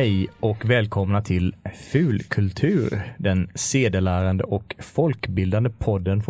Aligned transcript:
Hej 0.00 0.28
och 0.40 0.70
välkomna 0.70 1.22
till 1.22 1.56
Fulkultur, 1.92 3.14
den 3.18 3.50
sedelärande 3.54 4.44
och 4.44 4.76
folkbildande 4.78 5.70
podden 5.70 6.22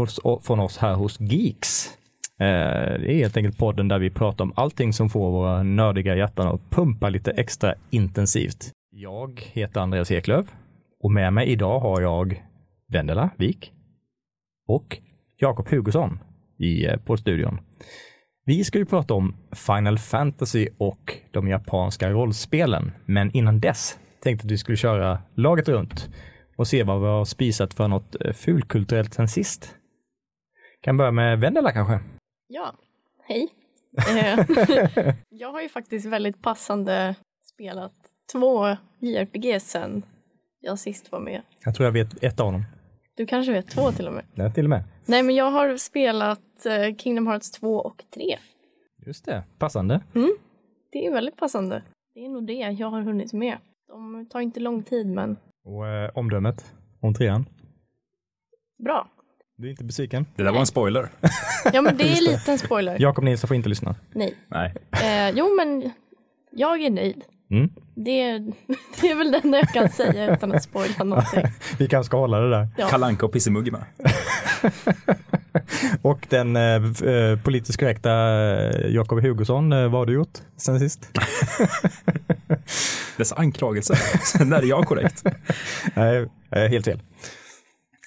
från 0.42 0.61
oss 0.61 0.78
här 0.78 0.95
hos 0.95 1.20
Geeks. 1.20 1.87
Eh, 2.38 2.47
det 3.01 3.12
är 3.12 3.14
helt 3.14 3.37
enkelt 3.37 3.59
podden 3.59 3.88
där 3.88 3.98
vi 3.98 4.11
pratar 4.11 4.45
om 4.45 4.52
allting 4.56 4.92
som 4.92 5.11
får 5.11 5.30
våra 5.30 5.62
nördiga 5.62 6.16
hjärtan 6.16 6.47
att 6.47 6.70
pumpa 6.70 7.09
lite 7.09 7.30
extra 7.30 7.75
intensivt. 7.91 8.70
Jag 8.91 9.41
heter 9.52 9.80
Andreas 9.80 10.11
Eklöf 10.11 10.47
och 11.02 11.11
med 11.11 11.33
mig 11.33 11.48
idag 11.48 11.80
har 11.80 12.00
jag 12.00 12.45
Vendela 12.89 13.30
Wik 13.37 13.73
och 14.66 14.98
Jakob 15.37 15.69
Hugosson 15.69 16.19
i 16.59 16.87
eh, 16.87 16.97
poddstudion. 16.97 17.59
Vi 18.44 18.64
ska 18.64 18.78
ju 18.78 18.86
prata 18.86 19.14
om 19.14 19.36
Final 19.52 19.98
Fantasy 19.98 20.69
och 20.78 21.16
de 21.30 21.48
japanska 21.48 22.10
rollspelen, 22.10 22.92
men 23.06 23.30
innan 23.36 23.60
dess 23.60 23.98
tänkte 24.22 24.47
att 24.47 24.50
vi 24.50 24.58
skulle 24.58 24.77
köra 24.77 25.22
laget 25.34 25.69
runt 25.69 26.08
och 26.56 26.66
se 26.69 26.82
vad 26.82 27.00
vi 27.00 27.06
har 27.06 27.24
spisat 27.24 27.74
för 27.74 27.88
något 27.88 28.16
eh, 28.20 28.32
fulkulturellt 28.32 29.14
sen 29.14 29.28
sist. 29.28 29.77
Kan 30.80 30.97
börja 30.97 31.10
med 31.10 31.41
Vendela 31.41 31.72
kanske? 31.72 32.00
Ja, 32.48 32.74
hej. 33.28 33.48
Eh, 33.98 34.47
jag 35.28 35.52
har 35.52 35.62
ju 35.62 35.69
faktiskt 35.69 36.06
väldigt 36.06 36.42
passande 36.42 37.14
spelat 37.54 37.92
två 38.32 38.77
JRPG 39.00 39.62
sen 39.62 40.02
jag 40.60 40.78
sist 40.78 41.12
var 41.12 41.20
med. 41.20 41.42
Jag 41.64 41.75
tror 41.75 41.84
jag 41.84 41.92
vet 41.92 42.25
ett 42.25 42.41
av 42.41 42.52
dem. 42.52 42.64
Du 43.16 43.27
kanske 43.27 43.52
vet 43.52 43.69
två 43.69 43.92
till 43.92 44.06
och 44.06 44.12
med? 44.12 44.25
Ja, 44.34 44.50
till 44.50 44.64
och 44.64 44.70
med. 44.70 44.84
Nej, 45.11 45.22
men 45.22 45.34
jag 45.34 45.50
har 45.50 45.77
spelat 45.77 46.66
eh, 46.66 46.97
Kingdom 46.97 47.27
Hearts 47.27 47.50
2 47.50 47.77
och 47.77 48.03
3. 48.14 48.39
Just 49.06 49.25
det, 49.25 49.44
passande. 49.58 50.00
Mm, 50.14 50.36
det 50.92 51.06
är 51.06 51.12
väldigt 51.12 51.36
passande. 51.36 51.83
Det 52.14 52.25
är 52.25 52.28
nog 52.28 52.47
det 52.47 52.53
jag 52.53 52.91
har 52.91 53.03
hunnit 53.03 53.33
med. 53.33 53.58
De 53.88 54.28
tar 54.28 54.41
inte 54.41 54.61
lång 54.61 54.83
tid, 54.83 55.06
men... 55.06 55.36
Och 55.64 55.86
eh, 55.86 56.11
omdömet 56.14 56.75
om 57.00 57.14
trean? 57.14 57.47
Bra. 58.84 59.08
Du 59.56 59.66
är 59.66 59.70
inte 59.70 59.84
besviken? 59.84 60.27
Det 60.36 60.42
där 60.42 60.53
var 60.53 60.61
en 60.61 60.66
spoiler. 60.66 61.08
Ja, 61.72 61.83
men 61.83 61.97
det 61.97 62.05
är 62.05 62.19
en 62.19 62.25
liten 62.25 62.58
spoiler. 62.58 62.97
Jakob 63.00 63.25
Nilsson 63.25 63.48
får 63.48 63.56
inte 63.56 63.69
lyssna. 63.69 63.94
Nej. 64.14 64.34
Nej. 64.48 64.75
Eh, 64.91 65.31
jo, 65.36 65.56
men 65.56 65.91
jag 66.53 66.83
är 66.83 66.91
nöjd. 66.91 67.25
Mm. 67.50 67.70
Det, 67.97 68.38
det 69.00 69.11
är 69.11 69.14
väl 69.14 69.33
det 69.33 69.38
enda 69.44 69.58
jag 69.58 69.69
kan 69.69 69.88
säga 69.88 70.34
utan 70.34 70.53
att 70.53 70.62
spoila 70.62 71.05
någonting. 71.05 71.44
Vi 71.78 71.88
kanske 71.88 72.06
ska 72.06 72.16
hålla 72.16 72.41
det 72.41 72.50
där. 72.50 72.69
Ja. 72.78 72.88
Kalanka 72.88 73.27
och 73.27 73.33
Pissemugg 73.33 73.72
med. 73.72 73.84
Och 76.03 76.27
den 76.30 76.56
eh, 76.56 76.75
eh, 77.08 77.39
politiskt 77.42 77.80
korrekta 77.80 78.11
eh, 78.11 78.86
Jakob 78.94 79.22
Hugosson, 79.22 79.72
eh, 79.72 79.83
vad 79.83 79.92
har 80.00 80.06
du 80.06 80.12
gjort 80.12 80.39
sen 80.56 80.78
sist? 80.80 81.08
Dessa 83.16 83.34
anklagelser. 83.36 83.98
När 84.44 84.59
är 84.62 84.66
jag 84.66 84.84
korrekt? 84.87 85.25
Nej, 85.97 86.28
helt 86.50 86.84
fel. 86.84 87.03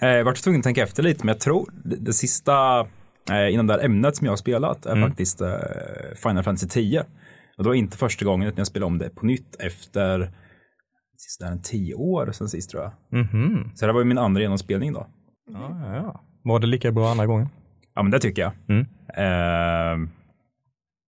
Eh, 0.02 0.08
Jag 0.10 0.26
var 0.26 0.34
tvungen 0.34 0.60
att 0.60 0.64
tänka 0.64 0.84
efter 0.84 1.04
lite, 1.04 1.26
men 1.26 1.34
jag 1.34 1.40
tror 1.40 1.70
det, 1.84 1.96
det 1.96 2.14
sista 2.14 2.88
inom 3.52 3.68
det 3.68 3.74
här 3.74 3.86
ämnet 3.86 4.16
som 4.16 4.26
jag 4.26 4.32
har 4.32 4.38
spelat 4.38 4.86
är 4.86 4.92
Mm. 4.96 5.10
faktiskt 5.10 5.42
Final 6.16 6.44
Fantasy 6.44 6.68
10. 6.68 7.00
Och 7.58 7.64
det 7.64 7.70
var 7.70 7.74
inte 7.76 7.98
första 7.98 8.26
gången 8.26 8.48
utan 8.48 8.58
jag 8.58 8.68
spelade 8.68 8.88
om 8.88 8.98
det 8.98 9.10
på 9.10 9.26
nytt 9.26 9.56
efter 9.60 10.32
sista 11.18 11.48
en 11.48 11.62
tio 11.62 11.94
år 11.96 12.32
sen 12.32 12.50
sist 12.50 12.70
tror 12.70 12.84
jag. 12.84 12.92
Mhm. 13.20 13.72
Så 13.76 13.86
det 13.88 13.94
var 13.94 14.00
ju 14.02 14.06
min 14.06 14.18
andra 14.18 14.42
genomspelning 14.42 14.94
då. 14.94 15.08
Ja, 15.54 15.78
ja, 15.86 15.96
ja. 15.96 16.24
Var 16.44 16.60
det 16.60 16.68
lika 16.68 16.92
bra 16.92 17.12
andra 17.12 17.26
gången? 17.26 17.50
Ja 17.94 18.04
men 18.04 18.12
det 18.12 18.20
tycker 18.20 18.42
jag. 18.42 18.52
Mm. 18.68 18.82
Eh, 19.08 19.98
nej, 19.98 20.10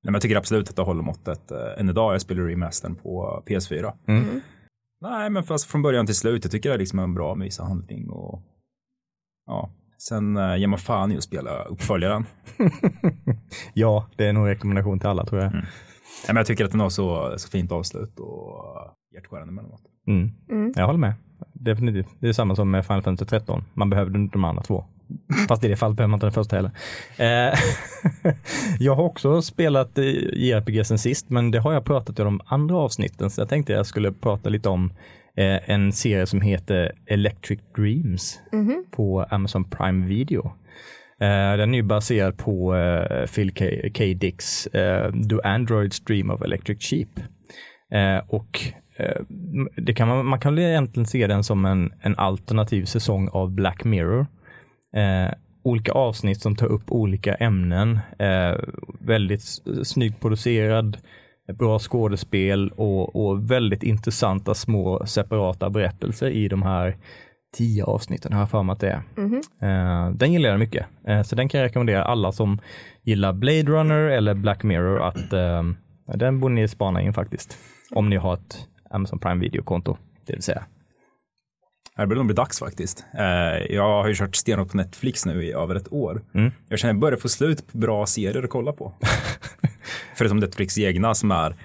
men 0.04 0.14
jag 0.14 0.22
tycker 0.22 0.36
absolut 0.36 0.70
att 0.70 0.76
det 0.76 0.82
håller 0.82 1.04
måttet 1.04 1.52
eh, 1.52 1.80
än 1.80 1.90
idag. 1.90 2.14
Jag 2.14 2.22
spelar 2.22 2.44
remastern 2.44 2.96
på 2.96 3.44
PS4. 3.48 3.94
Mm. 4.08 4.42
Nej, 5.02 5.30
men 5.30 5.44
fast 5.44 5.66
från 5.72 5.82
början 5.82 6.06
till 6.06 6.16
slut. 6.16 6.44
Jag 6.44 6.52
tycker 6.52 6.70
det 6.70 6.76
är 6.76 6.80
liksom 6.80 7.00
en 7.00 7.14
bra 7.14 7.36
mysa-handling 7.36 8.10
och 8.10 8.42
ja, 9.46 9.70
sen 9.98 10.38
eh, 10.38 10.58
ger 10.58 10.68
man 10.68 10.80
fan 10.80 11.12
i 11.12 11.18
att 11.18 11.24
spela 11.24 11.64
uppföljaren. 11.64 12.26
Ja, 13.74 14.08
det 14.16 14.28
är 14.28 14.34
nog 14.34 14.44
en 14.44 14.50
rekommendation 14.50 15.00
till 15.00 15.10
alla 15.10 15.26
tror 15.26 15.42
jag. 15.42 15.52
Mm. 15.52 15.62
Nej, 15.62 16.28
men 16.28 16.36
jag 16.36 16.46
tycker 16.46 16.66
att 16.66 16.72
den 16.72 16.80
har 16.80 16.90
så, 16.90 17.34
så 17.38 17.50
fint 17.50 17.72
avslut 17.72 18.20
och 18.20 18.56
hjärtskärande 19.16 19.52
emellanåt. 19.52 19.82
Mm. 20.08 20.32
Mm. 20.50 20.74
Jag 20.76 20.86
håller 20.86 21.00
med. 21.00 21.14
Definitivt. 21.54 22.08
Det 22.20 22.28
är 22.28 22.34
samma 22.34 22.56
som 22.56 22.72
med 22.72 22.86
Final 22.86 23.02
Fantasy 23.02 23.30
13. 23.30 23.64
Man 23.74 23.90
behövde 23.90 24.20
inte 24.20 24.34
de 24.34 24.44
andra 24.46 24.64
två. 24.64 24.86
Fast 25.48 25.64
i 25.64 25.68
det 25.68 25.76
fallet 25.76 25.98
behöver 25.98 26.10
man 26.10 26.18
inte 26.18 26.26
den 26.26 26.34
första 26.34 26.56
heller. 26.56 26.72
Eh, 27.18 27.60
jag 28.80 28.96
har 28.96 29.04
också 29.04 29.42
spelat 29.42 29.98
JRPG 30.34 30.86
sen 30.86 30.98
sist, 30.98 31.30
men 31.30 31.52
det 31.52 31.60
har 31.60 31.74
jag 31.74 31.86
pratat 31.86 32.20
i 32.20 32.24
de 32.24 32.42
andra 32.46 32.76
avsnitten, 32.78 33.30
så 33.30 33.42
jag 33.42 33.50
tänkte 33.50 33.74
jag 33.74 33.86
skulle 33.86 34.12
prata 34.12 34.50
lite 34.50 34.70
om 34.70 34.94
eh, 35.38 35.70
en 35.70 35.92
serie 35.92 36.26
som 36.26 36.42
heter 36.42 36.92
Electric 37.06 37.60
Dreams 37.76 38.40
Mhm. 38.52 38.86
på 38.92 39.24
Amazon 39.30 39.64
Prime 39.70 40.08
Video. 40.08 40.46
Eh, 41.22 41.58
den 41.58 41.76
är 41.76 41.82
baserad 41.84 42.38
på 42.38 42.76
Phil 43.36 43.52
K. 43.54 43.66
K. 43.98 44.04
Dicks 44.04 44.68
Do 45.14 45.40
Androids 45.44 46.00
Dream 46.00 46.30
of 46.30 46.42
Electric 46.42 46.84
Sheep. 46.90 47.10
Och 48.28 48.60
det 49.78 49.94
kan 49.94 50.08
man, 50.08 50.26
man 50.26 50.40
kan 50.40 50.60
egentligen 50.60 51.06
se 51.08 51.28
den 51.28 51.44
som 51.44 51.66
en, 51.66 51.94
en 52.02 52.16
alternativ 52.18 52.86
säsong 52.86 53.30
av 53.32 53.52
Black 53.52 53.84
Mirror. 53.84 54.28
Eh, 54.96 55.34
olika 55.64 55.92
avsnitt 55.92 56.42
som 56.42 56.56
tar 56.56 56.68
upp 56.68 56.92
olika 56.92 57.36
ämnen. 57.36 58.00
Eh, 58.20 58.56
väldigt 59.00 59.42
snyggt 59.84 60.22
producerad, 60.22 60.98
bra 61.54 61.80
skådespel 61.80 62.70
och, 62.70 63.16
och 63.16 63.52
väldigt 63.52 63.84
intressanta 63.84 64.54
små 64.54 65.06
separata 65.06 65.70
berättelser 65.70 66.30
i 66.30 66.48
de 66.48 66.64
här 66.64 66.96
tio 67.58 67.84
avsnitten 67.84 68.34
har 68.34 68.40
jag 68.40 68.50
för 68.50 68.64
mig 68.64 68.74
att 68.74 68.80
det 68.80 68.90
är. 68.90 69.02
Mhm. 69.16 69.42
Eh, 69.62 70.16
den 70.16 70.34
gillar 70.34 70.50
jag 70.50 70.60
mycket. 70.60 70.86
Eh, 71.08 71.22
så 71.22 71.36
den 71.36 71.50
kan 71.50 71.60
jag 71.60 71.68
rekommendera 71.68 72.04
alla 72.04 72.32
som 72.32 72.60
gillar 73.04 73.34
Blade 73.34 73.64
Runner 73.64 74.10
eller 74.10 74.34
Black 74.34 74.64
Mirror 74.64 75.02
att 75.02 75.34
eh, 75.34 75.64
den 76.16 76.40
borde 76.40 76.54
ni 76.54 76.68
spana 76.68 77.02
in 77.02 77.14
faktiskt. 77.14 77.58
Om 77.92 78.10
ni 78.10 78.16
har 78.16 78.34
ett 78.34 78.58
Amazon 78.90 79.20
Prime 79.20 79.42
Video-konto, 79.42 79.98
det 80.26 80.34
vill 80.34 80.42
säga. 80.42 80.64
Det 81.98 82.08
börjar 82.08 82.18
nog 82.18 82.26
bli 82.26 82.36
dags 82.36 82.60
faktiskt. 82.60 83.06
Eh, 83.18 83.76
jag 83.76 83.84
har 84.02 84.08
ju 84.08 84.16
kört 84.16 84.36
stenhårt 84.36 84.72
på 84.72 84.78
Netflix 84.78 85.26
nu 85.26 85.44
i 85.44 85.52
över 85.52 85.76
ett 85.76 85.94
år. 85.94 86.22
Mm. 86.34 86.52
Jag 86.70 86.80
känner 86.80 86.92
att 86.92 86.96
jag 86.96 87.02
börjar 87.02 87.18
få 87.18 87.30
slut 87.30 87.72
på 87.72 87.78
bra 87.78 88.06
serier 88.06 88.44
att 88.44 88.50
kolla 88.50 88.72
på. 88.74 88.94
Förutom 90.16 90.38
Netflix 90.38 90.78
egna 90.78 91.14
som 91.16 91.32
är 91.32 91.56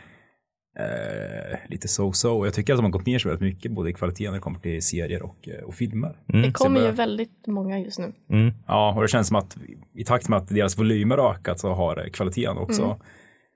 eh, 0.78 1.58
lite 1.68 1.86
so-so. 1.88 2.44
Jag 2.46 2.54
tycker 2.54 2.72
att 2.72 2.78
de 2.78 2.84
har 2.84 2.90
gått 2.90 3.06
ner 3.06 3.18
så 3.18 3.28
väldigt 3.28 3.42
mycket 3.54 3.72
både 3.72 3.90
i 3.90 3.92
kvalitet 3.92 4.24
när 4.26 4.32
det 4.32 4.38
kommer 4.40 4.58
till 4.58 4.82
serier 4.82 5.22
och, 5.22 5.48
eh, 5.48 5.64
och 5.64 5.74
filmer. 5.74 6.16
Mm. 6.32 6.42
Det 6.42 6.52
kommer 6.52 6.80
Så 6.80 6.86
ju 6.86 6.92
börjar- 6.92 6.92
väldigt 7.06 7.46
många 7.46 7.78
just 7.78 7.98
nu. 7.98 8.12
Mm. 8.30 8.54
Ja, 8.66 8.94
och 8.96 9.02
det 9.02 9.08
känns 9.08 9.28
som 9.28 9.36
att 9.36 9.56
i 9.94 10.04
takt 10.04 10.28
med 10.28 10.36
att 10.36 10.48
deras 10.48 10.78
volymer 10.78 11.18
har 11.18 11.30
ökat 11.34 11.60
så 11.60 11.72
har 11.72 12.04
eh, 12.04 12.10
kvaliteten 12.10 12.58
också 12.58 12.82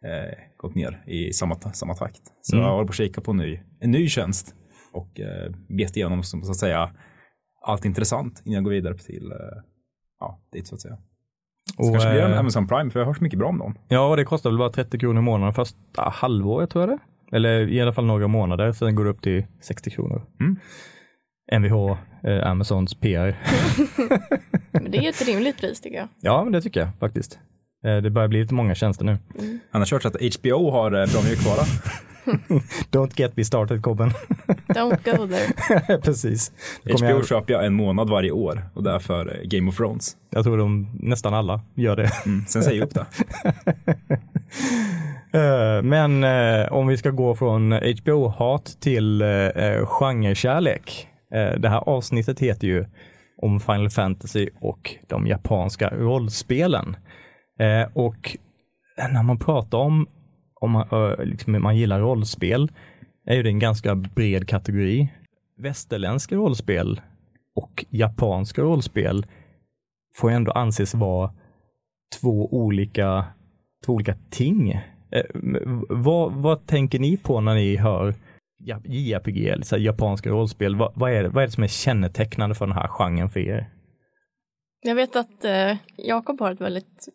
eh, 0.04 0.38
gått 0.56 0.74
ner 0.74 1.02
i 1.06 1.32
samma, 1.32 1.54
samma 1.54 1.94
takt. 1.94 2.20
Så 2.42 2.56
Mm. 2.56 2.66
jag 2.66 2.72
håller 2.72 2.86
på 2.86 2.90
att 2.90 2.96
kika 2.96 3.20
på 3.20 3.30
en 3.30 3.36
ny, 3.36 3.60
en 3.80 3.90
ny 3.90 4.08
tjänst 4.08 4.54
och 4.94 5.20
eh, 5.20 5.50
bet 5.68 5.96
igenom 5.96 6.22
som, 6.22 6.42
så 6.42 6.50
att 6.50 6.56
säga 6.56 6.90
allt 7.62 7.84
intressant 7.84 8.42
innan 8.44 8.54
jag 8.54 8.64
går 8.64 8.70
vidare 8.70 8.98
till 8.98 9.32
eh, 9.32 9.62
ja, 10.20 10.40
dit 10.52 10.66
så 10.66 10.74
att 10.74 10.80
säga. 10.80 10.98
Så 11.76 11.82
Och, 11.82 11.92
kanske 11.92 12.10
blir 12.10 12.20
det 12.20 12.26
en 12.26 12.32
eh, 12.32 12.38
Amazon 12.38 12.68
Prime 12.68 12.90
för 12.90 13.00
jag 13.00 13.06
har 13.06 13.10
hört 13.10 13.18
så 13.18 13.24
mycket 13.24 13.38
bra 13.38 13.48
om 13.48 13.58
dem. 13.58 13.78
Ja, 13.88 14.08
och 14.08 14.16
det 14.16 14.24
kostar 14.24 14.50
väl 14.50 14.58
bara 14.58 14.70
30 14.70 14.98
kronor 14.98 15.18
i 15.18 15.24
månaden 15.24 15.54
första 15.54 16.02
halvåret 16.02 16.70
tror 16.70 16.88
jag 16.88 16.98
det. 16.98 17.36
Eller 17.36 17.68
i 17.68 17.80
alla 17.80 17.92
fall 17.92 18.04
några 18.06 18.28
månader, 18.28 18.72
sen 18.72 18.94
går 18.94 19.04
det 19.04 19.10
upp 19.10 19.22
till 19.22 19.46
60 19.60 19.90
kronor. 19.90 20.22
Mm. 20.40 20.56
Mvh, 21.52 21.96
eh, 22.24 22.50
Amazons 22.50 22.94
PR. 22.94 23.36
Men 24.72 24.90
det 24.90 24.98
är 24.98 25.02
ju 25.02 25.08
ett 25.08 25.26
rimligt 25.28 25.60
pris 25.60 25.80
tycker 25.80 25.96
jag. 25.96 26.08
ja, 26.20 26.44
men 26.44 26.52
det 26.52 26.60
tycker 26.60 26.80
jag 26.80 26.88
faktiskt. 27.00 27.38
Eh, 27.86 27.96
det 27.96 28.10
börjar 28.10 28.28
bli 28.28 28.40
lite 28.40 28.54
många 28.54 28.74
tjänster 28.74 29.04
nu. 29.04 29.18
Annars 29.70 29.92
har 29.92 29.98
jag 29.98 30.04
hört 30.04 30.14
att 30.14 30.34
HBO 30.40 30.70
har 30.70 30.86
eh, 30.92 31.12
bra 31.12 31.22
mjukvara. 31.22 31.62
Don't 32.90 33.12
get 33.16 33.36
me 33.36 33.44
started 33.44 33.82
Kobben. 33.82 34.10
Don't 34.68 35.16
go 35.16 35.26
there. 35.26 35.98
Precis. 36.02 36.52
HBO 36.84 37.06
jag, 37.06 37.26
köper 37.26 37.52
jag 37.52 37.66
en 37.66 37.74
månad 37.74 38.10
varje 38.10 38.30
år 38.30 38.62
och 38.74 38.82
det 38.82 38.90
är 38.90 38.98
för 38.98 39.36
eh, 39.36 39.42
Game 39.44 39.68
of 39.68 39.76
Thrones. 39.76 40.16
jag 40.30 40.44
tror 40.44 40.58
de 40.58 40.88
nästan 41.00 41.34
alla 41.34 41.60
gör 41.74 41.96
det. 41.96 42.10
Mm. 42.26 42.44
Sen 42.46 42.62
säger 42.62 42.78
jag 42.78 42.86
upp 42.86 42.94
det. 42.94 43.06
Eh, 45.34 45.82
Men 45.82 46.24
eh, 46.24 46.72
om 46.72 46.86
vi 46.86 46.96
ska 46.96 47.10
gå 47.10 47.34
från 47.34 47.72
HBO-hat 47.72 48.76
till 48.80 49.22
eh, 49.22 49.86
genrekärlek. 49.86 51.08
Det 51.58 51.68
här 51.68 51.88
avsnittet 51.88 52.40
heter 52.40 52.66
ju 52.66 52.84
om 53.42 53.60
Final 53.60 53.90
Fantasy 53.90 54.48
och 54.60 54.94
de 55.08 55.26
japanska 55.26 55.90
rollspelen. 55.90 56.96
Och 57.94 58.36
när 59.12 59.22
man 59.22 59.38
pratar 59.38 59.78
om 59.78 60.06
om 60.64 60.70
man, 60.70 61.14
liksom, 61.18 61.62
man 61.62 61.76
gillar 61.76 62.00
rollspel 62.00 62.72
är 63.26 63.36
ju 63.36 63.42
det 63.42 63.48
en 63.48 63.58
ganska 63.58 63.94
bred 63.94 64.48
kategori. 64.48 65.08
Västerländska 65.56 66.34
rollspel 66.36 67.00
och 67.54 67.84
japanska 67.90 68.62
rollspel 68.62 69.26
får 70.16 70.30
ju 70.30 70.36
ändå 70.36 70.52
anses 70.52 70.94
vara 70.94 71.32
två 72.20 72.54
olika, 72.54 73.24
två 73.86 73.92
olika 73.92 74.14
ting. 74.30 74.70
Eh, 74.70 75.24
vad, 75.88 76.32
vad 76.32 76.66
tänker 76.66 76.98
ni 76.98 77.16
på 77.16 77.40
när 77.40 77.54
ni 77.54 77.76
hör 77.76 78.14
JRPG, 78.84 79.48
eller 79.48 79.78
japanska 79.78 80.30
rollspel, 80.30 80.76
vad, 80.76 80.92
vad, 80.94 81.12
är 81.12 81.22
det, 81.22 81.28
vad 81.28 81.42
är 81.42 81.46
det 81.46 81.52
som 81.52 81.64
är 81.64 81.68
kännetecknande 81.68 82.54
för 82.54 82.66
den 82.66 82.76
här 82.76 82.88
genren 82.88 83.30
för 83.30 83.40
er? 83.40 83.70
Jag 84.82 84.94
vet 84.94 85.16
att 85.16 85.44
eh, 85.44 85.76
Jakob 85.96 86.40
har 86.40 86.52
ett 86.52 86.60
väldigt 86.60 87.08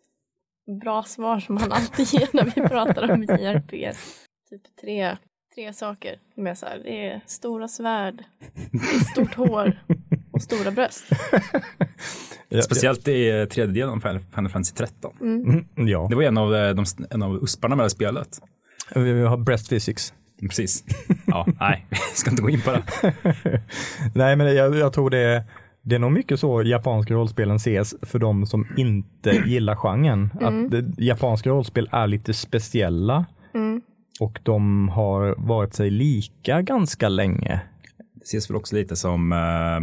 bra 0.78 1.02
svar 1.02 1.40
som 1.40 1.56
han 1.56 1.72
alltid 1.72 2.06
ger 2.06 2.28
när 2.32 2.44
vi 2.44 2.68
pratar 2.68 3.10
om 3.10 3.22
JRPGs. 3.40 4.26
Typ 4.50 4.62
tre, 4.80 5.16
tre 5.54 5.72
saker. 5.72 6.18
Med 6.36 6.58
så 6.58 6.66
här, 6.66 6.78
det 6.84 7.06
är 7.06 7.20
stora 7.26 7.68
svärd, 7.68 8.24
stort 9.12 9.34
hår 9.34 9.80
och 10.32 10.42
stora 10.42 10.70
bröst. 10.70 11.04
Ja, 12.52 12.62
Speciellt 12.62 13.08
i 13.08 13.46
tredje 13.50 13.74
delen 13.74 13.90
av 13.94 14.00
Final 14.34 14.48
Fantasy 14.48 14.74
13. 14.74 15.16
Mm, 15.20 15.64
ja, 15.74 16.06
Det 16.10 16.16
var 16.16 16.22
en 16.22 16.38
av, 16.38 16.54
eh, 16.54 16.74
de, 16.74 16.84
en 17.10 17.22
av 17.22 17.42
usparna 17.42 17.76
med 17.76 17.86
det 17.86 17.90
spelet. 17.90 18.28
vi 18.94 19.12
vi 19.12 19.22
har 19.22 19.36
breast 19.36 19.68
physics. 19.70 20.14
Precis. 20.40 20.84
Ja, 21.26 21.46
nej, 21.60 21.86
vi 21.90 21.96
ska 21.96 22.30
inte 22.30 22.42
gå 22.42 22.50
in 22.50 22.60
på 22.60 22.70
det. 22.70 22.82
Nej, 24.14 24.36
men 24.36 24.54
jag, 24.54 24.74
jag 24.76 24.92
tror 24.92 25.10
det 25.10 25.18
är, 25.18 25.42
det 25.82 25.94
är 25.94 25.98
nog 25.98 26.12
mycket 26.12 26.40
så 26.40 26.62
japanska 26.62 27.14
rollspelen 27.14 27.56
ses 27.56 27.94
för 28.02 28.18
de 28.18 28.46
som 28.46 28.66
inte 28.76 29.30
gillar 29.46 29.74
genren. 29.76 30.30
Att 30.40 30.70
det, 30.70 31.04
japanska 31.04 31.50
rollspel 31.50 31.88
är 31.92 32.06
lite 32.06 32.34
speciella 32.34 33.24
Mm. 33.54 33.82
och 34.20 34.40
de 34.42 34.88
har 34.88 35.34
varit 35.38 35.74
sig 35.74 35.90
lika 35.90 36.62
ganska 36.62 37.08
länge. 37.08 37.60
Det 38.14 38.22
ses 38.24 38.50
väl 38.50 38.56
också 38.56 38.76
lite 38.76 38.96
som 38.96 39.32
eh, 39.32 39.80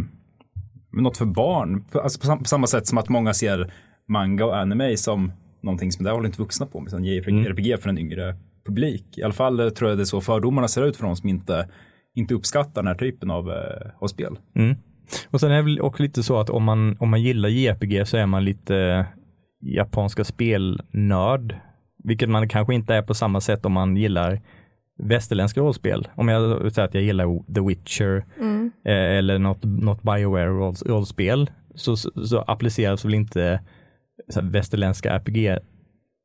något 1.02 1.16
för 1.16 1.24
barn. 1.26 1.84
På- 1.84 2.00
Alltså 2.00 2.20
på, 2.20 2.26
sam- 2.26 2.38
på 2.38 2.44
samma 2.44 2.66
sätt 2.66 2.86
som 2.86 2.98
att 2.98 3.08
många 3.08 3.34
ser 3.34 3.72
manga 4.08 4.44
och 4.44 4.56
anime 4.58 4.96
som 4.96 5.32
någonting 5.62 5.92
som 5.92 6.04
det 6.04 6.10
håller 6.10 6.26
inte 6.26 6.38
vuxna 6.42 6.66
på, 6.66 6.80
men 6.80 6.90
som 6.90 7.04
JRPG 7.04 7.76
för 7.82 7.88
en 7.88 7.98
yngre 7.98 8.36
publik. 8.66 9.18
I 9.18 9.22
alla 9.22 9.32
fall 9.32 9.60
eh, 9.60 9.68
tror 9.68 9.90
jag 9.90 9.98
det 9.98 10.02
är 10.02 10.04
så 10.04 10.20
fördomarna 10.20 10.68
ser 10.68 10.84
ut 10.86 10.96
för 10.96 11.06
de 11.06 11.16
som 11.16 11.28
inte, 11.28 11.68
inte 12.14 12.34
uppskattar 12.34 12.82
den 12.82 12.86
här 12.86 12.94
typen 12.94 13.30
av, 13.30 13.50
eh, 13.50 13.90
av 13.98 14.06
spel. 14.06 14.38
Mm. 14.56 14.76
Och 15.30 15.40
sen 15.40 15.50
är 15.50 15.56
det 15.56 15.62
väl 15.62 15.80
också 15.80 16.02
lite 16.02 16.22
så 16.22 16.40
att 16.40 16.50
om 16.50 16.64
man, 16.64 16.96
om 17.00 17.10
man 17.10 17.22
gillar 17.22 17.48
JRPG 17.48 18.06
så 18.06 18.16
är 18.16 18.26
man 18.26 18.44
lite 18.44 19.06
japanska 19.60 20.24
spelnörd. 20.24 21.56
Vilket 22.04 22.28
man 22.28 22.48
kanske 22.48 22.74
inte 22.74 22.94
är 22.94 23.02
på 23.02 23.14
samma 23.14 23.40
sätt 23.40 23.66
om 23.66 23.72
man 23.72 23.96
gillar 23.96 24.40
västerländska 24.98 25.60
rollspel. 25.60 26.08
Om 26.14 26.28
jag 26.28 26.72
säger 26.72 26.88
att 26.88 26.94
jag 26.94 27.02
gillar 27.02 27.54
The 27.54 27.60
Witcher 27.60 28.24
Mm. 28.40 28.70
eh, 28.84 28.92
eller 29.18 29.38
något, 29.38 29.64
något 29.64 30.02
Bioware 30.02 30.46
rolls, 30.48 30.82
rollspel 30.82 31.50
så, 31.74 31.96
så, 31.96 32.26
så 32.26 32.38
appliceras 32.40 33.04
väl 33.04 33.14
inte 33.14 33.60
så 34.28 34.40
här, 34.40 34.48
västerländska 34.50 35.12
RPG 35.12 35.58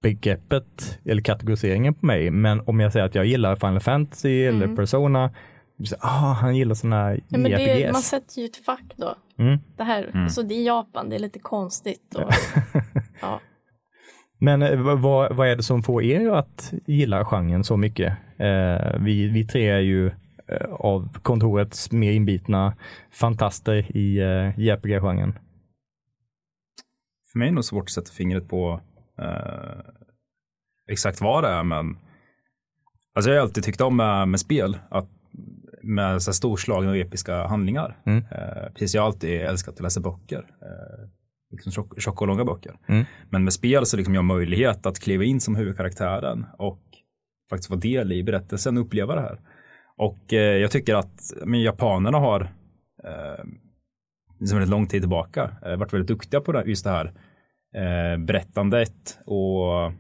begreppet 0.04 1.00
eller 1.06 1.22
kategoriseringen 1.22 1.94
på 1.94 2.06
mig. 2.06 2.32
Men 2.32 2.60
om 2.60 2.80
jag 2.80 2.92
säger 2.94 3.06
att 3.06 3.16
jag 3.16 3.26
gillar 3.26 3.56
Final 3.56 3.80
Fantasy 3.80 4.44
eller 4.44 4.76
Persona, 4.76 5.32
så, 5.86 5.96
ah, 6.00 6.34
han 6.34 6.56
gillar 6.56 6.76
sådana 6.76 6.96
här 6.96 7.20
Ja, 7.28 7.38
men 7.38 7.52
det, 7.52 7.62
JRPGs. 7.62 7.94
man 7.94 8.02
sätter 8.02 8.40
ju 8.40 8.46
ett 8.46 8.66
fack 8.66 8.94
då. 8.96 9.16
Mm. 9.38 9.60
Det 9.78 9.84
här, 9.84 10.28
så 10.30 10.42
det 10.42 10.54
är 10.56 10.66
Japan, 10.66 11.10
det 11.10 11.16
är 11.16 11.20
lite 11.20 11.40
konstigt. 11.40 12.16
Och, 12.16 12.32
ja. 13.22 13.40
Men 14.40 14.62
eh, 14.62 14.82
vad- 14.82 15.00
vad, 15.00 15.36
vad 15.36 15.48
är 15.48 15.56
det 15.56 15.64
som 15.64 15.84
får 15.84 16.04
er 16.04 16.30
att 16.30 16.74
gilla 16.88 17.26
genren 17.26 17.64
så 17.64 17.78
mycket? 17.78 18.14
Eh, 18.40 19.00
vi, 19.00 19.28
vi 19.30 19.48
tre 19.48 19.70
är 19.70 19.80
ju 19.80 20.08
eh, 20.48 20.72
av 20.72 21.18
kontorets 21.22 21.92
mer 21.92 22.12
inbitna 22.12 22.76
fantaster 23.12 23.98
i 23.98 24.18
eh, 24.20 24.60
JRPG-genren. 24.60 25.34
För 27.32 27.40
mig 27.40 27.46
är 27.48 27.52
det 27.52 27.56
nog 27.56 27.66
svårt 27.66 27.84
att 27.84 27.90
sätta 27.92 28.12
fingret 28.12 28.50
på 28.50 28.82
eh, 29.20 29.80
exakt 30.92 31.22
vad 31.22 31.44
det 31.44 31.50
är, 31.50 31.64
men 31.64 31.98
alltså 33.16 33.32
jag 33.32 33.38
har 33.38 33.42
alltid 33.42 33.64
tyckt 33.64 33.82
om 33.82 33.96
med, 33.98 34.28
med 34.28 34.40
spel, 34.40 34.78
att 34.90 35.10
med 35.84 36.22
så 36.22 36.34
storslagna 36.34 36.90
och 36.90 36.98
episka 36.98 37.48
handlingar. 37.48 37.98
Mm. 38.06 38.24
Eh, 38.32 38.70
precis, 38.74 38.96
jag 38.96 39.02
har 39.02 39.08
alltid 39.08 39.42
älskat 39.42 39.74
att 39.74 39.82
läsa 39.82 40.02
böcker. 40.02 40.46
Eh, 40.62 41.10
liksom 41.52 41.72
tjock- 41.72 42.00
tjocka 42.02 42.20
och 42.20 42.28
långa 42.28 42.46
böcker. 42.46 42.76
Mm. 42.88 43.06
Men 43.30 43.44
med 43.44 43.54
spel 43.54 43.86
så 43.86 43.98
liksom 43.98 44.14
jag 44.14 44.22
har 44.22 44.28
möjlighet 44.36 44.86
att 44.86 45.00
kliva 45.00 45.24
in 45.24 45.40
som 45.40 45.56
huvudkaraktären 45.56 46.46
och 46.58 46.82
faktiskt 47.50 47.70
vara 47.70 47.80
del 47.80 48.12
i 48.12 48.24
berättelsen 48.24 48.78
och 48.78 48.84
uppleva 48.86 49.16
det 49.16 49.22
här. 49.22 49.40
Och 49.98 50.34
eh, 50.34 50.58
jag 50.58 50.72
tycker 50.72 50.96
att 50.96 51.34
men, 51.46 51.62
japanerna 51.62 52.18
har 52.18 52.42
eh, 53.04 53.44
sedan 54.40 54.58
väldigt 54.58 54.70
lång 54.70 54.88
tid 54.88 55.02
tillbaka 55.02 55.52
varit 55.78 55.94
väldigt 55.94 56.08
duktiga 56.08 56.42
på 56.42 56.52
det, 56.52 56.64
just 56.66 56.84
det 56.84 56.90
här 56.90 57.06
eh, 57.76 58.18
berättandet 58.26 59.20
och 59.26 59.92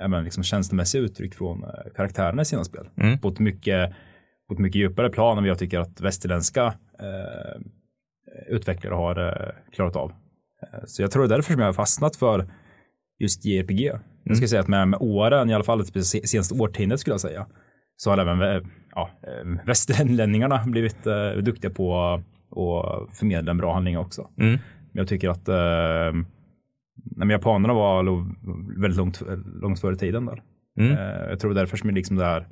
även 0.00 0.24
liksom 0.24 0.42
känslomässiga 0.42 1.02
uttryck 1.02 1.34
från 1.34 1.64
karaktärerna 1.96 2.42
i 2.42 2.44
sina 2.44 2.64
spel. 2.64 2.88
Mm. 2.96 3.18
På, 3.18 3.28
ett 3.28 3.38
mycket, 3.38 3.92
på 4.54 4.60
ett 4.60 4.62
mycket 4.62 4.80
djupare 4.80 5.10
plan 5.10 5.38
än 5.38 5.44
vad 5.44 5.50
jag 5.50 5.58
tycker 5.58 5.78
att 5.78 6.00
västerländska 6.00 6.66
eh, 7.00 7.60
utvecklare 8.48 8.94
har 8.94 9.26
eh, 9.26 9.72
klarat 9.72 9.96
av. 9.96 10.10
Eh, 10.10 10.80
så 10.86 11.02
jag 11.02 11.10
tror 11.10 11.22
det 11.22 11.26
är 11.26 11.36
därför 11.36 11.52
som 11.52 11.60
jag 11.60 11.68
har 11.68 11.72
fastnat 11.72 12.16
för 12.16 12.46
just 13.18 13.44
JRPG. 13.44 13.92
Jag 14.24 14.36
ska 14.36 14.48
säga 14.48 14.60
att 14.60 14.68
med, 14.68 14.88
med 14.88 14.98
åren, 15.02 15.50
i 15.50 15.54
alla 15.54 15.64
fall 15.64 15.84
det 15.92 16.04
senaste 16.04 16.54
årtiondet 16.54 17.00
skulle 17.00 17.14
jag 17.14 17.20
säga, 17.20 17.46
så 17.96 18.10
har 18.10 18.18
även 18.18 18.42
eh, 18.42 18.62
ja, 18.94 19.10
eh, 19.22 19.66
västerlänningarna 19.66 20.62
blivit 20.66 21.06
eh, 21.06 21.30
duktiga 21.30 21.70
på 21.70 22.14
att 22.50 23.16
förmedla 23.16 23.50
en 23.50 23.58
bra 23.58 23.72
handling 23.72 23.98
också. 23.98 24.28
Mm. 24.38 24.50
Men 24.92 25.00
jag 25.00 25.08
tycker 25.08 25.28
att 25.28 25.48
eh, 25.48 26.20
nej, 27.16 27.30
japanerna 27.30 27.74
var 27.74 28.04
väldigt 28.80 28.98
långt, 28.98 29.22
långt 29.62 29.80
före 29.80 29.96
tiden 29.96 30.26
där. 30.26 30.42
Mm. 30.78 30.92
Eh, 30.92 31.28
jag 31.30 31.40
tror 31.40 31.54
därför 31.54 31.76
som 31.76 31.90
liksom 31.90 32.16
det 32.16 32.24
här 32.24 32.48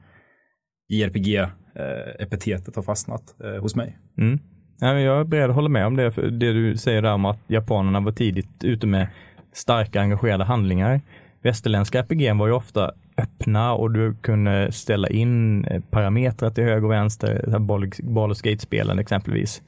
JRPG-epitetet 0.88 2.68
eh, 2.68 2.74
har 2.74 2.82
fastnat 2.82 3.22
eh, 3.44 3.62
hos 3.62 3.76
mig. 3.76 3.98
Mm. 4.18 4.38
Ja, 4.80 5.00
jag 5.00 5.20
är 5.20 5.24
beredd 5.24 5.50
att 5.50 5.56
hålla 5.56 5.68
med 5.68 5.86
om 5.86 5.96
det, 5.96 6.10
det 6.30 6.52
du 6.52 6.76
säger 6.76 7.02
där 7.02 7.12
om 7.12 7.24
att 7.24 7.38
japanerna 7.46 8.00
var 8.00 8.12
tidigt 8.12 8.64
ute 8.64 8.86
med 8.86 9.08
starka 9.52 10.00
engagerade 10.00 10.44
handlingar. 10.44 11.00
Västerländska 11.42 11.98
RPG 11.98 12.38
var 12.38 12.46
ju 12.46 12.52
ofta 12.52 12.92
öppna 13.16 13.72
och 13.72 13.90
du 13.90 14.14
kunde 14.14 14.72
ställa 14.72 15.08
in 15.08 15.64
eh, 15.64 15.82
parametrar 15.90 16.50
till 16.50 16.64
höger 16.64 16.84
och 16.84 16.90
vänster, 16.90 17.44
Baldur's 17.46 18.44
Gate-spelen 18.44 18.98
exempelvis. 18.98 19.62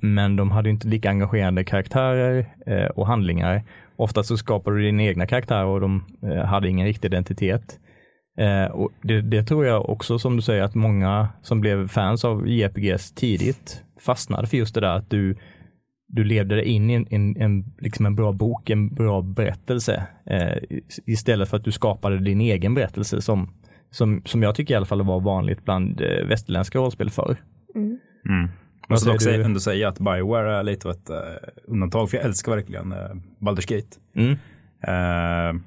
Men 0.00 0.36
de 0.36 0.50
hade 0.50 0.70
inte 0.70 0.88
lika 0.88 1.10
engagerande 1.10 1.64
karaktärer 1.64 2.46
och 2.94 3.06
handlingar. 3.06 3.62
Ofta 3.96 4.22
så 4.22 4.36
skapade 4.36 4.76
du 4.76 4.82
dina 4.82 5.02
egna 5.02 5.26
karaktärer 5.26 5.64
och 5.64 5.80
de 5.80 6.04
hade 6.44 6.68
ingen 6.68 6.86
riktig 6.86 7.08
identitet. 7.08 7.78
Eh, 8.38 8.70
och 8.70 8.92
det, 9.02 9.20
det 9.20 9.42
tror 9.42 9.66
jag 9.66 9.88
också 9.88 10.18
som 10.18 10.36
du 10.36 10.42
säger 10.42 10.62
att 10.62 10.74
många 10.74 11.28
som 11.42 11.60
blev 11.60 11.88
fans 11.88 12.24
av 12.24 12.48
JRPGs 12.48 13.12
tidigt 13.12 13.82
fastnade 14.00 14.46
för 14.46 14.56
just 14.56 14.74
det 14.74 14.80
där 14.80 14.96
att 14.96 15.10
du, 15.10 15.36
du 16.08 16.24
levde 16.24 16.54
dig 16.54 16.64
in 16.64 16.90
i 16.90 16.94
en, 16.94 17.06
en, 17.10 17.36
en, 17.36 17.64
liksom 17.78 18.06
en 18.06 18.14
bra 18.14 18.32
bok, 18.32 18.70
en 18.70 18.94
bra 18.94 19.22
berättelse 19.22 20.06
eh, 20.26 20.78
istället 21.06 21.48
för 21.48 21.56
att 21.56 21.64
du 21.64 21.72
skapade 21.72 22.18
din 22.18 22.40
egen 22.40 22.74
berättelse 22.74 23.22
som, 23.22 23.54
som, 23.90 24.22
som 24.24 24.42
jag 24.42 24.54
tycker 24.54 24.74
i 24.74 24.76
alla 24.76 24.86
fall 24.86 25.02
var 25.02 25.20
vanligt 25.20 25.64
bland 25.64 26.00
eh, 26.00 26.26
västerländska 26.26 26.78
rollspel 26.78 27.10
förr. 27.10 27.36
Mm. 27.74 28.48
Man 28.88 28.98
dock 28.98 29.00
säger 29.00 29.18
säga, 29.18 29.38
du? 29.38 29.44
ändå 29.44 29.60
säga 29.60 29.88
att 29.88 29.98
Bioware 29.98 30.56
är 30.56 30.62
lite 30.62 30.88
av 30.88 30.94
ett 30.94 31.10
uh, 31.10 31.16
undantag, 31.64 32.10
för 32.10 32.16
jag 32.16 32.26
älskar 32.26 32.52
verkligen 32.52 32.92
uh, 32.92 32.98
Baldur's 33.38 33.74
Gate. 33.74 33.96
Mm. 34.14 34.32
Eh, 34.82 35.62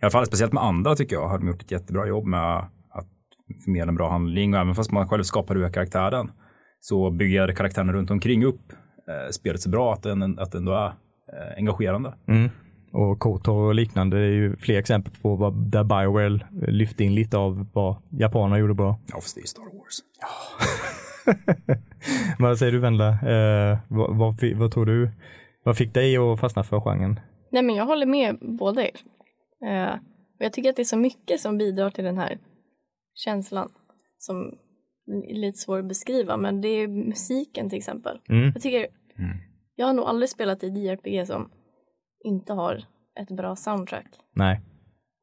I 0.00 0.04
alla 0.04 0.10
fall 0.10 0.26
speciellt 0.26 0.52
med 0.52 0.62
andra 0.62 0.94
tycker 0.94 1.16
jag 1.16 1.28
har 1.28 1.38
de 1.38 1.48
gjort 1.48 1.62
ett 1.62 1.70
jättebra 1.70 2.06
jobb 2.06 2.26
med 2.26 2.56
att 2.90 3.08
förmedla 3.64 3.88
en 3.88 3.96
bra 3.96 4.10
handling 4.10 4.54
och 4.54 4.60
även 4.60 4.74
fast 4.74 4.90
man 4.90 5.08
själv 5.08 5.22
skapar 5.22 5.54
huvudkaraktären 5.54 6.30
så 6.80 7.10
bygger 7.10 7.48
karaktärerna 7.48 7.92
runt 7.92 8.10
omkring 8.10 8.44
upp 8.44 8.72
eh, 9.08 9.30
spelet 9.30 9.60
så 9.60 9.70
bra 9.70 9.92
att 9.92 10.02
den, 10.02 10.38
att 10.38 10.52
den 10.52 10.60
ändå 10.60 10.72
är 10.72 10.86
eh, 10.86 11.56
engagerande. 11.56 12.14
Mm. 12.28 12.50
Och 12.92 13.18
KOTOR 13.18 13.54
och 13.54 13.74
liknande 13.74 14.18
är 14.18 14.30
ju 14.30 14.56
fler 14.56 14.78
exempel 14.78 15.12
på 15.22 15.36
vad, 15.36 15.70
där 15.70 15.84
Bioware 15.84 16.40
lyfte 16.68 17.04
in 17.04 17.14
lite 17.14 17.36
av 17.36 17.66
vad 17.72 17.96
japanerna 18.10 18.58
gjorde 18.58 18.74
bra. 18.74 19.00
Ja, 19.06 19.14
fast 19.14 19.34
det 19.34 19.40
är 19.40 19.46
Star 19.46 19.62
Wars. 19.62 19.98
Vad 22.38 22.58
säger 22.58 22.72
du 22.72 22.78
Vendela? 22.78 23.08
Eh, 23.08 23.78
vad, 23.88 24.16
vad, 24.16 24.44
vad 24.54 24.72
tror 24.72 24.86
du? 24.86 25.10
Vad 25.64 25.76
fick 25.76 25.94
dig 25.94 26.16
att 26.16 26.40
fastna 26.40 26.64
för 26.64 26.80
genren? 26.80 27.20
Nej, 27.50 27.62
men 27.62 27.74
jag 27.74 27.86
håller 27.86 28.06
med 28.06 28.38
båda 28.40 28.82
er. 28.82 28.90
Eh, 29.66 29.94
och 30.38 30.44
jag 30.44 30.52
tycker 30.52 30.70
att 30.70 30.76
det 30.76 30.82
är 30.82 30.84
så 30.84 30.98
mycket 30.98 31.40
som 31.40 31.58
bidrar 31.58 31.90
till 31.90 32.04
den 32.04 32.18
här 32.18 32.38
känslan 33.14 33.72
som 34.18 34.58
är 35.28 35.34
lite 35.34 35.58
svår 35.58 35.78
att 35.78 35.88
beskriva, 35.88 36.36
men 36.36 36.60
det 36.60 36.68
är 36.68 36.88
musiken 36.88 37.70
till 37.70 37.78
exempel. 37.78 38.20
Mm. 38.28 38.50
Jag 38.54 38.62
tycker, 38.62 38.86
jag 39.74 39.86
har 39.86 39.94
nog 39.94 40.04
aldrig 40.04 40.28
spelat 40.30 40.62
ett 40.62 40.76
JRPG 40.76 41.26
som 41.26 41.50
inte 42.24 42.52
har 42.52 42.84
ett 43.20 43.30
bra 43.30 43.56
soundtrack. 43.56 44.06
Nej. 44.32 44.60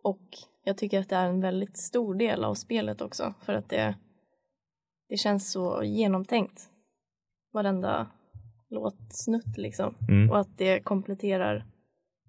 Och 0.03 0.29
jag 0.63 0.77
tycker 0.77 0.99
att 0.99 1.09
det 1.09 1.15
är 1.15 1.29
en 1.29 1.41
väldigt 1.41 1.77
stor 1.77 2.15
del 2.15 2.43
av 2.43 2.53
spelet 2.53 3.01
också 3.01 3.33
för 3.41 3.53
att 3.53 3.69
det, 3.69 3.95
det 5.09 5.17
känns 5.17 5.51
så 5.51 5.83
genomtänkt. 5.83 6.69
Varenda 7.53 8.07
låtsnutt 8.69 9.57
liksom. 9.57 9.95
Mm. 10.09 10.29
Och 10.29 10.39
att 10.39 10.57
det 10.57 10.79
kompletterar 10.79 11.65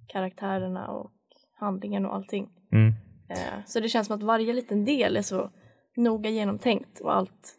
karaktärerna 0.08 0.88
och 0.88 1.10
handlingen 1.56 2.06
och 2.06 2.14
allting. 2.14 2.48
Mm. 2.72 2.88
Eh, 3.30 3.64
så 3.66 3.80
det 3.80 3.88
känns 3.88 4.06
som 4.06 4.16
att 4.16 4.22
varje 4.22 4.52
liten 4.52 4.84
del 4.84 5.16
är 5.16 5.22
så 5.22 5.50
noga 5.96 6.30
genomtänkt 6.30 7.00
och 7.00 7.14
allt 7.16 7.54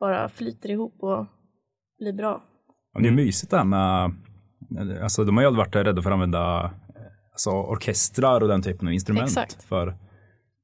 bara 0.00 0.28
flyter 0.28 0.70
ihop 0.70 0.94
och 1.02 1.26
blir 1.98 2.12
bra. 2.12 2.42
Det 3.00 3.08
är 3.08 3.12
mysigt 3.12 3.50
det 3.50 3.56
här 3.56 3.64
med, 3.64 4.12
alltså 5.02 5.24
de 5.24 5.36
har 5.36 5.42
ju 5.42 5.46
aldrig 5.46 5.66
varit 5.66 5.76
rädda 5.76 6.02
för 6.02 6.10
att 6.10 6.14
använda 6.14 6.70
alltså, 7.32 7.50
orkestrar 7.50 8.40
och 8.40 8.48
den 8.48 8.62
typen 8.62 8.88
av 8.88 8.94
instrument 8.94 9.24
Exakt. 9.28 9.62
för, 9.62 9.94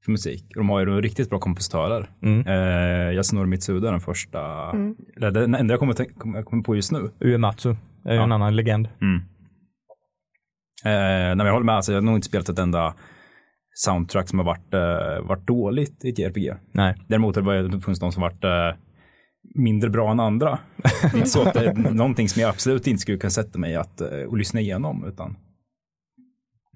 för 0.05 0.13
musik. 0.13 0.45
De 0.55 0.69
har 0.69 0.81
ju 0.81 1.01
riktigt 1.01 1.31
bra 1.31 1.39
kompositörer. 1.39 2.11
Mm. 2.23 2.47
Eh, 2.47 3.15
Yasunori 3.15 3.47
Mitsuda 3.47 3.89
är 3.89 3.93
den 3.93 4.01
första, 4.01 4.71
Mm. 4.71 4.97
eller 5.17 5.31
den 5.31 5.55
enda 5.55 5.73
jag 5.73 5.79
kommer, 5.81 5.93
tänk- 5.93 6.19
kommer- 6.19 6.39
jag 6.39 6.47
kommer 6.47 6.63
på 6.63 6.77
just 6.77 6.93
nu. 6.93 7.11
Uematsu 7.21 7.71
är 8.05 8.15
Ja. 8.15 8.23
en 8.23 8.33
annan 8.33 8.57
legend. 8.57 8.89
Mm. 9.01 9.23
Eh, 10.87 11.35
nej, 11.37 11.47
jag 11.47 11.52
håller 11.52 11.66
med, 11.66 11.75
alltså, 11.75 11.93
jag 11.93 11.97
har 11.97 12.02
nog 12.02 12.16
inte 12.16 12.28
spelat 12.28 12.49
ett 12.49 12.59
enda 12.59 12.95
soundtrack 13.75 14.28
som 14.28 14.38
har 14.38 14.47
varit, 14.47 14.75
eh, 14.75 15.28
varit 15.28 15.47
dåligt 15.47 16.05
i 16.05 16.09
ett 16.09 16.19
JRPG. 16.19 16.55
Nej. 16.73 16.95
Däremot 17.09 17.37
har 17.37 17.62
det 17.62 17.81
funnits 17.81 18.00
de 18.00 18.12
som 18.12 18.23
varit 18.23 18.45
eh, 18.45 18.73
mindre 19.55 19.90
bra 19.90 20.11
än 20.11 20.21
andra. 20.21 20.59
Det 21.02 21.09
är 21.12 21.16
inte 21.16 21.31
så 21.31 21.43
att 21.43 21.55
det 21.55 21.66
är 21.66 21.75
någonting 21.75 22.28
som 22.28 22.43
jag 22.43 22.49
absolut 22.49 22.87
inte 22.87 23.00
skulle 23.00 23.19
kunna 23.19 23.31
sätta 23.31 23.59
mig 23.59 23.76
att, 23.76 24.00
eh, 24.00 24.09
och 24.09 24.37
lyssna 24.37 24.61
igenom. 24.61 25.05
Utan, 25.05 25.37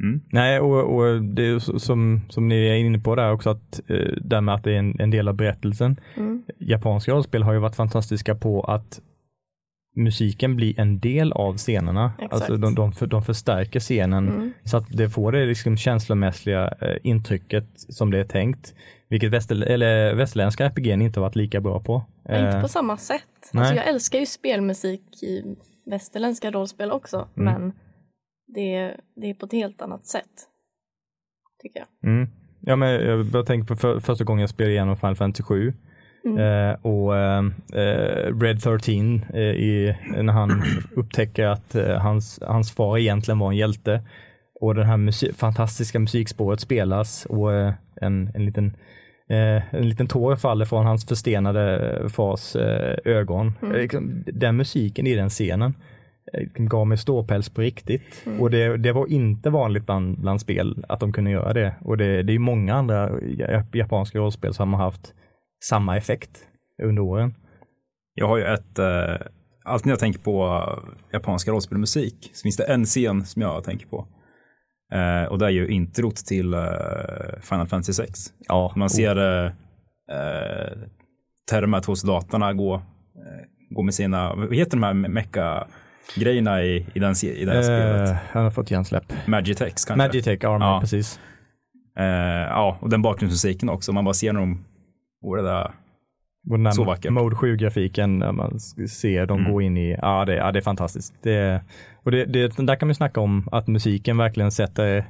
mm. 0.03 0.21
Nej, 0.33 0.61
och, 0.61 0.97
och 0.97 1.23
det 1.23 1.43
är 1.43 1.79
som, 1.79 2.21
som 2.29 2.49
ni 2.49 2.67
är 2.67 2.75
inne 2.75 2.99
på 2.99 3.15
där 3.15 3.33
också, 3.33 3.51
att 3.51 3.81
eh, 3.91 4.13
där 4.21 4.41
med 4.41 4.55
att 4.55 4.65
det 4.65 4.73
är 4.73 4.79
en, 4.79 5.01
en 5.01 5.11
del 5.11 5.29
av 5.29 5.35
berättelsen. 5.35 6.01
Mm. 6.17 6.43
Japanska 6.59 7.13
rollspel 7.13 7.43
har 7.43 7.53
ju 7.53 7.59
varit 7.59 7.77
fantastiska 7.77 8.35
på 8.35 8.63
att 8.63 9.01
musiken 9.97 10.57
blir 10.57 10.81
en 10.81 11.01
del 11.01 11.33
av 11.33 11.57
scenerna. 11.57 12.13
Exakt. 12.19 12.33
Alltså 12.33 12.57
de, 12.57 12.75
de, 12.75 12.93
för, 12.93 13.07
de 13.07 13.23
förstärker 13.23 13.81
scenen 13.81 14.29
Mm. 14.29 14.53
så 14.65 14.77
att 14.77 14.87
det 14.89 15.11
får 15.11 15.33
det 15.33 15.47
liksom 15.47 15.77
känslomässiga 15.77 16.69
eh, 16.81 16.97
intrycket 17.03 17.67
som 17.77 18.11
det 18.11 18.19
är 18.19 18.25
tänkt. 18.25 18.75
Vilket 19.09 19.31
väster, 19.31 19.63
eller 19.63 20.15
västerländska 20.15 20.65
RPG 20.67 20.87
inte 20.87 21.21
har 21.21 21.27
varit 21.27 21.37
lika 21.37 21.61
bra 21.61 21.81
på. 21.81 22.05
Ja, 22.25 22.35
inte 22.47 22.57
Eh, 22.57 22.63
på 22.63 22.69
samma 22.69 22.97
sätt. 22.97 23.23
nej. 23.53 23.61
Alltså 23.61 23.75
jag 23.75 23.89
älskar 23.89 24.19
ju 24.19 24.27
spelmusik 24.27 25.23
i 25.23 25.43
västerländska 25.87 26.51
rollspel 26.51 26.91
också, 26.93 27.29
Mm. 27.37 27.53
men 27.55 27.73
det 28.55 28.75
är, 28.75 29.01
det 29.17 29.31
är 29.31 29.35
på 29.35 29.47
ett 29.47 29.53
helt 29.53 29.83
annat 29.83 30.07
sätt. 30.07 30.47
Tycker 31.63 31.79
jag. 31.79 32.11
Mm. 32.13 32.29
Ja, 32.61 32.77
men 32.77 32.91
jag 32.91 33.27
bara 33.27 33.43
tänker 33.45 33.67
på 33.67 33.77
för, 33.77 34.01
första 34.01 34.25
gången 34.25 34.41
jag 34.41 34.51
spelade 34.51 34.73
igenom 34.73 34.97
Final 34.97 35.17
Fantasy 35.17 35.43
7 35.43 35.75
Mm. 36.25 36.39
eh, 36.39 36.77
och 36.83 37.17
eh, 37.17 37.45
eh, 37.73 38.39
Red 38.41 38.63
13 38.63 39.25
eh, 39.35 39.41
i, 39.41 39.97
när 40.23 40.33
han 40.33 40.63
upptäcker 40.97 41.47
att 41.47 41.77
hans, 41.99 42.41
hans 42.47 42.73
far 42.75 42.99
egentligen 42.99 43.39
var 43.39 43.51
en 43.51 43.57
hjälte 43.57 44.03
och 44.61 44.75
det 44.75 44.85
här 44.85 44.97
musik, 44.97 45.35
fantastiska 45.35 45.99
musikspåret 45.99 46.61
spelas 46.61 47.27
och 47.27 47.53
en, 48.01 48.31
en 48.35 48.45
liten 48.45 48.77
en 49.71 49.89
liten 49.89 50.07
tår 50.07 50.37
faller 50.37 50.65
från 50.65 50.87
hans 50.87 51.07
förstenade 51.07 52.09
fars 52.09 52.57
ögon. 53.05 53.53
Mm. 53.63 53.77
Liksom, 53.77 54.25
Den 54.27 54.57
musiken 54.57 55.07
i 55.07 55.15
den 55.15 55.29
scenen 55.29 55.75
eh, 56.33 56.49
gav 56.57 56.87
mig 56.87 56.99
ståpäls 56.99 57.49
på 57.49 57.61
riktigt. 57.61 58.23
Mm. 58.27 58.41
Och 58.41 58.51
det, 58.51 58.77
det 58.77 58.93
var 58.93 59.07
inte 59.07 59.51
vanligt 59.51 59.87
bland, 59.87 60.21
bland 60.21 60.41
spel 60.41 60.85
att 60.89 61.01
de 61.01 61.13
kunde 61.13 61.31
göra 61.31 61.53
det. 61.53 61.75
Och 61.81 61.97
det, 61.97 62.23
det 62.23 62.35
är 62.35 62.39
många 62.39 62.75
andra 62.75 63.11
jap- 63.21 63.77
japanska 63.77 64.19
rollspel 64.19 64.55
som 64.55 64.75
har 64.75 64.85
haft 64.85 65.15
samma 65.65 65.97
effekt 65.97 66.31
under 66.83 67.03
åren. 67.03 67.35
Jag 68.15 68.29
har 68.29 68.37
ju 68.37 68.45
ett, 68.45 68.79
eh, 68.79 69.15
alltid 69.65 69.87
när 69.87 69.93
jag 69.93 69.99
tänker 69.99 70.21
på 70.21 70.45
eh, 70.47 70.95
japanska 71.13 71.51
rollspelmusik 71.51 72.31
så 72.35 72.43
finns 72.43 72.57
det 72.57 72.65
en 72.65 72.85
scen 72.85 73.25
som 73.27 73.43
jag 73.43 73.65
tänker 73.65 73.87
på. 73.87 74.07
Eh, 74.93 75.25
och 75.25 75.39
det 75.39 75.47
är 75.47 75.51
ju 75.51 75.69
introt 75.69 76.17
till 76.17 76.55
eh, 76.55 76.61
Final 77.43 77.67
Fantasy 77.67 77.93
6. 77.93 78.21
Ja, 78.49 78.73
Man 78.77 78.91
ser 78.91 79.17
eh, 79.17 79.53
eh, 80.17 81.61
de 81.61 81.73
här 81.73 81.81
två 81.81 81.97
soldaterna 81.97 82.53
gå, 82.53 82.75
eh, 82.75 82.81
gå 83.71 83.83
med 83.83 83.95
sina, 83.95 84.35
vad 84.35 84.55
heter 84.57 84.71
de 84.77 84.83
här 84.83 84.95
mecka-grejerna 84.95 86.63
i, 86.63 86.87
i, 86.95 86.99
den, 86.99 87.15
i 87.25 87.45
det 87.45 87.53
här 87.53 87.63
spelet? 87.63 88.09
eh, 88.11 88.17
han 88.31 88.45
har 88.45 88.51
fått 88.51 88.71
hjärnsläpp. 88.71 89.13
Magitex 89.27 89.85
kanske? 89.85 90.07
Magitech 90.07 90.45
Armor, 90.45 90.69
Ja. 90.69 90.81
precis. 90.81 91.21
Eh, 91.99 92.05
ja, 92.49 92.79
och 92.81 92.91
den 92.91 93.03
bakgrundsmusiken 93.03 93.69
också. 93.69 93.93
Man 93.93 94.05
bara 94.05 94.15
ser 94.15 94.33
när 94.33 94.41
de 94.41 94.65
går 95.23 95.37
det 95.37 95.43
där. 95.43 95.71
Och 96.51 96.59
den 96.59 96.73
Så 96.73 96.85
vackert. 96.85 97.13
Mode 97.13 97.37
7-grafiken, 97.37 98.19
när 98.19 98.33
man 98.33 98.61
ser 98.61 99.27
dem 99.27 99.39
Mm. 99.41 99.53
gå 99.53 99.61
in 99.63 99.77
i, 99.77 99.97
ja 100.03 100.25
det, 100.25 100.35
ja, 100.35 100.53
det 100.53 100.59
är 100.59 100.63
fantastiskt. 100.63 101.15
Det, 101.23 101.61
och 102.03 102.11
det, 102.11 102.25
det, 102.25 102.57
där 102.57 102.77
kan 102.77 102.89
man 102.89 102.95
snacka 102.95 103.21
om 103.21 103.49
att 103.53 103.67
musiken 103.67 104.17
verkligen 104.17 104.51
sätter, 104.51 105.05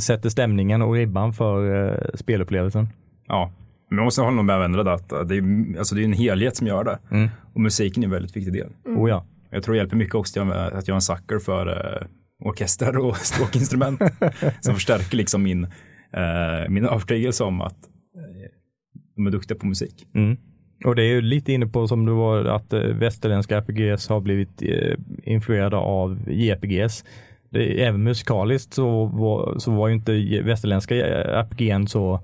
sätter 0.00 0.28
stämningen 0.28 0.82
och 0.82 0.94
ribban 0.94 1.32
för 1.32 1.64
uh, 1.64 1.98
spelupplevelsen. 2.14 2.88
Ja, 3.28 3.50
men 3.88 3.96
man 3.96 4.04
måste 4.04 4.22
hålla 4.22 4.42
med 4.42 4.56
varandra 4.56 4.82
där 4.82 4.92
att 4.92 5.12
eh, 5.12 5.20
det 5.20 5.36
är, 5.36 5.78
alltså 5.78 5.94
det 5.94 6.02
är 6.02 6.04
en 6.04 6.12
helhet 6.12 6.56
som 6.56 6.66
gör 6.66 6.84
det. 6.84 6.98
Mm. 7.10 7.28
Och 7.54 7.60
musiken 7.60 8.02
är 8.02 8.06
en 8.06 8.10
väldigt 8.10 8.36
viktig 8.36 8.52
del. 8.52 8.68
Oh 8.84 9.10
ja. 9.10 9.24
Jag 9.50 9.62
tror 9.62 9.74
det 9.74 9.78
hjälper 9.78 9.96
mycket 9.96 10.14
också 10.14 10.40
att 10.40 10.48
jag, 10.48 10.56
att 10.56 10.88
jag 10.88 10.94
är 10.94 10.96
en 10.96 11.00
sucker 11.00 11.38
för 11.38 11.68
uh, 11.68 12.06
orkester 12.44 12.98
och 12.98 13.16
stråkinstrument 13.32 14.00
som 14.60 14.74
förstärker 14.74 15.16
liksom 15.16 15.42
min, 15.42 15.64
uh, 15.64 16.68
min 16.68 16.84
övertygelse 16.84 17.44
om 17.44 17.60
att 17.60 17.76
de 19.16 19.26
är 19.26 19.30
duktiga 19.30 19.58
på 19.58 19.66
musik. 19.66 20.06
Mm. 20.14 20.36
Och 20.84 20.94
det 20.96 21.02
är 21.02 21.06
ju 21.06 21.20
lite 21.20 21.52
inne 21.52 21.66
på 21.66 21.88
som 21.88 22.06
det 22.06 22.12
var 22.12 22.44
att 22.44 22.72
eh, 22.72 22.80
västerländska 22.80 23.56
RPGs 23.56 24.08
har 24.08 24.20
blivit 24.20 24.62
eh, 24.62 24.94
influerade 25.22 25.76
av 25.76 26.18
JRPGs. 26.30 27.04
Det, 27.50 27.84
även 27.84 28.02
musikaliskt 28.02 28.74
så 28.74 29.04
var, 29.04 29.58
så 29.58 29.70
var 29.70 29.88
ju 29.88 29.94
inte 29.94 30.40
västerländska 30.42 30.96
eh, 30.96 31.38
RPGn 31.38 31.86
så 31.86 32.14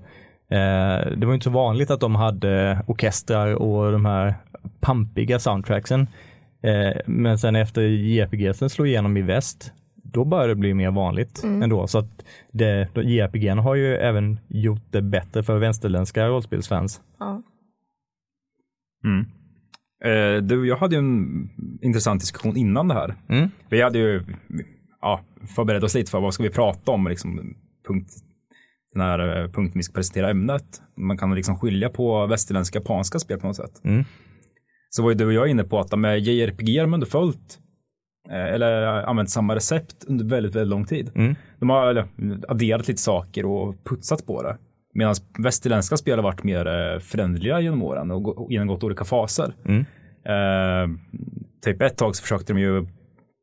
eh, 0.49 1.11
det 1.17 1.25
var 1.25 1.33
inte 1.33 1.43
så 1.43 1.49
vanligt 1.49 1.91
att 1.91 1.99
de 1.99 2.15
hade 2.15 2.81
orkestrar 2.87 3.53
och 3.53 3.91
de 3.91 4.05
här 4.05 4.35
pampiga 4.79 5.39
soundtracksen. 5.39 6.07
Eh, 6.63 7.01
men 7.05 7.37
sen 7.37 7.55
efter 7.55 7.81
JRPGsen 7.81 8.69
slog 8.69 8.87
igenom 8.87 9.17
i 9.17 9.21
väst, 9.21 9.73
då 10.11 10.25
började 10.25 10.51
det 10.51 10.55
bli 10.55 10.73
mer 10.73 10.91
vanligt 10.91 11.43
Mm. 11.43 11.63
ändå. 11.63 11.87
Så 11.87 11.99
att 11.99 12.25
det, 12.51 12.89
JRPGn 12.95 13.57
har 13.57 13.75
ju 13.75 13.95
även 13.95 14.39
gjort 14.47 14.83
det 14.91 15.01
bättre 15.01 15.43
för 15.43 15.57
västerländska 15.57 16.27
rollspelsfans. 16.27 17.01
Ja. 17.19 17.43
Mm. 19.05 19.25
Eh, 20.03 20.43
du, 20.43 20.67
jag 20.67 20.77
hade 20.77 20.95
ju 20.95 20.99
en 20.99 21.49
intressant 21.81 22.21
diskussion 22.21 22.57
innan 22.57 22.87
det 22.87 22.93
här. 22.93 23.15
Mm. 23.29 23.49
Vi 23.69 23.81
hade 23.81 23.99
ju 23.99 24.23
ja, 25.01 25.21
förberett 25.55 25.83
oss 25.83 25.95
lite 25.95 26.11
för 26.11 26.19
vad 26.19 26.33
ska 26.33 26.43
vi 26.43 26.49
prata 26.49 26.91
om, 26.91 27.07
liksom, 27.07 27.55
punkt, 27.87 28.13
den 28.93 29.01
här 29.01 29.19
eh, 29.19 29.43
punkten 29.43 29.79
vi 29.79 29.83
ska 29.83 29.93
presentera 29.93 30.29
ämnet. 30.29 30.81
Man 30.97 31.17
kan 31.17 31.35
liksom 31.35 31.59
skilja 31.59 31.89
på 31.89 32.25
västerländska 32.25 32.79
och 32.79 32.85
japanska 32.85 33.19
spel 33.19 33.39
på 33.39 33.47
något 33.47 33.55
sätt. 33.55 33.81
Mm. 33.83 34.03
Så 34.89 35.03
var 35.03 35.09
ju 35.09 35.15
du 35.15 35.25
och 35.25 35.33
jag 35.33 35.47
inne 35.47 35.63
på 35.63 35.79
att 35.79 35.99
med 35.99 36.19
JRPG 36.19 36.79
har 36.79 36.87
man 36.87 37.05
följt 37.05 37.59
eller 38.29 38.83
använt 38.83 39.29
samma 39.29 39.55
recept 39.55 40.03
under 40.07 40.25
väldigt, 40.25 40.55
väldigt 40.55 40.69
lång 40.69 40.85
tid. 40.85 41.11
Mm. 41.15 41.35
De 41.59 41.69
har 41.69 41.87
eller, 41.87 42.07
adderat 42.47 42.87
lite 42.87 43.01
saker 43.01 43.45
och 43.45 43.83
putsat 43.83 44.25
på 44.25 44.43
det. 44.43 44.57
Medan 44.93 45.15
västerländska 45.39 45.97
spel 45.97 46.17
har 46.17 46.23
varit 46.23 46.43
mer 46.43 46.67
eh, 46.67 46.99
förändliga 46.99 47.59
genom 47.59 47.83
åren 47.83 48.11
och 48.11 48.51
genomgått 48.51 48.83
olika 48.83 49.03
faser. 49.03 49.53
Mm. 49.65 49.85
Eh, 50.25 50.97
typ 51.63 51.81
ett 51.81 51.97
tag 51.97 52.15
så 52.15 52.21
försökte 52.21 52.53
de 52.53 52.59
ju 52.59 52.87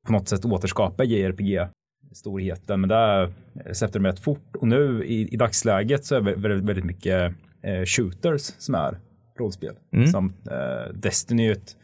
på 0.06 0.12
något 0.12 0.28
sätt 0.28 0.44
återskapa 0.44 1.04
JRPG-storheten, 1.04 2.80
men 2.80 2.88
där 2.88 3.32
släppte 3.73 3.99
de 3.99 4.06
rätt 4.06 4.20
fort. 4.20 4.56
Och 4.56 4.68
nu 4.68 5.04
i, 5.04 5.35
i 5.35 5.37
dagsläget 5.37 6.04
så 6.04 6.14
är 6.14 6.20
det 6.20 6.35
väldigt, 6.35 6.68
väldigt 6.68 6.85
mycket 6.85 7.35
eh, 7.62 7.85
shooters 7.85 8.40
som 8.40 8.75
är 8.75 8.99
rollspel. 9.38 9.75
Mm. 9.92 10.06
Som 10.06 10.32
eh, 10.50 10.94
Destiny 10.94 11.47
är 11.47 11.52
ett 11.52 11.76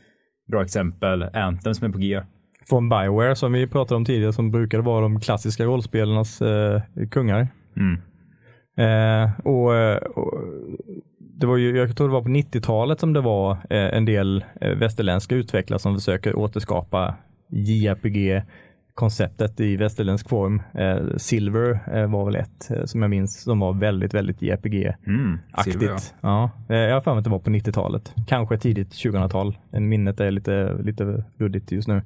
bra 0.50 0.62
exempel, 0.62 1.22
Anthem 1.22 1.74
som 1.74 1.88
är 1.88 1.92
på 1.92 1.98
G. 1.98 2.22
Från 2.68 2.88
Bioware 2.88 3.36
som 3.36 3.52
vi 3.52 3.66
pratade 3.66 3.96
om 3.96 4.04
tidigare 4.04 4.32
som 4.32 4.50
brukade 4.50 4.82
vara 4.82 5.00
de 5.00 5.20
klassiska 5.20 5.64
rollspelarnas 5.64 6.42
eh, 6.42 6.82
kungar. 7.10 7.48
Mm. 7.76 7.98
Eh, 8.76 9.30
och, 9.46 9.70
och 10.16 10.40
det 11.18 11.46
var 11.46 11.56
ju, 11.56 11.76
jag 11.76 11.96
tror 11.96 12.08
det 12.08 12.14
var 12.14 12.22
på 12.22 12.28
90-talet 12.28 13.00
som 13.00 13.12
det 13.12 13.20
var 13.20 13.52
eh, 13.52 13.96
en 13.96 14.04
del 14.04 14.44
eh, 14.60 14.70
västerländska 14.70 15.34
utvecklare 15.34 15.78
som 15.78 15.94
försöker 15.94 16.38
återskapa 16.38 17.14
JRPG-konceptet 17.48 19.60
i 19.60 19.76
västerländsk 19.76 20.28
form. 20.28 20.62
Eh, 20.74 20.98
Silver 21.16 21.78
eh, 21.92 22.10
var 22.10 22.24
väl 22.24 22.36
ett 22.36 22.70
eh, 22.70 22.84
som 22.84 23.02
jag 23.02 23.10
minns 23.10 23.42
som 23.42 23.60
var 23.60 23.72
väldigt, 23.72 24.14
väldigt 24.14 24.42
JRPG-aktigt. 24.42 25.06
Mm. 25.06 25.38
Ja. 26.20 26.20
Ja, 26.20 26.50
eh, 26.68 26.76
jag 26.76 26.94
har 26.94 27.00
för 27.00 27.10
mig 27.10 27.18
att 27.18 27.24
det 27.24 27.30
var 27.30 27.38
på 27.38 27.50
90-talet. 27.50 28.14
Kanske 28.26 28.58
tidigt 28.58 28.90
2000-tal. 28.90 29.58
Minnet 29.70 30.20
är 30.20 30.30
lite, 30.30 30.74
lite 30.82 31.24
luddigt 31.38 31.72
just 31.72 31.88
nu. 31.88 32.02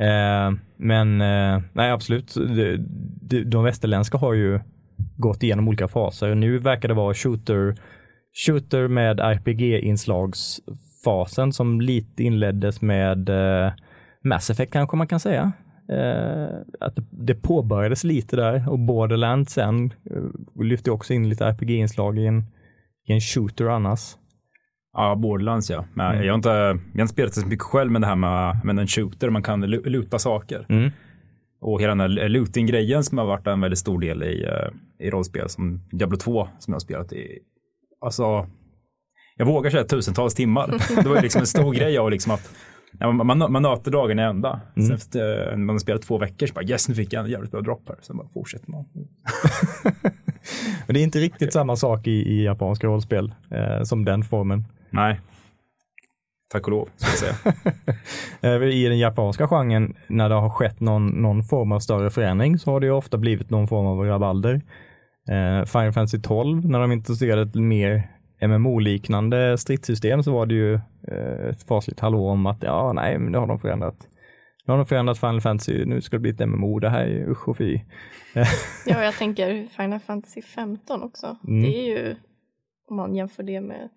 Eh, 0.00 0.52
men 0.76 1.20
eh, 1.20 1.62
nej, 1.72 1.90
absolut. 1.90 2.34
De, 2.34 2.76
de, 3.22 3.44
de 3.44 3.64
västerländska 3.64 4.18
har 4.18 4.34
ju 4.34 4.60
gått 5.16 5.42
igenom 5.42 5.68
olika 5.68 5.88
faser. 5.88 6.34
Nu 6.34 6.58
verkar 6.58 6.88
det 6.88 6.94
vara 6.94 7.14
shooter, 7.14 7.74
shooter 8.46 8.88
med 8.88 9.20
RPG-inslagsfasen 9.20 11.52
som 11.52 11.80
lite 11.80 12.22
inleddes 12.22 12.82
med 12.82 13.28
eh, 13.28 13.72
Mass 14.24 14.50
Effect 14.50 14.72
kanske 14.72 14.96
man 14.96 15.06
kan 15.06 15.20
säga. 15.20 15.52
Eh, 15.88 16.48
att 16.80 16.98
det, 17.10 17.34
påbörjades 17.34 18.04
lite 18.04 18.36
där 18.36 18.70
och 18.70 18.78
Borderlands 18.78 19.52
sen 19.52 19.92
eh, 20.10 20.22
lyfte 20.64 20.90
också 20.90 21.14
in 21.14 21.28
lite 21.28 21.44
RPG-inslag 21.44 22.18
i 22.18 22.26
en, 22.26 22.44
i 23.06 23.12
en 23.12 23.20
shooter 23.20 23.64
annars. 23.64 24.16
Ja, 24.94 25.14
Borderlands 25.16 25.70
ja. 25.70 25.84
Men 25.94 26.12
Mm. 26.14 26.24
jag, 26.26 26.32
har 26.32 26.36
inte, 26.38 26.48
jag 26.48 26.66
har 26.94 27.00
inte 27.00 27.06
spelat 27.12 27.34
det 27.34 27.40
så 27.40 27.46
mycket 27.46 27.62
själv 27.62 27.92
med 27.92 28.00
det 28.02 28.06
här 28.06 28.16
med, 28.16 28.60
med 28.64 28.78
en 28.78 28.86
shooter, 28.86 29.30
man 29.30 29.42
kan 29.42 29.64
lu- 29.64 29.88
luta 29.88 30.18
saker. 30.18 30.66
Mm. 30.68 30.90
Och 31.60 31.80
hela 31.80 31.94
den 31.94 32.00
här 32.00 32.28
looting-grejen 32.28 33.04
som 33.04 33.18
har 33.18 33.24
varit 33.26 33.46
en 33.46 33.60
väldigt 33.60 33.78
stor 33.78 34.00
del 34.00 34.22
i, 34.22 34.44
eh, 34.44 35.06
i 35.06 35.10
rollspel 35.10 35.48
som 35.48 35.80
Diablo 35.92 36.16
2 36.16 36.48
som 36.58 36.72
jag 36.72 36.74
har 36.74 36.80
spelat 36.80 37.12
i. 37.12 37.38
Alltså, 38.00 38.46
jag 39.36 39.46
vågar 39.46 39.70
säga 39.70 39.84
tusentals 39.84 40.34
timmar. 40.34 40.66
Det 41.02 41.08
var 41.08 41.16
ju 41.16 41.22
liksom 41.22 41.40
en 41.40 41.46
stor 41.46 41.74
grej 41.74 41.98
av 41.98 42.10
liksom 42.10 42.32
att 42.32 42.50
man, 43.00 43.26
man, 43.26 43.52
man 43.52 43.62
nöter 43.62 43.90
dagen 43.90 44.18
i 44.18 44.22
ända. 44.22 44.60
Mm. 44.76 44.86
Sen 44.86 44.94
efter 44.96 45.52
eh, 45.52 45.56
man 45.58 45.68
har 45.74 45.78
spelat 45.78 46.02
två 46.02 46.18
veckor 46.18 46.46
så 46.46 46.54
bara 46.54 46.64
yes 46.64 46.88
nu 46.88 46.94
fick 46.94 47.12
jag 47.12 47.24
en 47.24 47.30
jävligt 47.30 47.50
bra 47.50 47.60
dropp 47.60 47.82
här. 47.88 47.96
Sen 48.00 48.16
bara 48.16 48.28
fortsätter 48.28 48.70
man. 48.70 48.84
Men 50.86 50.94
det 50.94 51.00
är 51.00 51.04
inte 51.04 51.18
riktigt 51.18 51.52
samma 51.52 51.76
sak 51.76 52.06
i, 52.06 52.10
i 52.10 52.44
japanska 52.44 52.86
rollspel 52.86 53.34
eh, 53.50 53.82
som 53.82 54.04
den 54.04 54.22
formen. 54.22 54.64
Nej. 54.94 55.20
Tack 56.52 56.66
och 56.66 56.70
lov, 56.70 56.88
ska 56.96 57.10
jag 57.10 57.36
säga. 57.36 57.54
Eh, 58.40 58.62
I 58.62 58.88
den 58.88 58.98
japanska 58.98 59.48
genren, 59.48 59.94
när 60.08 60.28
det 60.28 60.34
har 60.34 60.50
skett 60.50 60.80
någon, 60.80 61.06
någon 61.06 61.42
form 61.42 61.72
av 61.72 61.80
större 61.80 62.10
förändring, 62.10 62.58
så 62.58 62.70
har 62.70 62.80
det 62.80 62.86
ju 62.86 62.92
ofta 62.92 63.18
blivit 63.18 63.50
någon 63.50 63.68
form 63.68 63.86
av 63.86 63.98
rabalder. 63.98 64.54
Eh, 65.28 65.64
Final 65.64 65.92
Fantasy 65.92 66.20
12, 66.20 66.68
när 66.68 66.80
de 66.80 66.92
introducerade 66.92 67.42
ett 67.42 67.54
mer 67.54 68.10
MMO-liknande 68.40 69.58
stridssystem 69.58 70.22
så 70.22 70.32
var 70.32 70.46
det 70.46 70.54
ju 70.54 70.74
eh, 71.08 71.48
ett 71.50 71.62
fasligt 71.62 72.00
hallå 72.00 72.28
om 72.28 72.46
att 72.46 72.62
ja, 72.62 72.92
nej, 72.92 73.18
men 73.18 73.32
det 73.32 73.38
har 73.38 73.46
de 73.46 73.58
förändrat. 73.58 74.08
Nu 74.66 74.72
har 74.72 74.78
de 74.78 74.86
förändrat 74.86 75.18
Final 75.18 75.40
Fantasy, 75.40 75.84
nu 75.84 76.00
ska 76.00 76.16
det 76.16 76.20
bli 76.20 76.30
ett 76.30 76.48
MMO, 76.48 76.78
det 76.78 76.88
här 76.88 77.02
är 77.02 77.08
ju 77.08 77.30
usch 77.30 77.48
och 77.48 77.56
fy. 77.56 77.80
Ja, 78.86 79.04
jag 79.04 79.14
tänker 79.14 79.66
Final 79.66 80.00
Fantasy 80.00 80.42
15 80.42 81.02
också. 81.02 81.36
Mm. 81.48 81.62
Det 81.62 81.78
är 81.78 81.98
ju, 81.98 82.16
om 82.90 82.96
man 82.96 83.14
jämför 83.14 83.42
det 83.42 83.60
med 83.60 83.88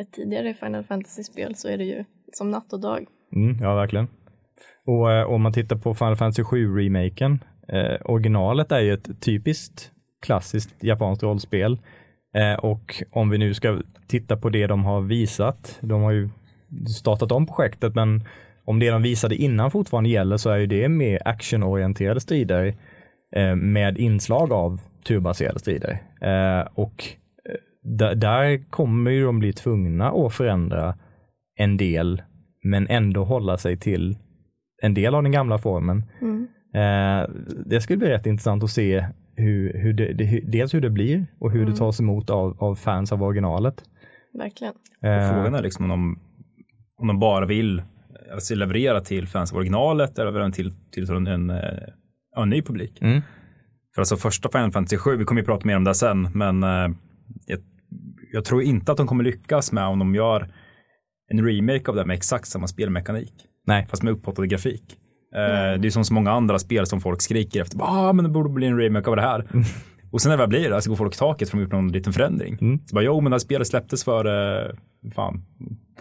ett 0.00 0.12
tidigare 0.12 0.54
Final 0.54 0.84
Fantasy-spel 0.84 1.54
så 1.54 1.68
är 1.68 1.78
det 1.78 1.84
ju 1.84 2.04
som 2.32 2.50
natt 2.50 2.72
och 2.72 2.80
dag. 2.80 3.06
Mm, 3.36 3.58
ja, 3.60 3.74
verkligen. 3.74 4.08
Och 4.86 5.12
eh, 5.12 5.24
om 5.24 5.42
man 5.42 5.52
tittar 5.52 5.76
på 5.76 5.94
Final 5.94 6.16
Fantasy 6.16 6.42
7-remaken, 6.42 7.38
eh, 7.68 8.00
originalet 8.04 8.72
är 8.72 8.80
ju 8.80 8.92
ett 8.92 9.20
typiskt 9.20 9.90
klassiskt 10.22 10.84
japanskt 10.84 11.22
rollspel. 11.22 11.78
Eh, 12.34 12.54
och 12.54 13.02
om 13.10 13.30
vi 13.30 13.38
nu 13.38 13.54
ska 13.54 13.80
titta 14.06 14.36
på 14.36 14.48
det 14.48 14.66
de 14.66 14.84
har 14.84 15.00
visat, 15.00 15.78
de 15.80 16.02
har 16.02 16.10
ju 16.10 16.28
startat 16.98 17.32
om 17.32 17.46
projektet, 17.46 17.94
men 17.94 18.24
om 18.64 18.78
det 18.78 18.90
de 18.90 19.02
visade 19.02 19.36
innan 19.36 19.70
fortfarande 19.70 20.10
gäller 20.10 20.36
så 20.36 20.50
är 20.50 20.56
ju 20.56 20.66
det 20.66 20.88
mer 20.88 21.22
actionorienterade 21.24 22.20
strider 22.20 22.74
eh, 23.36 23.56
med 23.56 23.98
inslag 23.98 24.52
av 24.52 24.80
turbaserade 25.04 25.58
strider. 25.58 26.02
Eh, 26.20 26.68
och 26.74 27.04
där, 27.82 28.14
där 28.14 28.70
kommer 28.70 29.10
ju 29.10 29.24
de 29.24 29.38
bli 29.38 29.52
tvungna 29.52 30.10
att 30.10 30.34
förändra 30.34 30.94
en 31.56 31.76
del, 31.76 32.22
men 32.64 32.86
ändå 32.88 33.24
hålla 33.24 33.56
sig 33.58 33.76
till 33.76 34.16
en 34.82 34.94
del 34.94 35.14
av 35.14 35.22
den 35.22 35.32
gamla 35.32 35.58
formen. 35.58 36.04
Mm. 36.20 36.48
Eh, 36.74 37.28
det 37.66 37.80
skulle 37.80 37.96
bli 37.98 38.08
rätt 38.08 38.26
intressant 38.26 38.64
att 38.64 38.70
se 38.70 39.06
hur, 39.36 39.72
hur 39.78 39.92
det, 39.92 40.12
det, 40.12 40.40
dels 40.40 40.74
hur 40.74 40.80
det 40.80 40.90
blir 40.90 41.26
och 41.40 41.50
hur 41.50 41.60
det 41.60 41.66
Mm. 41.66 41.78
tas 41.78 42.00
emot 42.00 42.30
av, 42.30 42.56
av 42.62 42.74
fans 42.74 43.12
av 43.12 43.22
originalet. 43.22 43.84
Verkligen. 44.38 44.74
Eh, 45.04 45.30
Frågan 45.32 45.54
är 45.54 45.62
liksom 45.62 45.84
om 45.84 45.90
de, 45.90 46.18
om 47.00 47.06
de 47.06 47.18
bara 47.18 47.46
vill 47.46 47.82
alltså 48.32 48.54
leverera 48.54 49.00
till 49.00 49.28
fans 49.28 49.52
av 49.52 49.58
originalet 49.58 50.18
eller 50.18 50.50
till, 50.50 50.72
till 50.92 51.10
en, 51.10 51.26
en, 51.26 51.50
eh, 51.50 51.58
en 52.36 52.50
ny 52.50 52.62
publik. 52.62 53.02
Mm. 53.02 53.20
För 53.94 54.02
alltså 54.02 54.16
första 54.16 54.48
Final 54.48 54.72
Fantasy 54.72 54.96
7, 54.96 55.16
vi 55.16 55.24
kommer 55.24 55.40
ju 55.40 55.44
prata 55.46 55.66
mer 55.66 55.76
om 55.76 55.84
det 55.84 55.94
sen, 55.94 56.28
men 56.34 56.62
eh, 56.62 56.88
jag, 57.46 57.58
jag 58.32 58.44
tror 58.44 58.62
inte 58.62 58.92
att 58.92 58.98
de 58.98 59.06
kommer 59.06 59.24
lyckas 59.24 59.72
med 59.72 59.86
om 59.86 59.98
de 59.98 60.14
gör 60.14 60.48
en 61.30 61.46
remake 61.46 61.90
av 61.90 61.96
det 61.96 62.04
med 62.04 62.14
exakt 62.14 62.48
samma 62.48 62.66
spelmekanik, 62.66 63.32
Nej, 63.66 63.86
fast 63.90 64.02
med 64.02 64.12
upphottad 64.12 64.46
grafik. 64.46 64.96
Eh, 65.36 65.62
Mm. 65.68 65.80
Det 65.80 65.88
är 65.88 65.90
som 65.90 66.04
så 66.04 66.14
många 66.14 66.30
andra 66.30 66.58
spel 66.58 66.86
som 66.86 67.00
folk 67.00 67.22
skriker 67.22 67.60
efter, 67.62 67.78
ah 67.82 68.12
men 68.12 68.24
det 68.24 68.30
borde 68.30 68.48
bli 68.48 68.66
en 68.66 68.78
remake 68.78 69.10
av 69.10 69.16
det 69.16 69.22
här. 69.22 69.46
Och 70.12 70.20
sen 70.20 70.30
när 70.30 70.36
det 70.36 70.42
väl 70.42 70.48
blir 70.48 70.70
det, 70.70 70.82
så 70.82 70.90
går 70.90 70.96
folk 70.96 71.14
i 71.14 71.18
taket 71.18 71.50
för 71.50 71.56
de 71.56 71.58
har 71.58 71.62
gjort 71.64 71.72
någon 71.72 71.92
liten 71.92 72.12
förändring. 72.12 72.58
Mm. 72.60 72.78
Så 72.86 72.94
bara, 72.94 73.04
jo 73.04 73.20
men 73.20 73.30
det 73.30 73.34
här 73.34 73.38
spelet 73.38 73.66
släpptes 73.68 74.04
för, 74.04 74.24
eh, 74.26 74.70
fan, 75.14 75.44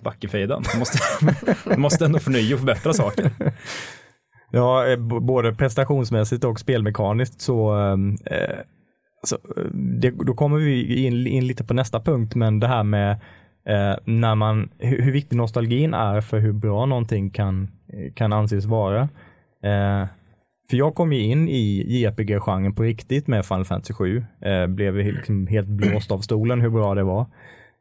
Dackefejden. 0.01 0.63
De 0.73 0.79
måste, 0.79 0.97
de 1.69 1.81
måste 1.81 2.05
ändå 2.05 2.19
förnya 2.19 2.53
och 2.55 2.59
förbättra 2.59 2.93
saker. 2.93 3.31
Ja, 4.51 4.87
eh, 4.87 4.97
både 5.21 5.53
prestationsmässigt 5.55 6.43
och 6.43 6.59
spelmekaniskt 6.59 7.41
så 7.41 7.77
eh, 8.25 8.59
alltså, 9.21 9.35
eh, 9.57 9.65
det, 9.73 10.09
då 10.11 10.33
kommer 10.33 10.57
vi 10.57 11.05
in, 11.05 11.27
in 11.27 11.47
lite 11.47 11.63
på 11.63 11.73
nästa 11.73 11.99
punkt, 11.99 12.35
men 12.35 12.59
det 12.59 12.67
här 12.67 12.83
med 12.83 13.11
eh, 13.67 13.95
när 14.05 14.35
man, 14.35 14.69
hur, 14.77 15.01
hur 15.01 15.11
viktig 15.11 15.37
nostalgin 15.37 15.93
är 15.93 16.21
för 16.21 16.39
hur 16.39 16.53
bra 16.53 16.85
någonting 16.85 17.29
kan, 17.29 17.71
eh, 17.93 18.13
kan 18.13 18.33
anses 18.33 18.65
vara. 18.65 19.01
Eh, 19.63 20.05
för 20.69 20.77
jag 20.77 20.95
kom 20.95 21.13
ju 21.13 21.19
in 21.19 21.49
i 21.49 21.83
JRPG-genren 21.87 22.75
på 22.75 22.83
riktigt 22.83 23.27
med 23.27 23.45
Final 23.45 23.65
Fantasy 23.65 23.93
7. 23.93 24.25
Eh, 24.41 24.67
blev 24.67 24.95
liksom 24.95 25.47
helt 25.47 25.67
blåst 25.67 26.11
av 26.11 26.19
stolen 26.19 26.61
hur 26.61 26.69
bra 26.69 26.95
det 26.95 27.03
var. 27.03 27.21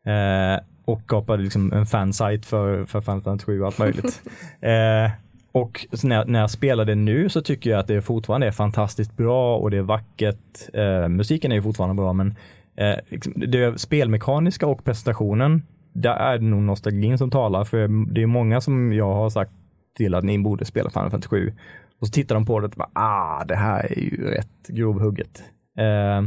Eh, 0.07 0.61
och 0.85 1.03
skapade 1.03 1.42
liksom 1.42 1.72
en 1.72 1.87
fansite 1.87 2.48
för, 2.48 2.85
för 2.85 3.00
Final 3.00 3.22
Fantasy 3.22 3.46
7 3.46 3.61
och 3.61 3.66
allt 3.66 3.79
möjligt. 3.79 4.22
och 5.53 5.87
när, 6.03 6.25
när 6.25 6.41
jag 6.41 6.51
spelar 6.51 6.85
det 6.85 6.95
nu 6.95 7.29
så 7.29 7.41
tycker 7.41 7.71
jag 7.71 7.81
att 7.81 7.87
det 7.87 8.03
fortfarande 8.03 8.47
är 8.47 8.51
fantastiskt 8.51 9.17
bra 9.17 9.57
och 9.57 9.71
det 9.71 9.77
är 9.77 9.83
vackert. 9.83 10.75
Eh, 10.75 11.09
musiken 11.09 11.53
är 11.53 11.57
ju 11.57 11.63
fortfarande 11.63 11.95
bra 11.95 12.13
men 12.13 12.35
eh, 12.77 12.97
liksom, 13.09 13.33
det 13.37 13.81
spelmekaniska 13.81 14.67
och 14.67 14.85
presentationen, 14.85 15.63
där 15.93 16.15
är 16.15 16.39
det 16.39 16.45
nog 16.45 16.63
nostalgin 16.63 17.19
som 17.19 17.31
talar 17.31 17.65
för 17.65 18.13
det 18.15 18.23
är 18.23 18.27
många 18.27 18.61
som 18.61 18.93
jag 18.93 19.15
har 19.15 19.31
sagt 19.31 19.53
till 19.97 20.15
att 20.15 20.25
ni 20.25 20.39
borde 20.39 20.65
spela 20.65 20.91
Final 20.91 21.11
Fantasy 21.11 21.29
7 21.29 21.53
och 22.01 22.07
så 22.07 22.13
tittar 22.13 22.35
de 22.35 22.47
på 22.47 22.61
det 22.61 22.67
och 22.67 22.73
bara, 22.77 22.91
ah, 22.93 23.45
det 23.45 23.57
här 23.57 23.93
är 23.93 24.01
ju 24.01 24.31
rätt 24.31 24.69
grovhugget. 24.69 25.43
Eh, 25.79 26.23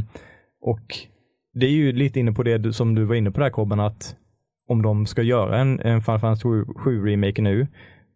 och 0.60 0.96
det 1.54 1.66
är 1.66 1.70
ju 1.70 1.92
lite 1.92 2.20
inne 2.20 2.32
på 2.32 2.42
det 2.42 2.58
du, 2.58 2.72
som 2.72 2.94
du 2.94 3.04
var 3.04 3.14
inne 3.14 3.30
på 3.30 3.40
där 3.40 3.50
Kobben, 3.50 3.80
att 3.80 4.16
om 4.68 4.82
de 4.82 5.06
ska 5.06 5.22
göra 5.22 5.58
en, 5.58 5.80
en 5.80 6.02
Final 6.02 6.20
Fantasy 6.20 6.48
7 6.76 7.06
remake 7.06 7.42
nu, 7.42 7.66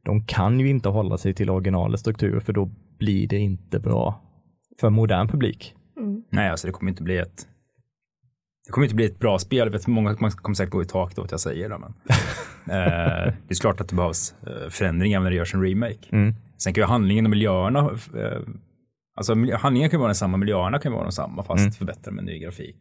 de 0.04 0.24
kan 0.26 0.60
ju 0.60 0.68
inte 0.68 0.88
hålla 0.88 1.18
sig 1.18 1.34
till 1.34 1.50
originalets 1.50 2.00
struktur 2.00 2.40
för 2.40 2.52
då 2.52 2.70
blir 2.98 3.28
det 3.28 3.38
inte 3.38 3.78
bra 3.80 4.22
för 4.80 4.90
modern 4.90 5.28
publik. 5.28 5.74
Mm. 5.96 6.22
Nej, 6.30 6.50
alltså 6.50 6.66
det 6.66 6.72
kommer 6.72 6.90
inte 6.90 7.02
bli 7.02 7.18
ett 7.18 7.48
det 8.66 8.72
kommer 8.72 8.84
inte 8.84 8.94
bli 8.94 9.04
ett 9.04 9.18
bra 9.18 9.38
spel. 9.38 9.58
Jag 9.58 9.70
vet, 9.70 9.86
många 9.86 10.16
man 10.20 10.30
kommer 10.30 10.54
säkert 10.54 10.72
gå 10.72 10.82
i 10.82 10.86
tak 10.86 11.16
då 11.16 11.22
att 11.22 11.30
jag 11.30 11.40
säger 11.40 11.68
det. 11.68 11.78
Men, 11.78 11.90
eh, 12.76 13.34
det 13.46 13.54
är 13.54 13.60
klart 13.60 13.80
att 13.80 13.88
det 13.88 13.96
behövs 13.96 14.34
eh, 14.46 14.68
förändringar 14.68 15.20
när 15.20 15.30
det 15.30 15.36
görs 15.36 15.54
en 15.54 15.62
remake. 15.62 16.08
Mm. 16.12 16.34
Sen 16.58 16.74
kan 16.74 16.82
ju 16.82 16.86
handlingen 16.86 17.26
och 17.26 17.30
miljöerna, 17.30 17.78
eh, 18.16 18.40
alltså 19.14 19.34
handlingen 19.56 19.90
kan 19.90 20.00
vara 20.00 20.08
densamma, 20.08 20.36
miljöerna 20.36 20.78
kan 20.78 20.92
vara 20.92 21.02
densamma 21.02 21.42
fast 21.42 21.60
Mm. 21.60 21.72
förbättrade 21.72 22.14
med 22.16 22.24
ny 22.24 22.38
grafik. 22.38 22.76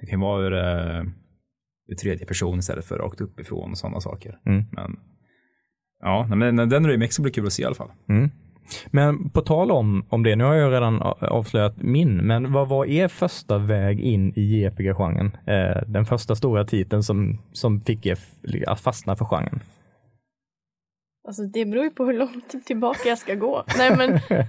Det 0.00 0.06
kan 0.06 0.18
ju 0.20 0.24
vara 0.26 0.46
ur, 0.46 0.52
eh, 0.52 1.02
ur 1.88 1.94
tredje 1.94 2.26
person 2.26 2.58
istället 2.58 2.84
för 2.84 2.98
rakt 2.98 3.20
uppifrån 3.20 3.70
och 3.70 3.78
sådana 3.78 4.00
saker. 4.00 4.38
Mm. 4.46 4.64
Men 4.72 4.96
ja, 6.02 6.26
men 6.36 6.56
den 6.56 6.86
remake 6.86 7.12
ska 7.12 7.22
bli 7.22 7.32
kul 7.32 7.46
att 7.46 7.52
se 7.52 7.62
i 7.62 7.66
alla 7.66 7.74
fall. 7.74 7.90
Mm. 8.08 8.30
Men 8.86 9.30
på 9.30 9.40
tal 9.40 9.70
om, 9.70 10.06
om 10.08 10.22
det, 10.22 10.36
nu 10.36 10.44
har 10.44 10.54
jag 10.54 10.72
redan 10.72 11.02
avslöjat 11.20 11.74
min, 11.76 12.16
men 12.16 12.52
vad 12.52 12.68
var 12.68 12.86
er 12.86 13.08
första 13.08 13.58
väg 13.58 14.00
in 14.00 14.32
i 14.36 14.40
JRPG-genren? 14.42 15.36
Eh, 15.46 15.82
den 15.86 16.04
första 16.06 16.34
stora 16.36 16.64
titeln 16.64 17.02
som, 17.02 17.38
som 17.52 17.80
fick 17.80 18.06
er 18.06 18.18
att 18.66 18.80
fastna 18.80 19.16
för 19.16 19.24
genren? 19.24 19.60
Alltså 21.28 21.42
det 21.42 21.64
beror 21.64 21.84
ju 21.84 21.90
på 21.90 22.04
hur 22.04 22.12
långt 22.18 22.66
tillbaka 22.66 23.08
jag 23.08 23.18
ska 23.18 23.34
gå. 23.34 23.64
Nej 23.78 23.96
men 23.96 24.20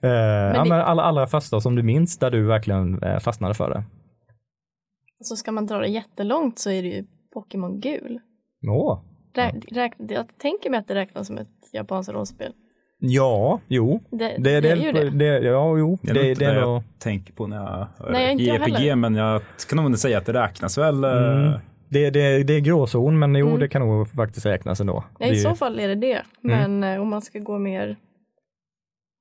Eh, 0.00 0.10
ja, 0.10 0.62
det- 0.62 0.68
men 0.68 0.80
alla, 0.80 1.02
allra 1.02 1.26
första 1.26 1.60
som 1.60 1.74
du 1.74 1.82
minns 1.82 2.18
där 2.18 2.30
du 2.30 2.42
verkligen 2.46 3.02
eh, 3.02 3.18
fastnade 3.18 3.54
för 3.54 3.70
det? 3.70 3.84
så 5.20 5.36
ska 5.36 5.52
man 5.52 5.66
dra 5.66 5.78
det 5.78 5.88
jättelångt 5.88 6.58
så 6.58 6.70
är 6.70 6.82
det 6.82 6.88
ju 6.88 7.04
Pokémon 7.34 7.80
gul. 7.80 8.18
Åh. 8.68 9.00
Rä, 9.36 9.52
räk, 9.70 9.92
jag 9.98 10.38
tänker 10.38 10.70
mig 10.70 10.78
att 10.80 10.88
det 10.88 10.94
räknas 10.94 11.26
som 11.26 11.38
ett 11.38 11.48
japanskt 11.72 12.12
rollspel. 12.12 12.52
Ja, 12.98 13.60
jo. 13.68 14.00
Det, 14.10 14.16
Det, 14.38 14.60
det, 14.60 14.74
det, 14.74 14.92
det. 14.92 15.10
det, 15.10 15.24
ja, 15.46 15.78
jo. 15.78 15.98
Det 16.02 16.10
är 16.10 16.14
Det, 16.14 16.20
nog 16.28 16.38
det, 16.38 16.44
är 16.44 16.54
det 16.54 16.60
jag 16.60 16.82
tänker 16.98 17.32
på 17.32 17.46
när 17.46 17.56
jag 17.56 17.88
hör 17.98 18.12
Nej, 18.12 18.36
JRPG, 18.42 18.72
heller. 18.72 18.96
men 18.96 19.14
jag 19.14 19.42
kan 19.68 19.76
nog 19.76 19.86
inte 19.86 19.98
säga 19.98 20.18
att 20.18 20.26
det 20.26 20.32
räknas 20.32 20.78
väl. 20.78 21.04
eh, 21.04 21.10
Mm. 21.12 21.60
Det, 21.88 22.10
det, 22.10 22.42
det 22.42 22.52
är 22.52 22.60
gråzon, 22.60 23.18
men 23.18 23.34
jo, 23.34 23.46
Mm. 23.48 23.60
det 23.60 23.68
kan 23.68 23.82
nog 23.88 24.08
faktiskt 24.10 24.46
räknas 24.46 24.80
ändå. 24.80 25.04
Nej, 25.20 25.30
Det- 25.30 25.36
i 25.36 25.38
så 25.40 25.54
fall 25.54 25.80
är 25.80 25.88
det 25.88 25.94
det. 25.94 26.22
Men 26.40 26.84
eh, 26.84 27.00
om 27.02 27.08
man 27.08 27.22
ska 27.22 27.38
gå 27.38 27.58
mer, 27.58 27.96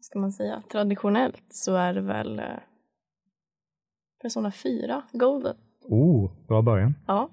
ska 0.01 0.19
man 0.19 0.31
säga, 0.31 0.63
traditionellt 0.71 1.43
så 1.49 1.75
är 1.75 1.93
det 1.93 2.01
väl 2.01 2.39
eh, 2.39 2.45
Persona 4.21 4.51
4, 4.51 5.01
Golden. 5.11 5.55
Oh, 5.89 6.31
bra 6.47 6.61
början. 6.61 6.95
Ja, 7.07 7.29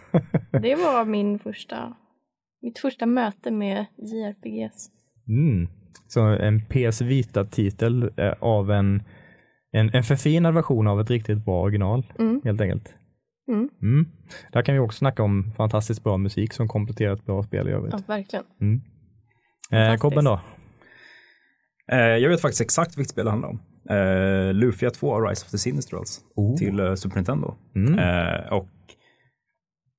det 0.62 0.74
var 0.74 1.04
min 1.04 1.38
första, 1.38 1.94
mitt 2.66 2.78
första 2.78 3.06
möte 3.06 3.50
med 3.50 3.86
JRPGs. 3.98 4.90
Mm. 5.28 5.68
Så 6.08 6.20
en 6.20 6.60
PS 6.66 7.00
Vita-titel 7.00 8.10
eh, 8.16 8.32
av 8.40 8.70
en, 8.70 9.02
en, 9.72 9.94
en 9.94 10.02
förfinad 10.02 10.54
version 10.54 10.86
av 10.86 11.00
ett 11.00 11.10
riktigt 11.10 11.44
bra 11.44 11.62
original, 11.62 12.06
Mm. 12.18 12.40
helt 12.44 12.60
enkelt. 12.60 12.94
Mm. 13.48 13.68
Mm. 13.82 14.06
Där 14.52 14.62
kan 14.62 14.74
vi 14.74 14.78
också 14.80 14.98
snacka 14.98 15.22
om 15.22 15.52
fantastiskt 15.56 16.04
bra 16.04 16.16
musik 16.16 16.52
som 16.52 16.68
kompletterar 16.68 17.12
ett 17.12 17.24
bra 17.26 17.42
spel 17.42 17.68
i 17.68 17.72
övrigt. 17.72 17.92
Ja, 17.92 18.00
verkligen. 18.06 18.44
Mm. 18.60 18.80
Eh. 19.92 19.96
Kobben 19.96 20.24
då? 20.24 20.40
Eh, 21.92 21.98
jag 21.98 22.28
vet 22.30 22.40
faktiskt 22.40 22.60
exakt 22.60 22.98
vilket 22.98 23.10
spel 23.10 23.24
det 23.24 23.30
handlar 23.30 23.48
om. 23.48 23.60
Eh, 23.90 24.52
Lufia 24.54 24.90
2 24.90 25.20
Rise 25.20 25.44
of 25.46 25.50
the 25.50 25.58
Sinistrals 25.58 26.20
Oh. 26.36 26.56
till 26.56 26.80
eh, 26.80 26.94
Super 26.94 27.16
Nintendo. 27.16 27.54
Mm. 27.76 27.98
Eh, 27.98 28.52
och 28.52 28.68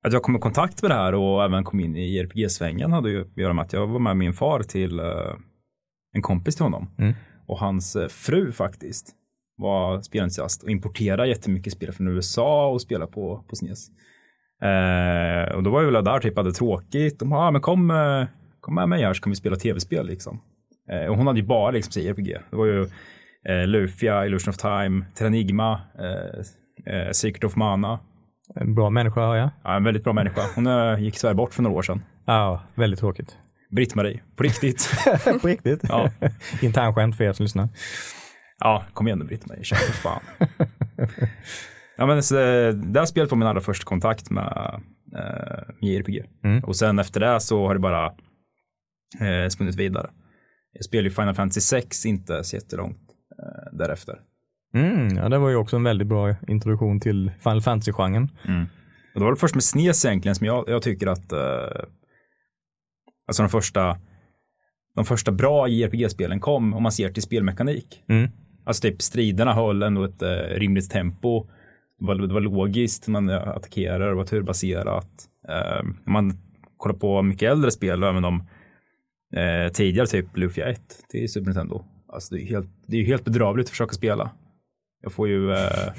att 0.07 0.13
jag 0.13 0.23
kom 0.23 0.35
i 0.35 0.39
kontakt 0.39 0.81
med 0.81 0.91
det 0.91 0.95
här 0.95 1.15
och 1.15 1.43
även 1.43 1.63
kom 1.63 1.79
in 1.79 1.95
i 1.95 2.19
RPG-svängen 2.19 2.91
hade 2.91 3.09
ju 3.09 3.21
att 3.21 3.37
göra 3.37 3.53
med 3.53 3.65
att 3.65 3.73
jag 3.73 3.87
var 3.87 3.99
med 3.99 4.17
min 4.17 4.33
far 4.33 4.59
till 4.59 4.99
eh, 4.99 5.35
en 6.13 6.21
kompis 6.21 6.55
till 6.55 6.63
honom. 6.63 6.89
Mm. 6.97 7.13
Och 7.47 7.59
hans 7.59 7.95
eh, 7.95 8.07
fru 8.07 8.51
faktiskt 8.51 9.13
var 9.57 10.01
spelentusiast 10.01 10.63
och 10.63 10.69
importerade 10.69 11.27
jättemycket 11.27 11.73
spel 11.73 11.91
från 11.91 12.07
USA 12.07 12.67
och 12.67 12.81
spelade 12.81 13.11
på, 13.11 13.45
på 13.49 13.55
SNES. 13.55 13.87
Eh, 14.61 15.55
och 15.55 15.63
då 15.63 15.69
var 15.69 15.81
jag 15.81 15.91
väl 15.91 16.03
där 16.03 16.19
typ 16.19 16.37
hade 16.37 16.51
tråkigt. 16.51 17.19
De 17.19 17.33
ah, 17.33 17.51
men 17.51 17.61
kom, 17.61 17.91
eh, 17.91 18.25
kom 18.59 18.75
med 18.75 18.89
mig 18.89 19.03
här 19.03 19.13
så 19.13 19.23
kan 19.23 19.31
vi 19.31 19.35
spela 19.35 19.55
tv-spel 19.55 20.07
liksom. 20.07 20.41
Eh, 20.91 21.05
och 21.05 21.17
hon 21.17 21.27
hade 21.27 21.39
ju 21.39 21.45
bara 21.45 21.71
liksom 21.71 22.01
JRPG. 22.01 22.37
Det 22.49 22.55
var 22.55 22.65
ju 22.65 22.81
eh, 23.49 23.67
Lufia, 23.67 24.25
Illusion 24.25 24.49
of 24.49 24.57
Time, 24.57 25.05
Terranigma, 25.15 25.81
eh, 26.85 27.11
Secret 27.11 27.43
of 27.43 27.55
Mana. 27.55 27.99
En 28.55 28.75
bra 28.75 28.89
människa 28.89 29.21
har 29.21 29.35
jag. 29.35 29.49
Ja, 29.63 29.75
en 29.75 29.83
väldigt 29.83 30.03
bra 30.03 30.13
människa. 30.13 30.41
Hon 30.55 30.67
eh, 30.67 30.99
gick 30.99 31.19
tyvärr 31.19 31.33
bort 31.33 31.53
för 31.53 31.63
några 31.63 31.77
år 31.77 31.81
sedan. 31.81 32.03
Ja, 32.25 32.63
väldigt 32.75 32.99
tråkigt. 32.99 33.37
Britt-Marie, 33.71 34.19
på 34.35 34.43
riktigt. 34.43 34.89
På 35.41 35.47
riktigt? 35.47 35.79
Ja. 35.83 36.11
Internskämt 36.61 37.17
för 37.17 37.23
er 37.23 37.33
som 37.33 37.43
lyssnar. 37.43 37.69
Ja, 38.59 38.85
kom 38.93 39.07
igen 39.07 39.19
nu 39.19 39.25
Britt-Marie, 39.25 39.63
kör 39.63 39.75
för 39.75 39.93
fan. 39.93 40.21
ja, 41.97 42.05
men 42.05 42.23
så, 42.23 42.39
eh, 42.39 42.73
det 42.73 42.99
här 42.99 43.05
spelet 43.05 43.31
var 43.31 43.37
min 43.37 43.47
allra 43.47 43.61
första 43.61 43.85
kontakt 43.85 44.29
med 44.29 44.81
eh, 45.17 45.87
JRPG. 45.89 46.25
Mm. 46.43 46.63
Och 46.63 46.75
sen 46.75 46.99
efter 46.99 47.19
det 47.19 47.39
så 47.39 47.67
har 47.67 47.73
det 47.73 47.79
bara 47.79 48.05
eh, 49.19 49.49
spunnit 49.49 49.75
vidare. 49.75 50.09
Jag 50.73 50.85
spelade 50.85 51.09
ju 51.09 51.15
Final 51.15 51.35
Fantasy 51.35 51.61
6 51.61 52.05
inte 52.05 52.43
så 52.43 52.55
jättelångt 52.55 52.99
eh, 53.39 53.77
därefter. 53.77 54.19
Mm, 54.73 55.17
ja, 55.17 55.29
det 55.29 55.37
var 55.37 55.49
ju 55.49 55.55
också 55.55 55.75
en 55.75 55.83
väldigt 55.83 56.07
bra 56.07 56.35
introduktion 56.47 56.99
till 56.99 57.31
Final 57.39 57.61
Fantasy-genren. 57.61 58.29
Och 59.13 59.19
det 59.19 59.25
var 59.25 59.31
det 59.31 59.37
först 59.39 59.55
med 59.55 59.63
SNES 59.63 60.05
egentligen 60.05 60.35
som 60.35 60.47
jag, 60.47 60.63
jag 60.67 60.81
tycker 60.81 61.07
att 61.07 61.31
eh, 61.31 61.83
alltså 63.27 63.43
de 63.43 63.49
första 63.49 63.97
de 64.95 65.05
första 65.05 65.31
bra 65.31 65.67
JRPG-spelen 65.67 66.39
kom 66.39 66.73
om 66.73 66.83
man 66.83 66.91
ser 66.91 67.09
till 67.09 67.23
spelmekanik. 67.23 68.03
Mm. 68.09 68.29
Alltså 68.65 68.81
typ 68.81 69.01
striderna 69.01 69.53
höll 69.53 69.83
ändå 69.83 70.03
ett 70.03 70.21
eh, 70.21 70.29
rimligt 70.35 70.91
tempo. 70.91 71.47
Det 71.99 72.05
var, 72.05 72.15
det 72.15 72.33
var 72.33 72.41
logiskt, 72.41 73.07
man 73.07 73.29
eh, 73.29 73.47
attackerar, 73.47 74.09
det 74.09 74.15
var 74.15 74.25
turbaserat. 74.25 75.09
Eh, 75.49 75.79
om 75.79 76.13
man 76.13 76.37
kollar 76.77 76.95
på 76.95 77.21
mycket 77.21 77.51
äldre 77.51 77.71
spel, 77.71 78.03
även 78.03 78.23
de 78.23 78.47
eh, 79.35 79.71
tidigare, 79.71 80.07
typ 80.07 80.37
Lufia 80.37 80.69
1 80.69 80.81
till 81.09 81.31
Super 81.31 81.45
Nintendo. 81.45 81.83
Alltså 82.13 82.35
det 82.35 82.41
är 82.41 82.43
ju 82.43 82.49
helt, 82.49 82.69
det 82.87 82.97
är 82.97 83.01
ju 83.01 83.07
helt 83.07 83.25
bedrövligt 83.25 83.65
att 83.65 83.69
försöka 83.69 83.93
spela. 83.93 84.31
Jag 85.01 85.11
får 85.13 85.27
ju, 85.27 85.51
eh, 85.51 85.93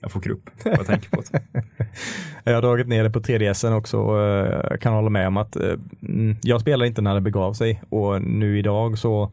jag 0.00 0.10
får 0.12 0.20
krupp 0.20 0.50
vad 0.64 0.74
jag 0.78 0.86
tänker 0.86 1.10
på 1.10 1.22
det. 1.32 1.42
Jag 2.44 2.54
har 2.54 2.62
dragit 2.62 2.88
ner 2.88 3.04
det 3.04 3.10
på 3.10 3.20
3DSen 3.20 3.76
också 3.76 3.98
och 3.98 4.22
eh, 4.22 4.78
kan 4.78 4.92
hålla 4.94 5.10
med 5.10 5.26
om 5.26 5.36
att 5.36 5.56
eh, 5.56 5.74
mm, 6.02 6.36
jag 6.42 6.60
spelade 6.60 6.88
inte 6.88 7.02
när 7.02 7.14
det 7.14 7.20
begav 7.20 7.52
sig 7.52 7.82
och 7.88 8.22
nu 8.22 8.58
idag 8.58 8.98
så 8.98 9.32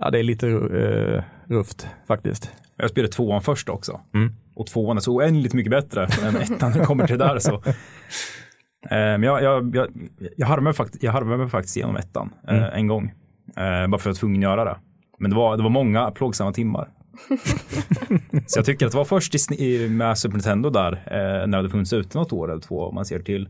ja, 0.00 0.10
det 0.10 0.18
är 0.18 0.22
lite 0.22 0.46
uh, 0.46 1.22
rufft 1.48 1.88
faktiskt. 2.08 2.50
Jag 2.76 2.90
spelade 2.90 3.12
tvåan 3.12 3.42
först 3.42 3.68
också. 3.68 4.00
Mm. 4.14 4.34
Och 4.56 4.66
tvåan 4.66 4.96
är 4.96 5.00
så 5.00 5.14
oändligt 5.14 5.54
mycket 5.54 5.70
bättre 5.70 6.02
än 6.02 6.36
ettan 6.36 6.70
när 6.70 6.78
det 6.78 6.84
kommer 6.86 7.06
till 7.06 7.18
det 7.18 7.24
där. 7.24 7.38
Så. 7.38 7.62
Men 8.90 9.22
jag, 9.22 9.42
jag, 9.42 9.76
jag, 9.76 9.88
jag, 10.36 10.46
harvade 10.46 10.64
mig 10.64 10.72
faktiskt, 10.72 11.02
jag 11.02 11.12
harvade 11.12 11.36
mig 11.36 11.48
faktiskt 11.48 11.76
igenom 11.76 11.96
ettan 11.96 12.30
eh, 12.48 12.56
Mm. 12.56 12.70
en 12.74 12.86
gång. 12.86 13.12
Eh, 13.56 13.86
bara 13.88 13.88
för 13.88 13.94
att 13.96 14.04
jag 14.04 14.12
var 14.12 14.14
tvungen 14.14 14.38
att 14.38 14.42
göra 14.42 14.64
det. 14.64 14.76
Men 15.18 15.30
det 15.30 15.36
var, 15.36 15.56
det 15.56 15.62
var 15.62 15.70
många 15.70 16.10
plågsamma 16.10 16.52
timmar. 16.52 16.88
så 18.46 18.58
jag 18.58 18.64
tycker 18.66 18.86
att 18.86 18.92
det 18.92 18.98
var 18.98 19.04
först 19.04 19.52
i, 19.52 19.88
med 19.88 20.18
Super 20.18 20.34
Nintendo 20.36 20.70
där, 20.70 20.92
eh, 20.92 21.16
när 21.16 21.46
det 21.46 21.56
hade 21.56 21.70
funnits 21.70 21.92
ute 21.92 22.18
något 22.18 22.32
år 22.32 22.50
eller 22.52 22.60
två, 22.62 22.80
om 22.88 22.94
man 22.94 23.04
ser 23.04 23.18
till 23.18 23.48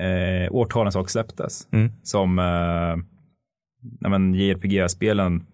eh, 0.00 0.52
årtalen 0.54 0.92
sak 0.92 1.10
släpptes, 1.10 1.68
Mm. 1.72 1.92
som 2.02 2.38
eh, 2.38 2.96
JRPG-spelen 4.34 5.46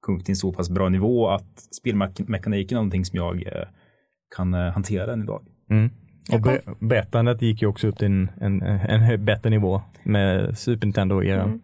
kom 0.00 0.20
till 0.20 0.32
en 0.32 0.36
så 0.36 0.52
pass 0.52 0.70
bra 0.70 0.88
nivå 0.88 1.28
att 1.28 1.58
spelmekaniken 1.80 2.76
är 2.76 2.80
någonting 2.80 3.04
som 3.04 3.16
jag 3.16 3.46
eh, 3.46 3.68
kan 4.36 4.54
eh, 4.54 4.72
hantera 4.72 5.12
än 5.12 5.22
idag. 5.22 5.42
Mm. 5.70 5.90
Och 6.32 6.40
ber- 6.40 6.86
berättandet 6.88 7.42
gick 7.42 7.62
ju 7.62 7.68
också 7.68 7.88
upp 7.88 7.96
till 7.98 8.06
en, 8.06 8.30
en, 8.40 8.62
en 8.62 9.24
bättre 9.24 9.50
nivå 9.50 9.82
med 10.04 10.58
Super 10.58 10.86
Nintendo-eran. 10.86 11.48
Mm. 11.48 11.60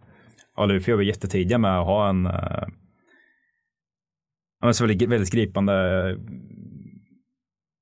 Ja, 0.57 0.65
Lufia 0.65 0.95
var 0.95 1.03
jättetidiga 1.03 1.57
med 1.57 1.79
att 1.79 1.85
ha 1.85 2.09
en 2.09 2.25
så 4.73 4.87
väldigt, 4.87 5.09
väldigt 5.09 5.31
gripande 5.31 6.17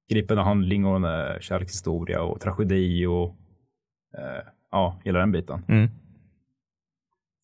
gripande 0.10 0.44
handling 0.44 0.86
och 0.86 0.96
en 0.96 1.42
kärlekshistoria 1.42 2.22
och 2.22 2.42
tragedi 2.42 3.06
och 3.06 3.36
eh, 4.18 4.48
ja, 4.72 5.02
hela 5.04 5.20
den 5.20 5.32
biten. 5.32 5.66
Mm. 5.68 5.90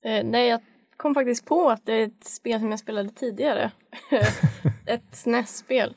Eh, 0.06 0.26
nej, 0.32 0.50
jag 0.50 0.62
kom 0.98 1.14
faktiskt 1.14 1.46
på 1.46 1.70
att 1.70 1.86
det 1.86 1.94
är 1.94 2.06
ett 2.06 2.24
spel 2.24 2.60
som 2.60 2.70
jag 2.70 2.80
spelade 2.80 3.10
tidigare. 3.10 3.72
ett 4.86 5.16
SNES-spel. 5.16 5.94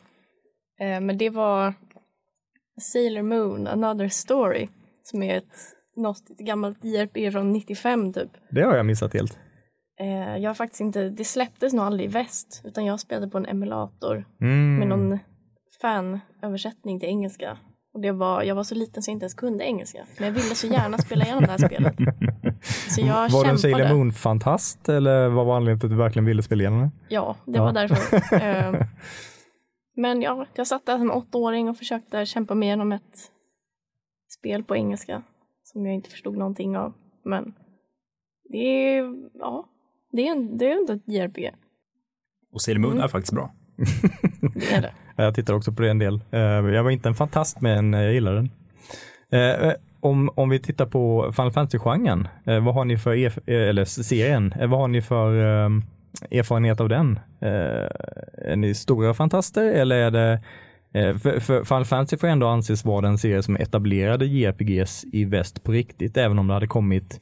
Eh, 0.80 1.00
men 1.00 1.18
det 1.18 1.30
var 1.30 1.74
Sailor 2.80 3.22
Moon, 3.22 3.66
Another 3.66 4.08
Story, 4.08 4.68
som 5.02 5.22
är 5.22 5.36
ett, 5.36 5.56
något 5.96 6.30
ett 6.30 6.38
gammalt 6.38 6.84
JRPG 6.84 7.32
från 7.32 7.52
95 7.52 8.12
typ. 8.12 8.30
Det 8.50 8.62
har 8.62 8.76
jag 8.76 8.86
missat 8.86 9.14
helt. 9.14 9.38
Eh, 10.02 10.36
jag 10.36 10.50
har 10.50 10.54
faktiskt 10.54 10.80
inte, 10.80 11.08
det 11.08 11.24
släpptes 11.24 11.72
nog 11.72 11.84
aldrig 11.84 12.08
i 12.08 12.12
väst, 12.12 12.62
utan 12.64 12.84
jag 12.84 13.00
spelade 13.00 13.28
på 13.28 13.38
en 13.38 13.46
emulator 13.46 14.24
Mm. 14.40 14.78
med 14.78 14.88
någon 14.88 15.18
fanöversättning 15.80 17.00
till 17.00 17.08
engelska. 17.08 17.58
Och 17.94 18.00
det 18.00 18.12
var, 18.12 18.42
jag 18.42 18.54
var 18.54 18.64
så 18.64 18.74
liten 18.74 19.02
så 19.02 19.10
jag 19.10 19.14
inte 19.14 19.24
ens 19.24 19.34
kunde 19.34 19.64
engelska. 19.64 20.04
Men 20.18 20.26
jag 20.26 20.32
ville 20.34 20.54
så 20.54 20.66
gärna 20.66 20.98
spela 20.98 21.24
igenom 21.24 21.42
det 21.44 21.50
här 21.50 21.58
spelet. 21.58 21.94
Så 22.88 23.00
jag 23.00 23.06
var 23.30 23.44
du 23.44 23.50
en 23.50 23.58
kämpade. 23.58 23.58
Sailor 23.58 23.94
Moon-fantast 23.94 24.88
eller 24.88 25.28
vad 25.28 25.46
var 25.46 25.56
anledningen 25.56 25.80
till 25.80 25.86
att 25.86 25.90
du 25.92 25.96
verkligen 25.96 26.24
ville 26.26 26.42
spela 26.42 26.60
igenom 26.62 26.80
det? 26.80 26.90
Ja, 27.08 27.36
det 27.46 27.58
Ja. 27.58 27.64
var 27.64 27.72
därför. 27.72 28.36
Eh, 28.76 28.86
Men 29.96 30.22
ja, 30.22 30.46
jag 30.54 30.66
satt 30.66 30.86
där 30.86 30.98
som 30.98 31.10
åttaåring 31.10 31.68
och 31.68 31.76
försökte 31.76 32.26
kämpa 32.26 32.54
mig 32.54 32.66
igenom 32.68 32.92
ett 32.92 33.18
spel 34.38 34.64
på 34.64 34.76
engelska 34.76 35.22
som 35.64 35.86
jag 35.86 35.94
inte 35.94 36.10
förstod 36.10 36.36
någonting 36.36 36.76
av. 36.76 36.92
Men 37.24 37.54
det 38.52 38.58
är, 38.98 39.14
ja, 39.34 39.68
det 40.12 40.28
är, 40.28 40.32
en- 40.32 40.58
det 40.58 40.66
är 40.72 40.76
ändå 40.80 40.92
ett 40.92 41.02
JRPG. 41.06 41.50
Och 42.52 42.60
Sailor 42.62 42.80
Moon 42.80 42.92
Mm. 42.92 43.04
är 43.04 43.08
faktiskt 43.08 43.32
bra. 43.32 43.52
Det 44.54 44.72
är 44.74 44.82
det. 44.82 44.92
Jag 45.16 45.34
tittar 45.34 45.54
också 45.54 45.72
på 45.72 45.82
det 45.82 45.90
en 45.90 45.98
del. 45.98 46.20
Eh, 46.30 46.40
Jag 46.40 46.84
var 46.84 46.90
inte 46.90 47.08
en 47.08 47.14
fantast 47.14 47.60
men 47.60 47.92
jag 47.92 48.12
gillar 48.12 48.34
den. 48.34 48.50
Eh, 49.32 49.72
Om, 50.00 50.30
om 50.34 50.48
vi 50.48 50.58
tittar 50.58 50.86
på 50.86 51.32
Final 51.36 51.52
Fantasy-genren, 51.52 52.28
eh, 52.46 52.64
vad 52.64 52.74
har 52.74 52.84
ni 52.84 52.98
för, 52.98 53.12
eh, 53.16 53.30
eller 53.46 53.84
serien, 53.84 54.52
eh, 54.60 54.66
vad 54.68 54.80
har 54.80 54.88
ni 54.88 55.02
för 55.02 55.36
eh, 55.64 55.70
erfarenhet 56.38 56.80
av 56.80 56.88
den? 56.88 57.18
Eh, 57.40 57.88
Är 58.50 58.56
ni 58.56 58.74
stora 58.74 59.14
fantaster 59.14 59.64
eller 59.72 59.96
är 59.96 60.10
det 60.10 60.40
eh, 60.94 61.16
för, 61.16 61.40
för 61.40 61.64
Final 61.64 61.84
Fantasy 61.84 62.16
får 62.16 62.26
ändå 62.28 62.46
anses 62.46 62.84
vara 62.84 63.00
den 63.00 63.18
serie 63.18 63.42
som 63.42 63.56
etablerade 63.56 64.26
JRPGs 64.26 65.04
i 65.12 65.24
väst 65.24 65.64
på 65.64 65.72
riktigt, 65.72 66.16
även 66.16 66.38
om 66.38 66.46
det 66.46 66.54
hade 66.54 66.66
kommit 66.66 67.20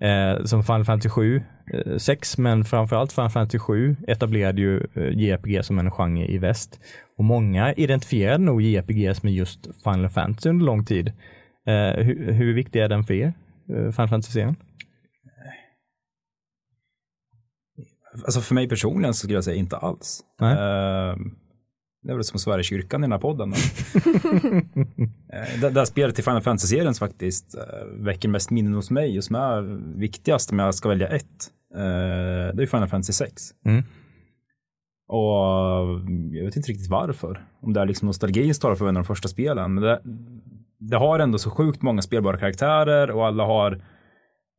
eh, 0.00 0.44
som 0.44 0.62
Final 0.62 0.84
Fantasy 0.84 1.08
7, 1.08 1.42
eh, 1.72 1.96
6, 1.96 2.38
men 2.38 2.64
framförallt 2.64 3.12
Final 3.12 3.30
Fantasy 3.30 3.58
7 3.58 3.96
etablerade 4.08 4.60
ju 4.60 4.80
eh, 4.94 5.08
JRPG 5.08 5.64
som 5.64 5.78
en 5.78 5.90
genre 5.90 6.26
i 6.26 6.38
väst. 6.38 6.80
Och 7.18 7.24
många 7.24 7.72
identifierade 7.72 8.44
nog 8.44 8.62
JRPGs 8.62 9.22
med 9.22 9.32
just 9.32 9.68
Final 9.84 10.08
Fantasy 10.08 10.50
under 10.50 10.66
lång 10.66 10.84
tid. 10.84 11.08
Eh, 11.66 12.04
hur, 12.04 12.32
hur 12.32 12.54
viktig 12.54 12.80
är 12.80 12.88
den 12.88 13.04
för 13.04 13.14
er, 13.14 13.32
eh, 13.68 13.90
Final 13.90 14.08
Fantasy-serien? 14.08 14.56
Alltså 18.24 18.40
för 18.40 18.54
mig 18.54 18.68
personligen 18.68 19.14
så 19.14 19.18
skulle 19.18 19.34
jag 19.34 19.44
säga 19.44 19.56
inte 19.56 19.76
alls. 19.76 20.20
Nej. 20.40 20.56
Det 22.04 22.10
är 22.12 22.14
väl 22.14 22.24
som 22.24 22.38
Sverigekyrkan 22.38 23.00
i 23.00 23.04
den 23.04 23.12
här 23.12 23.18
podden. 23.18 23.52
Eh, 25.32 25.60
det, 25.60 25.70
det 25.70 25.80
här 25.80 25.84
spelet 25.84 26.18
i 26.18 26.22
Final 26.22 26.42
Fantasy-serien 26.42 26.94
faktiskt 26.94 27.54
eh, 27.54 27.86
väcker 28.04 28.28
mest 28.28 28.50
minnen 28.50 28.74
hos 28.74 28.90
mig 28.90 29.18
och 29.18 29.24
som 29.24 29.36
är 29.36 29.62
viktigast 29.98 30.52
om 30.52 30.58
jag 30.58 30.74
ska 30.74 30.88
välja 30.88 31.08
ett. 31.08 31.50
eh, 31.74 32.54
det 32.56 32.62
är 32.62 32.66
Final 32.66 32.88
Fantasy 32.88 33.12
6. 33.12 33.42
Mm. 33.64 33.82
Och 35.08 36.00
jag 36.32 36.44
vet 36.44 36.56
inte 36.56 36.70
riktigt 36.70 36.90
varför. 36.90 37.44
Om 37.62 37.72
det 37.72 37.80
är 37.80 37.86
liksom 37.86 38.06
nostalgin 38.06 38.54
står 38.54 38.74
för 38.74 38.84
en 38.88 38.96
av 38.96 39.02
de 39.02 39.06
första 39.06 39.28
spelen. 39.28 39.74
Men 39.74 39.84
det, 39.84 40.00
det 40.78 40.96
har 40.96 41.18
ändå 41.18 41.38
så 41.38 41.50
sjukt 41.50 41.82
många 41.82 42.02
spelbara 42.02 42.38
karaktärer 42.38 43.10
och 43.10 43.26
alla 43.26 43.44
har 43.44 43.72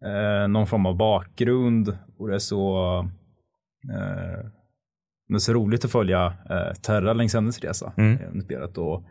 eh, 0.05 0.47
någon 0.47 0.67
form 0.67 0.85
av 0.85 0.97
bakgrund. 0.97 1.97
Och 2.17 2.27
det 2.27 2.35
är 2.35 2.39
så, 2.39 2.97
eh, 3.93 4.45
är 5.33 5.37
så 5.39 5.53
roligt 5.53 5.85
att 5.85 5.91
följa 5.91 6.25
eh, 6.49 6.73
Terra 6.81 7.13
längs 7.13 7.33
hennes 7.33 7.59
resa 7.59 7.93
Mm. 7.97 8.17
Och 8.77 9.03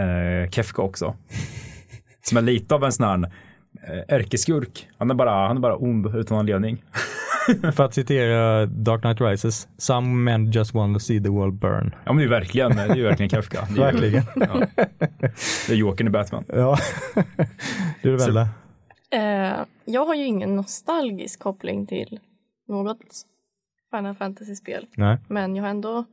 eh, 0.00 0.48
Kefka 0.50 0.82
också. 0.82 1.14
Som 2.22 2.38
är 2.38 2.42
lite 2.42 2.74
av 2.74 2.84
en 2.84 2.92
sån 2.92 3.06
här 3.06 3.32
eh, 3.88 4.14
ärkeskurk. 4.16 4.88
Han 4.98 5.10
är 5.10 5.14
bara, 5.14 5.46
han 5.48 5.56
är 5.56 5.60
bara 5.60 5.76
ond 5.76 6.16
utan 6.16 6.38
anledning. 6.38 6.84
För 7.74 7.84
att 7.84 7.94
citera 7.94 8.66
Dark 8.66 9.00
Knight 9.00 9.20
Rises, 9.20 9.68
some 9.78 10.08
men 10.08 10.50
just 10.50 10.74
want 10.74 10.96
to 10.96 11.00
see 11.00 11.20
the 11.22 11.28
world 11.28 11.54
burn. 11.58 11.94
Ja 12.04 12.12
men 12.12 12.16
det 12.16 12.22
är 12.22 12.24
ju 12.24 12.30
verkligen, 12.30 12.76
det 12.76 12.82
är 12.82 12.96
ju 12.96 13.02
verkligen 13.02 13.30
Kefka. 13.30 13.68
Det 13.76 13.82
är, 13.82 13.92
ju- 13.92 14.00
Verkligen. 14.00 14.24
Ja. 14.34 14.66
Det 15.66 15.72
är 15.72 15.76
Jokern 15.76 16.06
i 16.06 16.10
Batman. 16.10 16.44
Ja. 16.48 16.78
Du 18.02 18.18
Så- 18.18 18.26
Vella? 18.26 18.48
Eh, 19.12 19.64
jag 19.84 20.06
har 20.06 20.14
ju 20.14 20.24
ingen 20.24 20.56
nostalgisk 20.56 21.40
koppling 21.40 21.86
till 21.86 22.18
något 22.68 22.98
Final 23.90 24.14
Fantasy-spel. 24.14 24.86
Nej. 24.96 25.18
Men 25.28 25.56
jag 25.56 25.64
har 25.64 25.70
ändå 25.70 26.04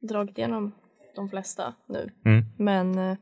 dragit 0.00 0.38
igenom 0.38 0.72
de 1.14 1.28
flesta 1.28 1.74
nu. 1.86 2.10
Mm. 2.24 2.44
Men 2.58 2.98
eh, 2.98 3.16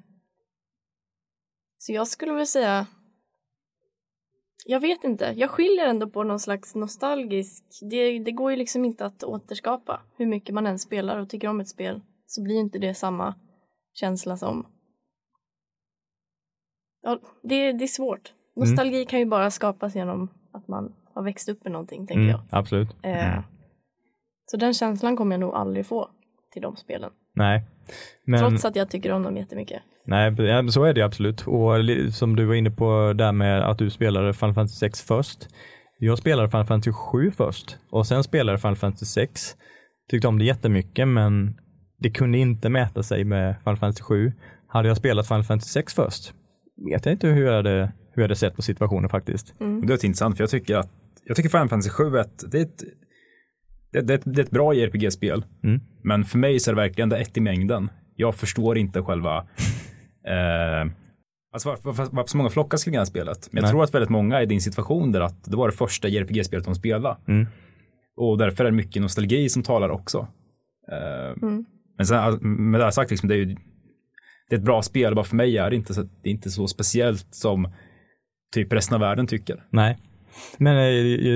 så 1.79 1.93
jag 1.93 2.09
skulle 2.09 2.33
väl 2.33 2.47
säga 2.47 2.87
jag 4.67 4.81
vet 4.81 5.05
inte, 5.05 5.35
jag 5.37 5.51
skiljer 5.51 5.87
ändå 5.87 6.11
på 6.11 6.23
någon 6.23 6.41
slags 6.41 6.75
nostalgisk, 6.75 7.65
det, 7.91 8.19
det 8.19 8.33
går 8.33 8.51
ju 8.51 8.57
liksom 8.57 8.85
inte 8.85 9.07
att 9.07 9.25
återskapa 9.25 10.01
hur 10.17 10.27
mycket 10.27 10.55
man 10.55 10.67
än 10.67 10.79
spelar 10.79 11.19
och 11.19 11.29
tycker 11.29 11.49
om 11.49 11.61
ett 11.61 11.69
spel 11.69 12.01
så 12.27 12.43
blir 12.43 12.57
inte 12.57 12.79
det 12.79 12.95
samma 12.95 13.35
känsla 13.93 14.37
som 14.37 14.67
ja, 17.03 17.21
det, 17.43 17.73
det 17.73 17.85
är 17.85 17.89
svårt. 17.89 18.35
Nostalgi 18.57 19.05
kan 19.05 19.19
ju 19.19 19.27
bara 19.27 19.51
skapas 19.51 19.95
genom 19.95 20.29
att 20.53 20.69
man 20.69 20.95
har 21.21 21.25
växt 21.25 21.49
upp 21.49 21.65
med 21.65 21.73
någonting, 21.73 22.07
tänker 22.07 22.15
Mm, 22.23 22.29
jag. 22.31 22.41
absolut. 22.51 22.89
Eh, 23.03 23.41
Så 24.47 24.57
den 24.57 24.75
känslan 24.75 25.17
kommer 25.17 25.33
jag 25.33 25.41
nog 25.41 25.55
aldrig 25.55 25.87
få 25.87 26.09
till 26.53 26.63
de 26.63 26.77
spelen. 26.77 27.11
Nej. 27.35 27.65
Men, 28.25 28.41
Trots 28.41 28.65
att 28.65 28.77
jag 28.77 28.91
tycker 28.91 29.13
om 29.13 29.23
dem 29.23 29.37
jättemycket. 29.37 29.83
nej, 30.07 30.37
så 30.73 30.85
är 30.85 30.95
det 30.95 31.03
absolut. 31.03 31.47
Och 31.47 31.73
som 32.15 32.37
du 32.37 32.45
var 32.45 32.55
inne 32.55 32.71
på 32.71 33.13
där 33.13 33.33
med 33.33 33.63
att 33.71 33.79
du 33.79 33.91
spelade 33.91 34.33
Final 34.33 34.55
Fantasy 34.55 34.77
6 34.79 35.03
först. 35.03 35.49
Jag 35.99 36.19
spelade 36.19 36.51
Final 36.51 36.67
Fantasy 36.67 36.93
7 36.93 37.31
först 37.31 37.79
och 37.91 38.07
sen 38.07 38.23
spelade 38.25 38.59
Final 38.59 38.77
Fantasy 38.77 39.07
6. 39.07 39.57
Tyckte 40.11 40.29
om 40.29 40.39
det 40.39 40.45
jättemycket 40.45 41.09
men 41.09 41.61
det 41.99 42.11
kunde 42.11 42.39
inte 42.39 42.69
mäta 42.69 43.03
sig 43.03 43.25
med 43.25 43.57
Final 43.65 43.77
Fantasy 43.77 44.03
7. 44.03 44.33
Hade 44.69 44.89
jag 44.89 44.97
spelat 44.97 45.29
Final 45.29 45.45
Fantasy 45.45 45.69
6 45.71 45.95
först 45.95 46.35
vet 46.93 47.07
jag 47.07 47.13
inte 47.15 47.29
hur 47.29 47.47
jag 47.47 47.53
hade, 47.57 47.71
hur 48.13 48.23
jag 48.23 48.23
hade 48.23 48.37
sett 48.37 48.57
på 48.57 48.63
situationen 48.63 49.09
faktiskt. 49.11 49.55
Och 49.61 49.87
Det 49.87 49.93
är 49.93 50.05
intressant 50.05 50.37
för 50.37 50.43
jag 50.43 50.51
tycker 50.51 50.77
att 50.77 50.89
jag 51.25 51.37
tycker 51.37 51.49
Final 51.49 51.69
Fantasy 51.69 51.91
7 51.91 52.17
är 52.17 52.21
ett, 52.21 52.45
det 52.51 52.59
är 52.59 52.63
ett, 52.63 52.85
det, 53.93 54.01
det, 54.01 54.23
det 54.25 54.41
är 54.41 54.45
ett 54.45 54.51
bra 54.51 54.75
JRPG-spel. 54.75 55.45
Mm. 55.65 55.81
Men 56.03 56.25
för 56.25 56.39
mig 56.39 56.61
så 56.61 56.71
är 56.71 56.75
det 56.75 56.81
verkligen 56.81 57.09
det 57.09 57.19
ett 57.19 57.37
i 57.37 57.41
mängden. 57.41 57.91
Jag 58.17 58.35
förstår 58.35 58.79
inte 58.79 59.03
själva 59.03 59.37
eh, 60.27 60.93
Alltså 61.53 61.69
varför, 61.69 61.83
varför, 61.85 62.09
varför 62.13 62.29
så 62.29 62.37
många 62.37 62.51
flockas 62.51 62.85
kring 62.85 62.93
det 62.93 62.99
här 62.99 63.05
spelet. 63.05 63.49
Men 63.51 63.61
jag 63.61 63.63
Nej. 63.63 63.71
tror 63.71 63.85
att 63.85 63.95
väldigt 63.95 64.11
många 64.11 64.39
är 64.39 64.43
i 64.43 64.47
din 64.47 64.61
situation 64.61 65.13
där 65.13 65.21
att 65.21 65.45
det 65.45 65.57
var 65.57 65.69
det 65.69 65.77
första 65.77 66.09
JRPG-spelet 66.09 66.65
de 66.65 66.75
spelade. 66.75 67.17
Mm. 67.29 67.47
Och 68.17 68.39
därför 68.39 68.65
är 68.65 68.71
det 68.71 68.77
mycket 68.77 69.03
nostalgi 69.03 69.49
som 69.49 69.63
talar 69.63 69.89
också. 69.89 70.29
Eh, 70.93 71.43
Mm. 71.43 71.65
Men 71.97 72.07
sen, 72.07 72.39
med 72.71 72.81
det 72.81 72.85
här 72.85 72.91
sagt, 72.91 73.11
liksom, 73.11 73.29
det 73.29 73.35
är 73.35 73.39
ju 73.39 73.57
det 74.49 74.57
är 74.57 74.59
ett 74.59 74.65
bra 74.65 74.83
spel, 74.83 75.15
bara 75.15 75.25
för 75.25 75.37
mig 75.37 75.59
är 75.59 75.71
det 75.71 75.77
inte 75.77 75.95
så, 75.95 76.03
det 76.03 76.29
är 76.29 76.31
inte 76.31 76.51
så 76.51 76.67
speciellt 76.67 77.35
som 77.35 77.73
typ 78.55 78.73
resten 78.73 78.95
av 78.95 79.01
världen 79.01 79.27
tycker. 79.27 79.67
Nej. 79.71 79.99
Men 80.59 80.77
eh, 80.77 80.85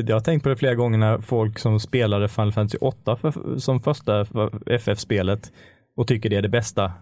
jag 0.08 0.16
har 0.16 0.20
tänkt 0.20 0.42
på 0.42 0.48
det 0.48 0.56
flera 0.56 0.74
gånger 0.74 0.98
när 0.98 1.18
folk 1.18 1.58
som 1.58 1.80
spelade 1.80 2.28
Final 2.28 2.52
Fantasy 2.52 2.78
8 2.80 3.16
för, 3.16 3.58
som 3.58 3.80
första 3.80 4.26
FF-spelet 4.66 5.52
och 5.96 6.06
tycker 6.08 6.30
det 6.30 6.36
är 6.36 6.42
det 6.42 6.48
bästa. 6.48 6.92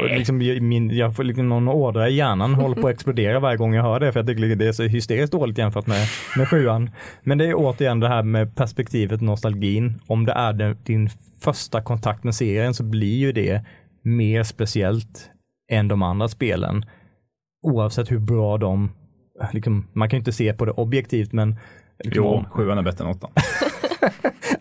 Och 0.00 0.10
liksom, 0.18 0.42
jag- 0.42 0.62
min, 0.62 0.90
jag 0.96 1.16
får 1.16 1.24
liksom 1.24 1.48
någon 1.48 1.68
ådra 1.68 2.08
i 2.08 2.14
hjärnan 2.14 2.54
håller 2.54 2.82
på 2.82 2.88
att 2.88 2.94
explodera 2.94 3.40
varje 3.40 3.56
gång 3.56 3.74
jag 3.74 3.82
hör 3.82 4.00
det 4.00 4.12
för 4.12 4.20
jag 4.20 4.26
tycker 4.26 4.56
det 4.56 4.66
är 4.68 4.72
så 4.72 4.82
hysteriskt 4.82 5.32
dåligt 5.32 5.58
jämfört 5.58 5.86
med, 5.86 6.06
med 6.36 6.48
sjuan. 6.48 6.90
Men 7.22 7.38
det 7.38 7.46
är 7.46 7.54
återigen 7.56 8.00
det 8.00 8.08
här 8.08 8.22
med 8.22 8.56
perspektivet, 8.56 9.20
nostalgin. 9.20 10.00
Om 10.06 10.26
det 10.26 10.32
är 10.32 10.52
den, 10.52 10.76
din 10.84 11.08
första 11.40 11.82
kontakt 11.82 12.24
med 12.24 12.34
serien 12.34 12.74
så 12.74 12.82
blir 12.82 13.16
ju 13.18 13.32
det 13.32 13.64
mer 14.02 14.42
speciellt 14.42 15.30
än 15.72 15.88
de 15.88 16.02
andra 16.02 16.28
spelen. 16.28 16.84
Oavsett 17.62 18.10
hur 18.10 18.18
bra 18.18 18.58
de, 18.58 18.92
liksom, 19.52 19.86
man 19.92 20.08
kan 20.08 20.16
ju 20.16 20.20
inte 20.20 20.32
se 20.32 20.52
på 20.52 20.64
det 20.64 20.72
objektivt 20.72 21.32
men 21.32 21.56
liksom, 22.04 22.24
Jo, 22.24 22.44
sjuan 22.50 22.78
är 22.78 22.82
bättre 22.82 23.04
än 23.04 23.10
åttan. 23.10 23.30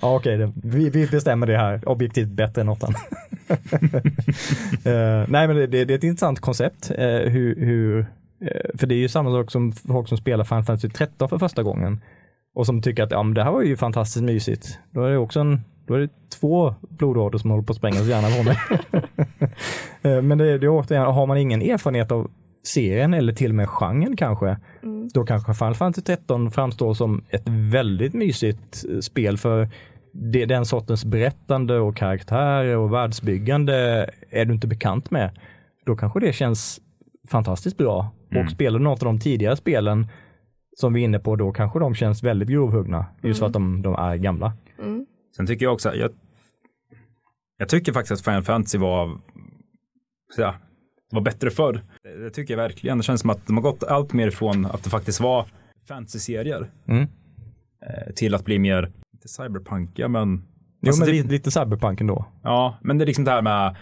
Ja, 0.02 0.16
okej, 0.16 0.38
det- 0.38 0.52
vi, 0.64 0.90
vi 0.90 1.08
bestämmer 1.08 1.48
det 1.48 1.58
här. 1.58 1.90
Objektivt 1.90 2.28
bättre 2.30 2.62
än 2.62 2.70
åttan. 2.70 2.94
Eh, 4.86 5.26
nej, 5.28 5.48
men 5.48 5.56
det, 5.56 5.68
det, 5.68 5.86
det 5.86 5.94
är 5.94 5.98
ett 5.98 6.04
intressant 6.04 6.40
koncept. 6.40 6.92
eh, 6.98 7.06
hur, 7.08 7.56
hur, 7.66 8.00
eh, 8.42 8.78
för 8.78 8.88
det 8.88 8.96
är 8.96 9.00
ju 9.00 9.08
samma 9.08 9.30
sak 9.32 9.52
som 9.52 9.72
folk 9.72 10.08
som 10.08 10.18
spelar 10.18 10.44
Final 10.44 10.64
Fantasy 10.64 10.90
13 10.90 11.30
för 11.30 11.38
första 11.38 11.64
gången 11.64 12.02
och 12.56 12.66
som 12.66 12.82
tycker 12.82 13.04
att 13.04 13.12
ja, 13.12 13.24
men 13.24 13.34
det 13.34 13.44
här 13.44 13.52
var 13.52 13.62
ju 13.62 13.78
fantastiskt 13.78 14.24
mysigt. 14.26 14.80
Då 14.92 15.04
är 15.04 15.10
det 15.10 15.18
också 15.18 15.40
en, 15.40 15.62
då 15.88 15.94
är 15.94 16.00
det 16.00 16.10
två 16.40 16.76
blodådror 16.90 17.40
som 17.40 17.50
håller 17.52 17.64
på 17.64 17.72
att 17.72 17.78
sprängas 17.78 18.02
i 18.02 18.10
hjärnan 18.10 18.32
på 18.38 18.44
mig. 18.44 18.58
Men 20.22 20.38
det, 20.38 20.58
det 20.58 20.66
är 20.66 20.70
återigen, 20.70 21.06
har 21.06 21.26
man 21.26 21.38
ingen 21.38 21.62
erfarenhet 21.62 22.12
av 22.12 22.32
serien 22.66 23.14
eller 23.14 23.34
till 23.34 23.52
och 23.52 23.56
med 23.56 23.70
genren 23.70 24.16
kanske, 24.16 24.58
Mm. 24.84 25.08
då 25.14 25.24
kanske 25.24 25.54
Final 25.54 25.76
Fantasy 25.76 26.02
13 26.02 26.52
framstår 26.52 26.94
som 26.94 27.24
ett 27.30 27.44
väldigt 27.48 28.14
mysigt 28.14 28.86
eh, 28.90 29.00
spel 29.00 29.38
för 29.38 29.70
det, 30.14 30.46
den 30.46 30.66
sortens 30.66 31.06
berättande 31.06 31.80
och 31.80 31.96
karaktärer 31.98 32.78
och 32.78 32.94
världsbyggande 32.94 34.10
är 34.30 34.46
du 34.46 34.54
inte 34.54 34.68
bekant 34.68 35.12
med. 35.12 35.40
Då 35.86 35.96
kanske 35.96 36.20
det 36.20 36.34
känns 36.34 36.82
fantastiskt 37.30 37.78
bra. 37.78 38.12
Mm. 38.32 38.44
Och 38.46 38.52
spelar 38.52 38.80
du 38.80 38.84
något 38.86 39.02
av 39.04 39.06
de 39.06 39.20
tidigare 39.20 39.56
spelen 39.56 40.08
som 40.78 40.94
vi 40.94 41.02
är 41.02 41.06
inne 41.06 41.20
på, 41.20 41.36
då 41.36 41.52
kanske 41.52 41.80
de 41.80 41.96
känns 41.96 42.24
väldigt 42.24 42.50
grovhuggna. 42.50 43.06
Just 43.24 43.40
för 43.40 43.48
att 43.48 43.54
de, 43.54 43.82
de 43.82 43.96
är 43.96 44.16
gamla. 44.16 44.54
Mm. 44.80 45.06
Sen 45.38 45.48
tycker 45.48 45.66
jag 45.66 45.74
också, 45.74 45.96
jag, 45.96 46.12
jag 47.58 47.70
tycker 47.70 47.94
faktiskt 47.94 48.12
att 48.12 48.26
Final 48.26 48.44
Fantasy 48.44 48.78
var, 48.78 49.18
så 50.36 50.42
ja, 50.42 50.56
var 51.12 51.22
bättre 51.22 51.50
förr. 51.50 51.82
Det, 52.26 52.32
tycker 52.32 52.54
jag 52.54 52.58
verkligen. 52.64 52.98
Det 52.98 53.04
känns 53.04 53.22
som 53.22 53.30
att 53.30 53.48
de 53.48 53.56
har 53.58 53.64
gått 53.64 53.84
allt 53.84 54.14
mer 54.14 54.28
ifrån 54.28 54.66
att 54.66 54.84
det 54.84 54.90
faktiskt 54.90 55.20
var 55.20 55.46
fantasy-serier 55.88 56.72
Mm. 56.88 57.02
eh, 57.82 58.14
till 58.16 58.36
att 58.36 58.46
bli 58.46 58.60
mer, 58.60 58.92
inte 59.14 59.28
cyberpunkiga 59.28 60.08
men 60.08 60.44
Jo, 60.82 60.88
Alltså, 60.90 61.00
men 61.02 61.08
typ- 61.08 61.16
lite, 61.24 61.34
lite 61.34 61.52
cyberpunk 61.52 62.02
ändå. 62.02 62.26
Ja, 62.44 62.78
men 62.82 62.98
det 62.98 63.04
är 63.04 63.06
liksom 63.06 63.24
det 63.26 63.32
här 63.32 63.42
med 63.42 63.76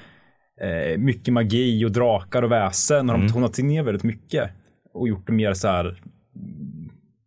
eh, 0.61 0.97
mycket 0.97 1.33
magi 1.33 1.85
och 1.85 1.91
drakar 1.91 2.43
och 2.43 2.51
väsen 2.51 3.09
har 3.09 3.15
Mm. 3.15 3.27
de 3.27 3.33
tonat 3.33 3.57
ner 3.57 3.83
väldigt 3.83 4.03
mycket 4.03 4.49
och 4.93 5.07
gjort 5.07 5.27
det 5.27 5.33
mer 5.33 5.53
så 5.53 5.67
här 5.67 6.01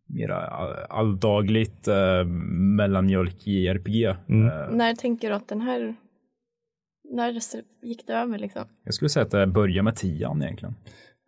mer 0.08 0.28
all- 0.30 0.86
alldagligt 0.90 1.88
eh, 1.88 2.24
mellanmjölk 2.76 3.46
i 3.46 3.68
RPG. 3.68 4.04
Mm. 4.28 4.46
Eh, 4.46 4.70
När 4.70 4.94
tänker 4.94 5.28
du 5.28 5.34
att 5.34 5.48
den 5.48 5.60
här, 5.60 5.94
när 7.14 7.32
gick 7.82 8.06
det 8.06 8.12
över 8.12 8.38
liksom? 8.38 8.62
jag 8.84 8.94
skulle 8.94 9.08
säga 9.08 9.24
att 9.24 9.30
det 9.30 9.46
börjar 9.46 9.82
med 9.82 9.96
tian 9.96 10.42
egentligen. 10.42 10.74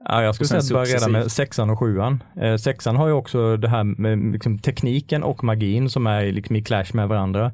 Ja, 0.05 0.23
jag 0.23 0.35
skulle 0.35 0.49
säga 0.49 0.59
att 0.59 0.69
det 0.69 0.75
börjar 0.75 0.87
redan 0.87 1.13
med 1.13 1.33
sexan 1.33 1.71
och 1.71 1.79
sjuan. 1.79 2.23
Eh, 2.41 2.57
sexan 2.57 2.97
har 2.97 3.07
ju 3.07 3.13
också 3.13 3.57
det 3.57 3.69
här 3.69 3.85
med 3.85 4.33
liksom, 4.33 4.59
tekniken 4.59 5.23
och 5.23 5.45
magin 5.45 5.91
som 5.91 6.07
är 6.07 6.33
liksom, 6.33 6.57
i 6.57 6.63
clash 6.63 6.87
med 6.95 7.09
varandra. 7.09 7.53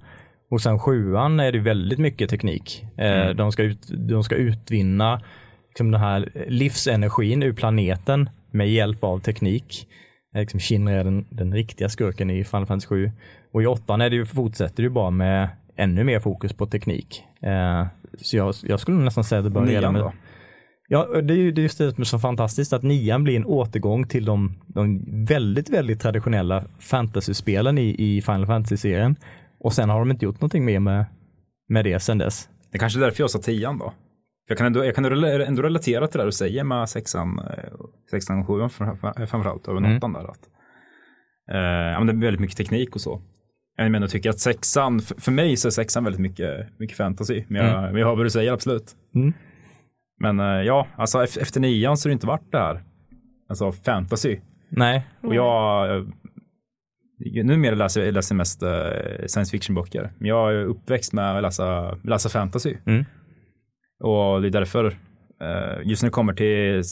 Och 0.50 0.60
sen 0.60 0.78
sjuan 0.78 1.40
är 1.40 1.52
det 1.52 1.58
väldigt 1.58 1.98
mycket 1.98 2.30
teknik. 2.30 2.84
Eh, 2.98 3.06
Mm. 3.22 3.36
de, 3.36 3.52
ska 3.52 3.62
ut, 3.62 3.88
de 4.08 4.24
ska 4.24 4.34
utvinna 4.34 5.20
liksom, 5.68 5.90
den 5.90 6.00
här 6.00 6.28
livsenergin 6.48 7.42
ur 7.42 7.52
planeten 7.52 8.30
med 8.50 8.70
hjälp 8.70 9.04
av 9.04 9.18
teknik. 9.18 9.88
Eh, 10.34 10.40
Liksom 10.40 10.60
Shinra 10.60 10.92
är 10.94 11.04
den, 11.04 11.26
den 11.30 11.54
riktiga 11.54 11.88
skurken 11.88 12.30
i 12.30 12.44
Final 12.44 12.66
Fantasy 12.66 12.86
7. 12.88 13.10
Och 13.52 13.62
i 13.62 13.66
åttan 13.66 14.00
är 14.00 14.10
det 14.10 14.16
ju, 14.16 14.26
fortsätter 14.26 14.76
det 14.76 14.82
ju 14.82 14.88
bara 14.90 15.10
med 15.10 15.48
ännu 15.76 16.04
mer 16.04 16.20
fokus 16.20 16.52
på 16.52 16.66
teknik. 16.66 17.24
Eh, 17.42 17.86
så 18.22 18.36
jag, 18.36 18.54
jag 18.62 18.80
skulle 18.80 18.96
nästan 18.96 19.24
säga 19.24 19.38
att 19.38 19.44
det 19.44 19.50
börjar 19.50 19.68
redan 19.68 19.92
med 19.92 20.02
då? 20.02 20.12
Ja, 20.94 21.20
det 21.20 21.34
är 21.34 21.38
ju 21.38 21.50
just 21.52 21.78
det 21.78 21.90
som 21.94 22.00
är 22.00 22.04
så 22.04 22.18
fantastiskt 22.18 22.72
att 22.72 22.82
nian 22.82 23.24
blir 23.24 23.36
en 23.36 23.44
återgång 23.44 24.06
till 24.08 24.24
de, 24.24 24.54
de 24.66 25.04
väldigt, 25.26 25.70
väldigt 25.70 26.00
traditionella 26.00 26.64
fantasyspelen 26.78 27.78
i, 27.78 27.94
i 27.98 28.22
Final 28.22 28.46
Fantasy-serien. 28.46 29.16
Och 29.60 29.72
sen 29.72 29.90
har 29.90 29.98
de 29.98 30.10
inte 30.10 30.24
gjort 30.24 30.40
någonting 30.40 30.64
mer 30.64 30.80
med, 30.80 31.04
med 31.68 31.84
det 31.84 32.00
sen 32.00 32.18
dess. 32.18 32.48
Det 32.70 32.76
är 32.76 32.80
kanske 32.80 32.98
är 32.98 33.00
därför 33.00 33.22
jag 33.22 33.30
sa 33.30 33.38
tian 33.38 33.78
då. 33.78 33.92
Jag 34.48 34.58
kan 34.58 34.66
ändå, 34.66 34.84
jag 34.84 34.94
kan 34.94 35.04
ändå 35.04 35.62
relatera 35.62 36.06
till 36.06 36.18
det 36.18 36.24
du 36.24 36.32
säger 36.32 36.64
med 36.64 36.88
sexan, 36.88 37.38
eh, 37.38 37.74
sexan 38.10 38.38
och 38.40 38.46
sjuan 38.46 38.70
fram- 38.70 38.96
framförallt, 39.26 39.68
även 39.68 39.84
Mm. 39.84 40.12
där. 40.12 40.30
Att, 40.30 40.48
eh, 41.52 41.58
ja, 41.92 41.98
men 42.00 42.06
det 42.06 42.12
är 42.12 42.26
väldigt 42.26 42.40
mycket 42.40 42.56
teknik 42.56 42.94
och 42.94 43.00
så. 43.00 43.22
Jag 43.76 43.90
menar, 43.90 44.04
jag 44.04 44.10
tycker 44.10 44.30
att 44.30 44.38
sexan, 44.40 45.00
för, 45.00 45.32
mig 45.32 45.56
så 45.56 45.68
är 45.68 45.70
sexan 45.70 46.04
väldigt 46.04 46.20
mycket, 46.20 46.78
mycket 46.78 46.96
fantasy. 46.96 47.44
Men 47.48 47.66
jag, 47.66 47.82
men 47.82 47.96
jag 47.96 48.06
hör 48.08 48.16
vad 48.16 48.26
du 48.26 48.30
säger, 48.30 48.52
absolut. 48.52 48.92
Mm. 49.14 49.32
Men 50.20 50.40
eh, 50.40 50.46
ja, 50.46 50.86
alltså 50.96 51.18
ef- 51.18 51.40
efter 51.40 51.60
nian 51.60 51.96
så 51.96 52.06
har 52.06 52.10
det 52.10 52.12
inte 52.12 52.26
varit 52.26 52.52
det 52.52 52.58
här. 52.58 52.82
Alltså 53.48 53.72
fantasy. 53.72 54.38
Nej, 54.68 55.06
Och 55.22 55.34
jag, 55.34 55.96
eh, 55.98 57.44
numera 57.44 57.74
läser 57.74 58.04
jag 58.04 58.14
läser 58.14 58.34
mest 58.34 58.62
eh, 58.62 59.26
science 59.26 59.50
fiction-böcker. 59.50 60.12
Men 60.18 60.28
jag 60.28 60.52
är 60.52 60.64
uppväxt 60.64 61.12
med 61.12 61.36
att 61.36 61.42
läsa, 61.42 61.98
läsa 62.04 62.28
fantasy. 62.28 62.76
Mm. 62.86 63.04
Och 64.04 64.42
det 64.42 64.48
är 64.48 64.50
därför 64.50 64.98
just 65.84 66.02
när 66.02 66.08
det 66.10 66.12
kommer 66.14 66.32
till 66.34 66.82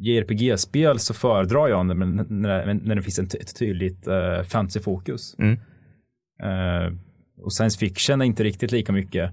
JRPG-spel 0.00 0.98
så 0.98 1.14
föredrar 1.14 1.68
jag 1.68 1.86
när, 1.86 1.94
när, 1.94 2.74
när 2.74 2.94
det 2.94 3.02
finns 3.02 3.18
ett 3.18 3.58
tydligt 3.58 4.08
fantasyfokus. 4.48 5.36
Mm. 5.38 5.58
Och 7.44 7.52
science 7.52 7.78
fiction 7.78 8.20
är 8.20 8.24
inte 8.24 8.44
riktigt 8.44 8.72
lika 8.72 8.92
mycket. 8.92 9.30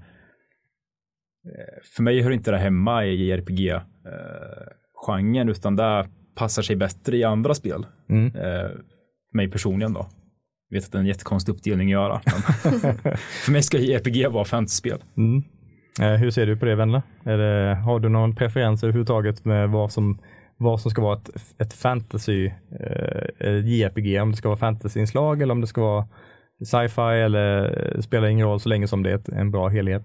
Uh, 1.46 1.52
för 1.96 2.04
mig 2.04 2.22
hör 2.22 2.32
inte 2.32 2.52
det 2.52 2.58
hemma 2.58 3.06
i 3.06 3.16
JRPG-genren 3.16 5.50
utan 5.50 5.76
det 5.76 6.08
passar 6.36 6.62
sig 6.62 6.76
bättre 6.76 7.18
i 7.18 7.24
andra 7.24 7.54
spel. 7.54 7.86
Mm. 8.10 8.32
för 8.32 8.82
mig 9.34 9.52
personligen 9.52 9.94
då. 9.94 10.08
Jag 10.70 10.78
vet 10.78 10.86
att 10.86 10.92
det 10.92 10.98
är 10.98 11.00
en 11.00 11.06
jättekonstig 11.06 11.54
uppdelning 11.54 11.88
att 11.88 11.92
göra. 11.92 12.20
för 13.46 13.52
mig 13.52 13.64
ska 13.64 13.78
JRPG 13.78 14.28
vara 14.28 14.46
fantasyspel. 14.46 15.04
Mm. 15.18 15.44
Eh, 16.02 16.20
hur 16.20 16.32
ser 16.32 16.46
du 16.46 16.58
på 16.58 16.66
det 16.66 16.76
Vendela? 16.76 17.02
Har 17.76 18.00
du 18.00 18.10
någon 18.10 18.36
preferens 18.36 18.84
överhuvudtaget 18.84 19.46
med 19.46 19.70
vad 19.70 19.92
som, 19.92 20.20
vad 20.58 20.82
som 20.82 20.92
ska 20.92 21.02
vara 21.02 21.18
ett, 21.18 21.30
ett 21.58 21.74
fantasy 21.74 22.52
eh, 23.40 23.66
JRPG? 23.66 24.22
Om 24.22 24.32
det 24.32 24.38
ska 24.38 24.50
vara 24.50 24.60
fantasyinslag 24.60 25.42
eller 25.42 25.52
om 25.52 25.62
det 25.62 25.68
ska 25.68 25.82
vara 25.82 26.08
sci-fi 26.66 27.02
eller 27.02 28.02
spelar 28.02 28.28
ingen 28.28 28.48
roll 28.48 28.60
så 28.60 28.70
länge 28.70 28.88
som 28.88 29.04
det 29.04 29.12
är 29.12 29.34
en 29.34 29.52
bra 29.52 29.68
helhet? 29.68 30.04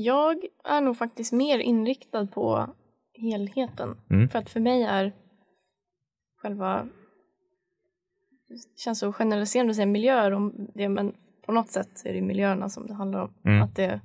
Jag 0.00 0.44
är 0.64 0.80
nog 0.80 0.96
faktiskt 0.96 1.32
mer 1.32 1.58
inriktad 1.58 2.26
på 2.26 2.74
helheten. 3.12 4.00
Mm. 4.10 4.28
För 4.28 4.38
att 4.38 4.50
för 4.50 4.60
mig 4.60 4.82
är 4.82 5.12
själva 6.36 6.88
det 8.48 8.80
känns 8.80 8.98
så 8.98 9.12
generaliserande 9.12 9.70
att 9.70 9.76
säga 9.76 9.86
miljöer 9.86 10.30
om 10.32 10.68
det, 10.74 10.88
men 10.88 11.14
på 11.46 11.52
något 11.52 11.70
sätt 11.70 12.02
är 12.04 12.12
det 12.12 12.22
miljöerna 12.22 12.68
som 12.68 12.86
det 12.86 12.94
handlar 12.94 13.22
om. 13.22 13.34
Mm. 13.44 13.62
Att 13.62 13.76
det, 13.76 14.00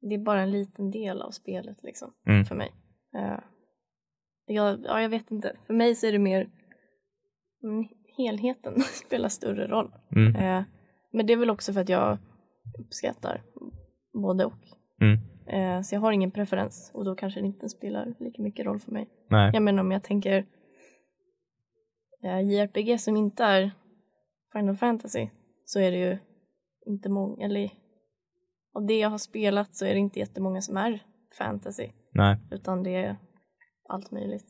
det 0.00 0.14
är 0.14 0.18
bara 0.18 0.42
en 0.42 0.50
liten 0.50 0.90
del 0.90 1.22
av 1.22 1.30
spelet 1.30 1.82
liksom, 1.82 2.14
Mm. 2.26 2.44
för 2.44 2.54
mig. 2.54 2.72
Uh, 3.16 3.38
jag, 4.46 4.80
ja, 4.84 5.02
jag 5.02 5.08
vet 5.08 5.30
inte. 5.30 5.56
För 5.66 5.74
mig 5.74 5.94
så 5.94 6.06
är 6.06 6.12
det 6.12 6.18
mer 6.18 6.50
helheten 8.16 8.80
spelar 9.06 9.28
större 9.28 9.66
roll. 9.66 9.94
Eh, 10.36 10.62
men 11.12 11.26
det 11.26 11.32
är 11.32 11.36
väl 11.36 11.50
också 11.50 11.72
för 11.72 11.80
att 11.80 11.88
jag 11.88 12.18
uppskattar 12.78 13.42
både 14.22 14.44
och. 14.44 14.52
Mm. 15.00 15.18
Eh, 15.46 15.82
så 15.82 15.94
jag 15.94 16.00
har 16.00 16.12
ingen 16.12 16.30
preferens 16.30 16.90
och 16.94 17.04
då 17.04 17.14
kanske 17.14 17.40
det 17.40 17.46
inte 17.46 17.68
spelar 17.68 18.14
lika 18.20 18.42
mycket 18.42 18.66
roll 18.66 18.78
för 18.80 18.92
mig. 18.92 19.08
Nej. 19.30 19.50
Jag 19.54 19.62
menar 19.62 19.80
om 19.80 19.90
jag 19.90 20.02
tänker 20.02 20.46
eh, 22.24 22.40
JRPG 22.40 23.00
som 23.00 23.16
inte 23.16 23.44
är 23.44 23.70
Final 24.52 24.76
Fantasy 24.76 25.28
så 25.64 25.80
är 25.80 25.90
det 25.90 25.98
ju 25.98 26.18
inte 26.86 27.08
många, 27.08 27.44
eller 27.44 27.70
av 28.74 28.86
det 28.86 28.98
jag 28.98 29.10
har 29.10 29.18
spelat 29.18 29.74
så 29.76 29.84
är 29.84 29.92
det 29.92 29.98
inte 29.98 30.18
jättemånga 30.18 30.60
som 30.60 30.76
är 30.76 31.02
fantasy 31.38 31.88
Nej. 32.12 32.36
utan 32.50 32.82
det 32.82 32.94
är 32.94 33.16
allt 33.88 34.10
möjligt. 34.10 34.46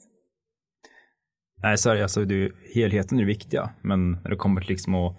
Nej, 1.62 1.78
så 1.78 1.90
är 1.90 1.94
det, 1.94 2.02
alltså, 2.02 2.24
det 2.24 2.52
helheten 2.74 3.18
är 3.18 3.22
det 3.22 3.26
viktiga, 3.26 3.70
men 3.82 4.12
när 4.12 4.30
det 4.30 4.36
kommer 4.36 4.60
till 4.60 4.70
liksom 4.70 4.94
att 4.94 5.16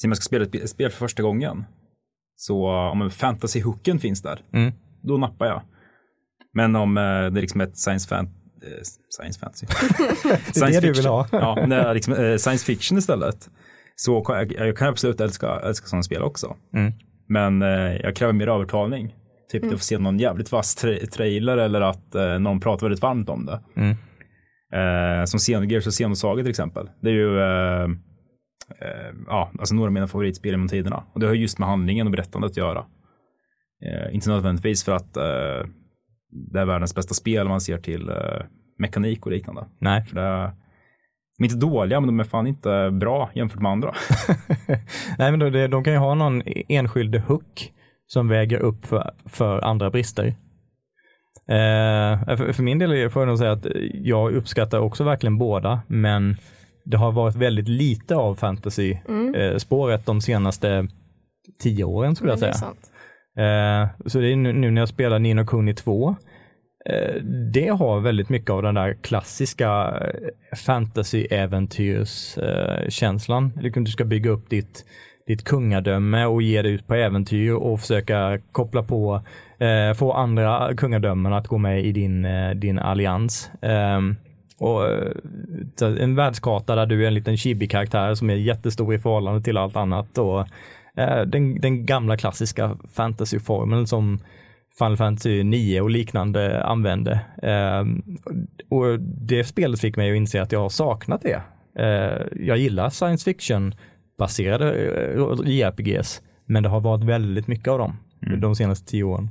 se 0.00 0.08
man 0.08 0.16
ska 0.16 0.22
spela 0.22 0.44
ett 0.44 0.54
spe- 0.54 0.62
ett 0.62 0.70
spel 0.70 0.90
för 0.90 0.98
första 0.98 1.22
gången, 1.22 1.64
så 2.36 2.68
om 2.70 3.02
en 3.02 3.10
fantasy-hooken 3.10 3.98
finns 3.98 4.22
där, 4.22 4.40
Mm. 4.52 4.72
då 5.02 5.16
nappar 5.16 5.46
jag. 5.46 5.62
Men 6.54 6.76
om 6.76 6.96
eh, 6.96 7.02
det 7.02 7.08
är 7.08 7.30
liksom 7.40 7.60
ett 7.60 7.76
science, 7.78 8.08
fan, 8.08 8.24
eh, 8.26 8.82
science 9.08 9.40
fantasy. 9.40 9.66
Det 10.54 10.60
är 10.60 10.66
det 10.72 10.80
du 10.80 10.86
vill 10.86 10.94
fiction. 10.94 11.12
ha. 11.12 11.26
ja, 11.32 11.66
det 11.66 11.76
är 11.76 11.94
liksom, 11.94 12.12
eh, 12.14 12.36
science 12.36 12.64
fiction 12.66 12.98
istället, 12.98 13.50
så 13.96 14.20
kan 14.20 14.36
jag, 14.36 14.52
jag 14.52 14.76
kan 14.76 14.88
absolut 14.88 15.20
älska, 15.20 15.60
älska 15.60 15.86
sådana 15.86 16.02
spel 16.02 16.22
också. 16.22 16.56
Mm. 16.74 16.92
Men 17.28 17.62
eh, 17.62 17.96
jag 17.96 18.16
kräver 18.16 18.32
mer 18.32 18.48
övertalning. 18.48 19.14
Typ 19.52 19.64
att 19.64 19.70
få 19.72 19.78
se 19.78 19.98
någon 19.98 20.18
jävligt 20.18 20.52
vass 20.52 20.84
tra- 20.84 21.06
trailer 21.06 21.56
eller 21.58 21.80
att 21.80 22.14
eh, 22.14 22.38
någon 22.38 22.60
pratar 22.60 22.86
väldigt 22.86 23.02
varmt 23.02 23.28
om 23.28 23.46
det. 23.46 23.60
Mm. 23.76 23.90
Eh, 24.74 25.24
som 25.24 25.38
Xenogears 25.38 25.86
och 25.86 25.92
Xenosaga 25.92 26.42
till 26.42 26.50
exempel. 26.50 26.90
Det 27.02 27.08
är 27.08 27.12
ju 27.14 27.40
eh, 27.40 27.88
eh, 28.80 29.14
ja, 29.26 29.50
alltså 29.58 29.74
några 29.74 29.88
av 29.88 29.92
mina 29.92 30.06
favoritspel 30.06 30.50
genom 30.50 30.68
tiderna. 30.68 31.04
Och 31.12 31.20
det 31.20 31.26
har 31.26 31.34
just 31.34 31.58
med 31.58 31.68
handlingen 31.68 32.06
och 32.06 32.10
berättandet 32.10 32.50
att 32.50 32.56
göra. 32.56 32.86
Eh, 33.84 34.14
inte 34.14 34.30
nödvändigtvis 34.30 34.84
för 34.84 34.92
att 34.92 35.16
eh, 35.16 35.68
det 36.52 36.60
är 36.60 36.64
världens 36.64 36.94
bästa 36.94 37.14
spel 37.14 37.46
om 37.46 37.50
man 37.50 37.60
ser 37.60 37.78
till 37.78 38.08
eh, 38.08 38.44
mekanik 38.78 39.26
och 39.26 39.32
liknande. 39.32 39.66
Nej. 39.78 40.04
För 40.04 40.14
det 40.14 40.22
är, 40.22 40.52
de 41.38 41.44
är 41.44 41.46
inte 41.46 41.66
dåliga, 41.66 42.00
men 42.00 42.06
de 42.06 42.20
är 42.20 42.24
fan 42.24 42.46
inte 42.46 42.90
bra 42.90 43.30
jämfört 43.34 43.60
med 43.60 43.72
andra. 43.72 43.94
Nej, 45.18 45.30
men 45.30 45.38
det, 45.52 45.68
de 45.68 45.84
kan 45.84 45.92
ju 45.92 45.98
ha 45.98 46.14
någon 46.14 46.42
enskild 46.68 47.16
hook 47.16 47.72
som 48.06 48.28
väger 48.28 48.58
upp 48.58 48.86
för, 48.86 49.14
för 49.24 49.64
andra 49.64 49.90
brister. 49.90 50.26
Eh, 51.48 52.36
för, 52.36 52.52
för 52.52 52.62
min 52.62 52.78
del 52.78 53.10
får 53.10 53.22
jag 53.22 53.28
nog 53.28 53.38
säga 53.38 53.52
att 53.52 53.66
jag 53.92 54.32
uppskattar 54.32 54.78
också 54.78 55.04
verkligen 55.04 55.38
båda, 55.38 55.80
men 55.86 56.36
det 56.86 56.96
har 56.96 57.12
varit 57.12 57.36
väldigt 57.36 57.68
lite 57.68 58.16
av 58.16 58.34
fantasy-spåret 58.34 60.06
de 60.06 60.20
senaste 60.20 60.88
tio 61.62 61.84
åren 61.84 62.16
skulle 62.16 62.32
jag 62.32 62.38
säga. 62.38 62.54
Eh, 63.38 63.88
så 64.06 64.18
det 64.18 64.32
är 64.32 64.36
nu, 64.36 64.52
nu 64.52 64.70
när 64.70 64.82
jag 64.82 64.88
spelar 64.88 65.18
Nino 65.18 65.46
Kuni 65.46 65.74
2, 65.74 66.16
eh, 66.90 67.14
det 67.52 67.68
har 67.68 68.00
väldigt 68.00 68.28
mycket 68.28 68.50
av 68.50 68.62
den 68.62 68.74
där 68.74 68.96
klassiska 69.02 70.00
eh, 70.00 70.10
fantasy-äventyrskänslan. 70.56 73.52
Liksom 73.60 73.84
du 73.84 73.90
ska 73.90 74.04
bygga 74.04 74.30
upp 74.30 74.50
ditt, 74.50 74.84
ditt 75.26 75.44
kungadöme 75.44 76.24
och 76.24 76.42
ge 76.42 76.62
dig 76.62 76.72
ut 76.72 76.86
på 76.86 76.94
äventyr 76.94 77.52
och 77.52 77.80
försöka 77.80 78.38
koppla 78.52 78.82
på, 78.82 79.22
eh, 79.58 79.94
få 79.94 80.12
andra 80.12 80.74
kungadömen 80.74 81.32
att 81.32 81.46
gå 81.46 81.58
med 81.58 81.84
i 81.84 81.92
din, 81.92 82.26
din 82.60 82.78
allians. 82.78 83.50
Och 84.58 84.84
eh, 84.88 85.12
en 85.80 86.14
världskarta 86.14 86.74
där 86.74 86.86
du 86.86 87.02
är 87.02 87.08
en 87.08 87.14
liten 87.14 87.36
chibi-karaktär 87.36 88.14
som 88.14 88.30
är 88.30 88.34
jättestor 88.34 88.94
i 88.94 88.98
förhållande 88.98 89.42
till 89.42 89.56
allt 89.56 89.76
annat. 89.76 90.18
Och, 90.18 90.40
eh, 90.96 91.22
den, 91.22 91.60
den 91.60 91.86
gamla 91.86 92.16
klassiska 92.16 92.76
fantasyformeln 92.92 93.86
som 93.86 94.18
Final 94.78 94.96
Fantasy 94.96 95.42
9 95.44 95.80
och 95.80 95.90
liknande 95.90 96.64
använde. 96.64 97.20
Ehm, 97.42 98.02
och 98.68 99.00
det 99.00 99.44
spelet 99.44 99.80
fick 99.80 99.96
mig 99.96 100.10
att 100.10 100.16
inse 100.16 100.42
att 100.42 100.52
jag 100.52 100.60
har 100.60 100.68
saknat 100.68 101.22
det. 101.22 101.42
Eh, 101.78 102.26
jag 102.46 102.58
gillar 102.58 102.90
science 102.90 103.24
fiction 103.24 103.74
baserade 104.18 104.66
JRPGs, 105.44 106.22
men 106.46 106.62
det 106.62 106.68
har 106.68 106.80
varit 106.80 107.04
väldigt 107.04 107.46
mycket 107.46 107.68
av 107.68 107.78
dem 107.78 107.96
de 108.40 108.54
senaste 108.54 108.90
tio 108.90 109.02
åren. 109.02 109.30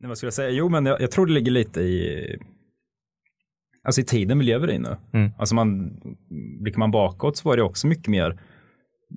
Nej, 0.00 0.08
vad 0.08 0.16
skulle 0.16 0.26
jag 0.26 0.34
säga? 0.34 0.50
Jo, 0.50 0.68
men 0.68 0.86
jag, 0.86 1.00
jag 1.00 1.10
tror 1.10 1.26
det 1.26 1.32
ligger 1.32 1.52
lite 1.52 1.80
i, 1.80 2.38
alltså 3.84 4.00
i 4.00 4.04
tiden 4.04 4.38
vi 4.38 4.44
lever 4.44 4.70
i 4.70 4.78
nu. 4.78 4.96
Mm. 5.12 5.30
Alltså 5.38 5.54
man, 5.54 5.96
blickar 6.62 6.78
man 6.78 6.90
bakåt 6.90 7.36
så 7.36 7.48
var 7.48 7.56
det 7.56 7.62
också 7.62 7.86
mycket 7.86 8.08
mer, 8.08 8.40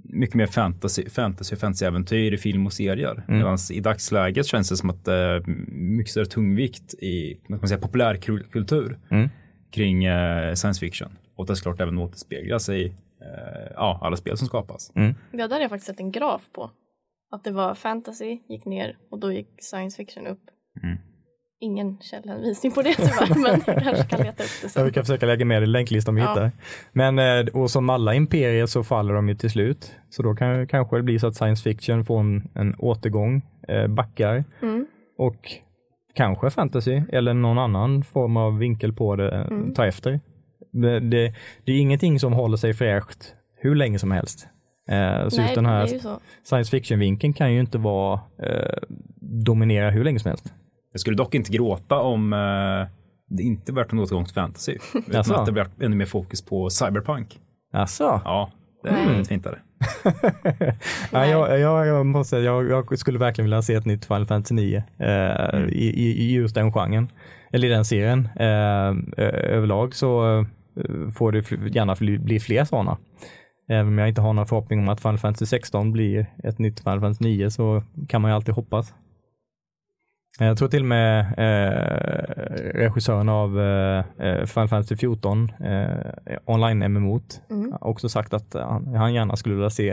mycket 0.04 0.36
mer 0.36 0.48
fantasy, 0.48 1.10
fantasy 1.10 1.56
fantasy-äventyr 1.56 2.34
i 2.34 2.38
film 2.38 2.66
och 2.66 2.74
serier. 2.74 3.24
Mm. 3.28 3.38
Medan 3.38 3.58
i 3.74 3.80
dagsläget 3.80 4.46
känns 4.46 4.70
det 4.70 4.78
som 4.78 4.90
att 4.90 5.06
det 5.06 5.14
är 5.14 5.44
mycket 5.98 6.12
större 6.12 6.26
tungvikt 6.26 6.94
i 6.94 7.40
man 7.50 7.68
säga, 7.68 7.82
populärkultur 7.82 9.00
Mm. 9.12 9.30
kring 9.72 10.06
eh, 10.06 10.54
science 10.54 10.80
fiction. 10.80 11.10
Och 11.36 11.46
det 11.46 11.54
är 11.54 11.56
klart 11.56 11.82
även 11.82 11.98
återspeglas 11.98 12.70
i 12.70 12.86
eh, 12.86 13.72
ja, 13.76 14.00
alla 14.02 14.16
spel 14.18 14.38
som 14.38 14.48
skapas. 14.48 14.92
Mm. 14.96 15.14
Ja, 15.32 15.48
där 15.48 15.56
har 15.56 15.62
jag 15.62 15.70
faktiskt 15.70 15.88
sett 15.88 16.00
en 16.00 16.12
graf 16.12 16.42
på. 16.54 16.72
Att 17.32 17.44
det 17.44 17.52
var 17.52 17.76
fantasy, 17.76 18.40
gick 18.50 18.66
ner 18.66 18.98
och 19.12 19.20
då 19.20 19.32
gick 19.32 19.50
science 19.60 19.98
fiction 19.98 20.28
upp. 20.28 20.42
Mm. 20.84 20.98
Ingen 21.60 21.98
källhänvisning 22.02 22.72
på 22.72 22.82
det 22.82 22.94
tyvärr, 22.96 23.36
men 23.42 23.62
jag 23.76 23.84
kanske 23.84 24.04
kan 24.04 24.20
leta 24.20 24.44
upp 24.44 24.50
det 24.62 24.64
Ja, 24.64 24.70
sen. 24.70 24.86
vi 24.86 24.92
kan 24.92 25.04
försöka 25.04 25.26
lägga 25.26 25.46
med 25.46 25.62
det 25.62 25.64
i 25.64 25.68
länklistan 25.68 26.12
om 26.12 26.16
vi 26.16 26.22
Ja. 26.22 26.30
hittar. 26.30 26.52
Men 26.94 27.20
eh, 27.20 27.46
och 27.54 27.72
som 27.72 27.90
alla 27.90 28.14
imperier 28.14 28.66
så 28.66 28.84
faller 28.84 29.14
de 29.14 29.30
ju 29.30 29.36
till 29.36 29.50
slut. 29.50 29.92
Så 30.10 30.24
då 30.24 30.36
kan 30.36 30.68
kanske 30.68 30.96
det 30.98 31.04
bli 31.04 31.20
så 31.20 31.28
att 31.28 31.36
science 31.36 31.64
fiction 31.64 32.06
får 32.06 32.20
en, 32.20 32.50
en 32.56 32.76
återgång, 32.80 33.42
eh, 33.68 33.88
backar 33.88 34.44
Mm. 34.62 34.88
och 35.18 35.52
kanske 36.16 36.50
fantasy 36.50 37.02
eller 37.12 37.34
någon 37.34 37.58
annan 37.58 38.04
form 38.04 38.38
av 38.38 38.58
vinkel 38.58 38.94
på 38.94 39.16
det 39.16 39.32
eh, 39.36 39.42
Mm. 39.48 39.74
ta 39.74 39.86
efter. 39.86 40.20
Det, 40.72 41.00
det, 41.00 41.34
det 41.66 41.72
är 41.72 41.80
ingenting 41.80 42.20
som 42.20 42.34
håller 42.34 42.58
sig 42.58 42.74
fräscht 42.74 43.34
hur 43.60 43.76
länge 43.76 44.00
som 44.00 44.12
helst. 44.12 44.48
Eh, 44.90 45.28
så 45.28 45.38
Nej, 45.38 45.46
just 45.46 45.56
den 45.56 45.66
här 45.66 45.88
science 46.44 46.72
fiction-vinkeln 46.72 47.34
kan 47.34 47.54
ju 47.54 47.60
inte 47.60 47.78
vara 47.78 48.20
eh, 48.44 48.78
dominera 49.22 49.90
hur 49.90 50.04
länge 50.04 50.20
som 50.20 50.30
helst. 50.30 50.54
Jag 50.98 51.02
skulle 51.02 51.18
dock 51.18 51.36
inte 51.36 51.52
gråta 51.52 52.00
om 52.00 52.34
eh, 52.34 52.88
det 53.30 53.44
inte 53.44 53.74
varit 53.74 53.92
en 53.92 54.00
återgång 54.00 54.26
till 54.26 54.34
fantasy. 54.34 54.72
Utan 54.94 55.16
Jaså? 55.16 55.34
att 55.34 55.46
det 55.46 55.52
varit 55.52 55.82
ännu 55.82 55.96
mer 55.96 56.06
fokus 56.06 56.46
på 56.46 56.70
cyberpunk. 56.70 57.40
Alltså. 57.74 58.22
Ja, 58.26 58.52
det 58.84 58.90
är 58.90 58.94
Nej. 58.94 59.06
väldigt 59.08 59.28
fint 59.28 59.44
där. 59.44 59.62
Ja, 61.12 61.26
jag, 61.26 61.60
jag, 61.60 61.88
jag 61.88 62.06
måste 62.06 62.30
säga, 62.30 62.44
jag, 62.44 62.70
jag 62.70 63.00
skulle 63.00 63.20
verkligen 63.20 63.46
vilja 63.46 63.62
se 63.62 63.74
ett 63.74 63.86
nytt 63.86 64.06
Final 64.06 64.26
Fantasy 64.26 64.56
9 64.56 64.84
eh, 65.00 65.60
i, 65.70 65.94
i, 65.96 66.24
i 66.24 66.34
just 66.34 66.56
den 66.56 66.72
genren. 66.72 67.12
Eller 67.52 67.68
i 67.68 67.72
den 67.72 67.86
serien. 67.86 68.30
Eh, 68.36 68.96
överlag 69.54 69.96
så 69.96 70.40
eh, 70.40 71.12
får 71.16 71.32
det 71.32 71.76
gärna 71.76 71.96
bli 72.20 72.40
fler 72.40 72.64
sådana. 72.64 72.98
Även 73.70 73.88
om 73.88 73.98
jag 73.98 74.10
inte 74.10 74.22
har 74.22 74.34
någon 74.34 74.48
förhoppning 74.48 74.80
om 74.80 74.90
att 74.90 75.02
Final 75.02 75.18
Fantasy 75.18 75.46
16 75.46 75.92
blir 75.92 76.26
ett 76.44 76.60
nytt 76.60 76.80
Final 76.80 77.00
Fantasy 77.00 77.24
9 77.24 77.50
så 77.50 77.84
kan 78.10 78.22
man 78.22 78.32
ju 78.32 78.36
alltid 78.36 78.56
hoppas. 78.56 78.94
Jag 80.40 80.58
tror 80.58 80.68
till 80.70 80.82
och 80.82 80.86
med 80.88 81.20
eh, 81.38 82.80
regissören 82.80 83.30
av 83.30 83.62
eh, 83.62 84.04
Final 84.46 84.68
Fantasy 84.68 84.96
14, 84.96 85.50
eh, 85.50 86.38
online 86.46 86.92
MMO, 86.94 87.22
Mm. 87.50 87.72
har 87.72 87.88
också 87.88 88.10
sagt 88.10 88.34
att 88.34 88.54
han, 88.54 88.88
han 88.96 89.14
gärna 89.14 89.36
skulle 89.36 89.56
vilja 89.56 89.70
se 89.70 89.90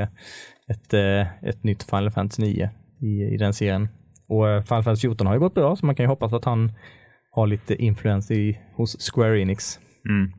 ett, 0.68 0.94
eh, 0.94 1.44
ett 1.48 1.64
nytt 1.64 1.82
Final 1.82 2.10
Fantasy 2.10 2.42
9 2.42 2.70
i, 3.00 3.34
i 3.34 3.36
den 3.36 3.52
serien. 3.54 3.88
Och 4.28 4.48
eh, 4.48 4.62
Final 4.62 4.82
Fantasy 4.82 5.00
14 5.00 5.26
har 5.26 5.34
ju 5.34 5.40
gått 5.40 5.54
bra, 5.54 5.76
så 5.76 5.86
man 5.86 5.94
kan 5.94 6.04
ju 6.04 6.08
hoppas 6.08 6.32
att 6.32 6.44
han 6.44 6.72
har 7.30 7.46
lite 7.46 7.74
influens 7.74 8.30
i, 8.30 8.58
hos 8.76 9.10
Square 9.12 9.40
Enix. 9.40 9.78
Mm. 10.08 10.32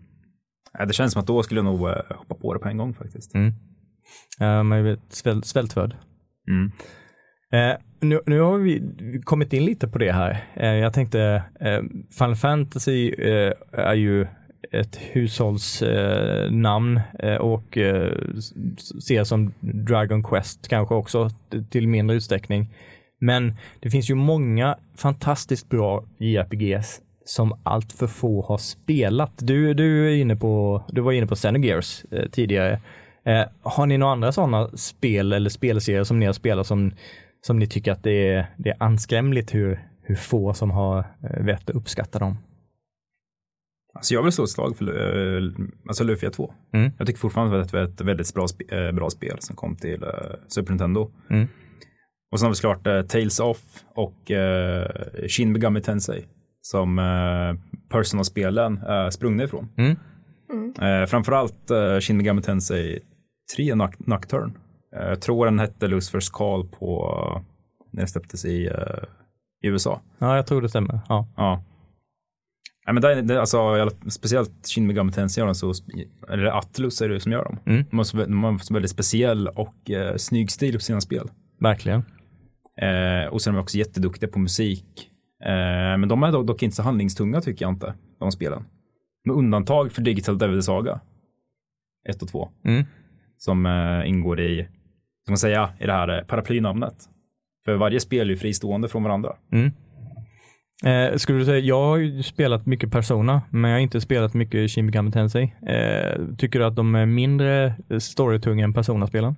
Ja, 0.80 0.86
det 0.86 0.94
känns 0.94 1.14
som 1.14 1.20
att 1.20 1.28
då 1.28 1.44
skulle 1.44 1.58
jag 1.58 1.66
nog 1.66 1.90
eh, 1.90 1.96
hoppa 2.18 2.36
på 2.36 2.54
det 2.54 2.60
på 2.60 2.68
en 2.70 2.78
gång 2.78 2.94
faktiskt. 2.94 3.36
Mm. 3.36 3.54
Uh, 4.42 4.64
man 4.64 4.72
är 4.78 4.82
väl 4.82 5.00
sväl, 5.10 5.44
svältfödd. 5.44 5.96
Mm. 6.50 6.72
Eh, 7.56 7.78
nu, 8.00 8.20
nu 8.26 8.40
har 8.40 8.58
vi 8.58 8.82
kommit 9.24 9.54
in 9.54 9.66
lite 9.66 9.88
på 9.88 9.98
det 9.98 10.12
här. 10.12 10.44
Eh, 10.54 10.76
jag 10.76 10.94
tänkte, 10.94 11.44
eh, 11.60 11.80
Final 12.18 12.36
Fantasy 12.36 13.10
eh, 13.10 13.54
är 13.72 13.94
ju 13.94 14.28
ett 14.72 15.00
hushållsnamn 15.12 17.00
eh, 17.20 17.36
och 17.36 17.78
eh, 17.78 18.12
ses 18.98 19.30
som 19.30 19.54
Dragon 19.60 20.24
Quest 20.24 20.68
kanske 20.68 20.96
också 20.96 21.30
till 21.70 21.88
mindre 21.88 22.16
utsträckning. 22.16 22.70
Men 23.20 23.56
det 23.80 23.90
finns 23.90 24.10
ju 24.10 24.16
många 24.16 24.78
fantastiskt 24.98 25.70
bra 25.70 26.04
JRPGs 26.18 27.02
som 27.26 27.60
allt 27.64 27.94
för 27.94 28.08
få 28.08 28.42
har 28.42 28.58
spelat. 28.58 29.32
Du, 29.38 29.74
du, 29.74 30.12
är 30.12 30.16
inne 30.16 30.36
på, 30.36 30.84
du 30.88 31.02
var 31.02 31.12
inne 31.12 31.28
på 31.28 31.36
Xenogears 31.36 32.06
eh, 32.12 32.30
tidigare. 32.32 32.82
Eh, 33.26 33.44
har 33.62 33.86
ni 33.86 33.98
några 33.98 34.14
andra 34.14 34.32
sådana 34.32 34.70
spel 34.78 35.34
eller 35.34 35.50
spelserier 35.50 36.04
som 36.04 36.20
ni 36.20 36.26
har 36.26 36.34
spelat 36.34 36.68
som, 36.68 36.92
som 37.46 37.60
ni 37.60 37.68
tycker 37.68 37.92
att 37.92 38.04
det 38.04 38.30
är, 38.30 38.46
det 38.58 38.70
är 38.70 38.76
anskrämligt 38.80 39.54
hur, 39.54 39.88
hur 40.02 40.16
få 40.16 40.54
som 40.54 40.72
har 40.72 41.00
eh, 41.00 41.46
vett 41.46 41.70
att 41.70 41.76
uppskatta 41.76 42.20
dem? 42.20 42.38
Alltså 43.94 44.14
jag 44.14 44.24
vill 44.24 44.32
slå 44.32 44.44
ett 44.44 44.50
slag 44.50 44.78
för 44.78 44.90
uh, 44.90 45.54
alltså 45.88 46.04
Lufia 46.04 46.30
2. 46.30 46.54
Mm. 46.74 46.92
Jag 46.98 47.08
tycker 47.08 47.20
fortfarande 47.20 47.62
att 47.62 47.72
det 47.72 47.80
är 47.80 47.84
ett 47.84 48.02
väldigt 48.02 48.34
bra, 48.34 48.48
sp 48.54 48.60
eh, 48.72 48.92
bra 48.92 49.10
spel 49.10 49.38
som 49.40 49.56
kom 49.56 49.76
till 49.76 50.04
uh, 50.04 50.10
Super 50.48 50.72
Nintendo. 50.72 51.12
Mm. 51.30 51.48
Och 52.32 52.40
sen 52.40 52.46
har 52.46 52.52
vi 52.52 52.56
såklart 52.56 52.88
uh, 52.88 53.02
Tales 53.02 53.40
of 53.40 53.62
och 53.96 54.32
uh, 54.32 55.28
Shin 55.28 55.52
Megami 55.52 55.82
Tensei 55.82 56.26
som 56.62 57.00
uh, 57.00 57.56
Personal-spelen 57.90 58.78
är 58.78 59.10
sprungna 59.10 59.44
ifrån. 59.44 59.70
Mm. 59.78 59.96
Uh, 60.82 61.06
framförallt 61.06 61.72
uh, 61.72 62.00
Shin 62.00 62.18
Megami 62.18 62.42
Tensei 62.42 63.00
3 63.56 63.76
Noc 63.76 63.92
Nocturne. 63.98 64.54
Uh, 64.96 65.08
jag 65.10 65.22
tror 65.22 65.46
den 65.46 65.60
hette 65.60 65.88
Lucifer's 65.88 66.32
Call 66.34 66.68
på 66.68 67.12
när 67.92 68.02
den 68.02 68.08
släpptes 68.08 68.46
i, 68.46 68.70
i 69.64 69.68
USA. 69.68 70.02
Ja, 70.20 70.36
jag 70.36 70.48
tror 70.48 70.62
det 70.62 70.70
stämmer. 70.70 71.00
Ja. 71.10 71.28
Ja. 71.36 71.64
Nej, 72.86 72.94
men 72.94 73.02
det, 73.02 73.22
det, 73.22 73.40
alltså, 73.40 73.90
speciellt 74.10 74.68
Shin 74.68 74.88
Megami 74.88 75.12
Tensei 75.12 75.42
gör 75.42 75.46
dem 75.46 75.56
så, 75.56 75.74
eller 76.30 76.46
Atlus 76.46 77.02
är 77.02 77.10
det 77.10 77.20
som 77.20 77.32
gör 77.32 77.44
dem. 77.44 77.60
Mm. 77.66 77.86
De, 77.90 77.98
har 77.98 78.04
så, 78.04 78.18
de 78.18 78.44
har 78.44 78.58
så 78.58 78.74
väldigt 78.74 78.92
speciell 78.92 79.48
och 79.48 79.92
eh, 79.92 80.16
snygg 80.16 80.52
stil 80.52 80.74
på 80.74 80.80
sina 80.80 81.02
spel. 81.02 81.30
Verkligen. 81.60 82.04
Eh, 82.82 83.28
och 83.32 83.42
sen 83.42 83.54
är 83.54 83.58
de 83.58 83.64
också 83.64 83.78
jätteduktiga 83.78 84.30
på 84.30 84.40
musik. 84.40 85.10
Eh, 85.44 85.98
men 85.98 86.08
de 86.08 86.24
är 86.24 86.32
dock, 86.32 86.48
dock 86.48 86.64
inte 86.64 86.76
så 86.76 86.84
handlingstunga 86.84 87.42
tycker 87.42 87.66
jag 87.66 87.74
inte, 87.74 87.94
de 88.20 88.32
spelen. 88.32 88.64
Med 89.26 89.36
undantag 89.36 89.92
för 89.92 90.02
Digital 90.02 90.38
Devil 90.38 90.64
Saga 90.64 91.00
1 92.10 92.22
och 92.22 92.28
2. 92.28 92.50
Mm. 92.66 92.84
Som 93.38 93.66
eh, 93.66 94.10
ingår 94.10 94.40
i, 94.40 94.68
ska 95.26 95.32
man 95.32 95.38
säga, 95.38 95.70
i 95.80 95.86
det 95.86 95.94
här 95.94 96.18
eh, 96.18 96.24
paraplynamnet. 96.24 96.96
För 97.66 97.76
varje 97.76 98.00
spel 98.00 98.28
är 98.28 98.32
ju 98.32 98.38
fristående 98.38 98.88
från 98.88 99.04
varandra. 99.04 99.36
Mm. 99.52 99.72
Eh, 100.86 101.18
skulle 101.18 101.38
du 101.38 101.46
säga, 101.46 101.60
jag 101.60 101.86
har 101.86 101.98
ju 101.98 102.24
spelat 102.24 102.66
mycket 102.66 102.92
Persona, 102.92 103.42
men 103.50 103.72
jag 103.72 103.78
har 103.78 103.82
inte 103.82 104.02
spelat 104.02 104.34
mycket 104.34 104.72
Shin 104.72 104.86
Megami 104.86 105.12
Tensei. 105.12 105.44
Eh, 105.68 106.36
tycker 106.38 106.60
du 106.60 106.66
att 106.66 106.76
de 106.76 106.96
är 106.96 107.06
mindre 107.06 107.76
storytunga 108.00 108.64
än 108.64 108.74
Persona-spelen? 108.74 109.36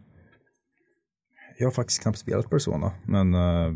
Jag 1.59 1.67
har 1.67 1.71
faktiskt 1.71 2.03
knappt 2.03 2.17
spelat 2.17 2.49
Persona, 2.49 2.91
men 3.03 3.33
uh, 3.33 3.73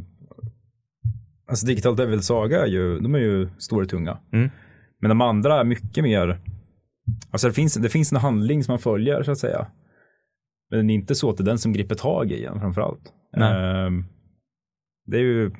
alltså 1.47 1.67
Digital 1.67 1.95
Devil 1.95 2.21
Saga 2.21 2.61
är 2.61 2.67
ju, 2.67 2.99
de 2.99 3.15
är 3.15 3.19
ju 3.19 3.49
storytunga. 3.57 4.17
Mm. 4.33 4.49
Men 5.01 5.09
de 5.09 5.21
andra 5.21 5.59
är 5.59 5.63
mycket 5.63 6.03
mer, 6.03 6.41
alltså 7.31 7.47
det 7.47 7.53
finns, 7.53 7.73
det 7.73 7.89
finns 7.89 8.11
en 8.11 8.17
handling 8.17 8.63
som 8.63 8.71
man 8.71 8.79
följer 8.79 9.23
så 9.23 9.31
att 9.31 9.37
säga. 9.37 9.67
Men 10.71 10.87
det 10.87 10.93
är 10.93 10.95
inte 10.95 11.15
så 11.15 11.29
att 11.29 11.37
det 11.37 11.43
är 11.43 11.45
den 11.45 11.59
som 11.59 11.73
griper 11.73 11.95
tag 11.95 12.31
i 12.31 12.45
en 12.45 12.59
framförallt. 12.59 13.13
Nej. 13.37 13.53
Uh, 13.53 14.03
det 15.05 15.17
är 15.17 15.21
ju, 15.21 15.51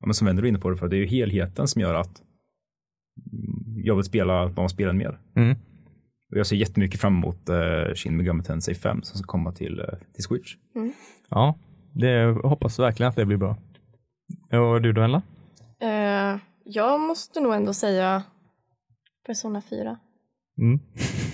ja, 0.00 0.06
men 0.06 0.14
som 0.14 0.26
vänder 0.26 0.44
inne 0.44 0.58
på 0.58 0.70
det, 0.70 0.76
för 0.76 0.88
det 0.88 0.96
är 0.96 0.98
ju 0.98 1.06
helheten 1.06 1.68
som 1.68 1.82
gör 1.82 1.94
att 1.94 2.22
jag 3.76 3.94
vill 3.94 4.04
spela 4.04 4.46
de 4.48 4.68
spelen 4.68 4.98
mer. 4.98 5.18
Mm. 5.36 5.56
Och 6.32 6.38
jag 6.38 6.46
ser 6.46 6.56
jättemycket 6.56 7.00
fram 7.00 7.16
emot 7.16 7.50
uh, 7.50 7.94
Shin 7.94 8.16
Megami 8.16 8.42
Tensei 8.42 8.74
5 8.74 9.02
som 9.02 9.18
ska 9.18 9.26
komma 9.26 9.52
till, 9.52 9.80
uh, 9.80 9.86
till 10.14 10.24
Switch. 10.24 10.56
Ja, 11.30 11.58
det 11.92 12.10
jag 12.10 12.34
hoppas 12.34 12.78
verkligen 12.78 13.10
att 13.10 13.16
det 13.16 13.26
blir 13.26 13.36
bra. 13.36 13.56
Och 14.52 14.82
du 14.82 14.92
då, 14.92 15.02
Ella? 15.02 15.22
Eh, 15.80 16.38
jag 16.64 17.00
måste 17.00 17.40
nog 17.40 17.54
ändå 17.54 17.72
säga 17.72 18.22
Persona 19.26 19.62
4. 19.70 19.98
Mm. 20.58 20.80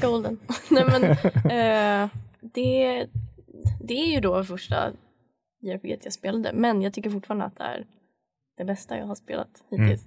Golden. 0.01 0.39
Nej 0.71 0.85
men 0.85 1.05
eh, 1.51 2.11
det, 2.43 3.07
det 3.81 3.95
är 3.95 4.15
ju 4.15 4.21
då 4.21 4.45
första 4.45 4.93
JRPG 5.61 5.99
jag 6.05 6.13
spelade 6.13 6.53
men 6.53 6.83
jag 6.83 6.93
tycker 6.93 7.11
fortfarande 7.11 7.45
att 7.45 7.57
det 7.57 7.65
är 7.65 7.87
det 8.57 8.65
bästa 8.65 8.99
jag 8.99 9.07
har 9.07 9.15
spelat 9.15 9.65
hittills. 9.71 10.07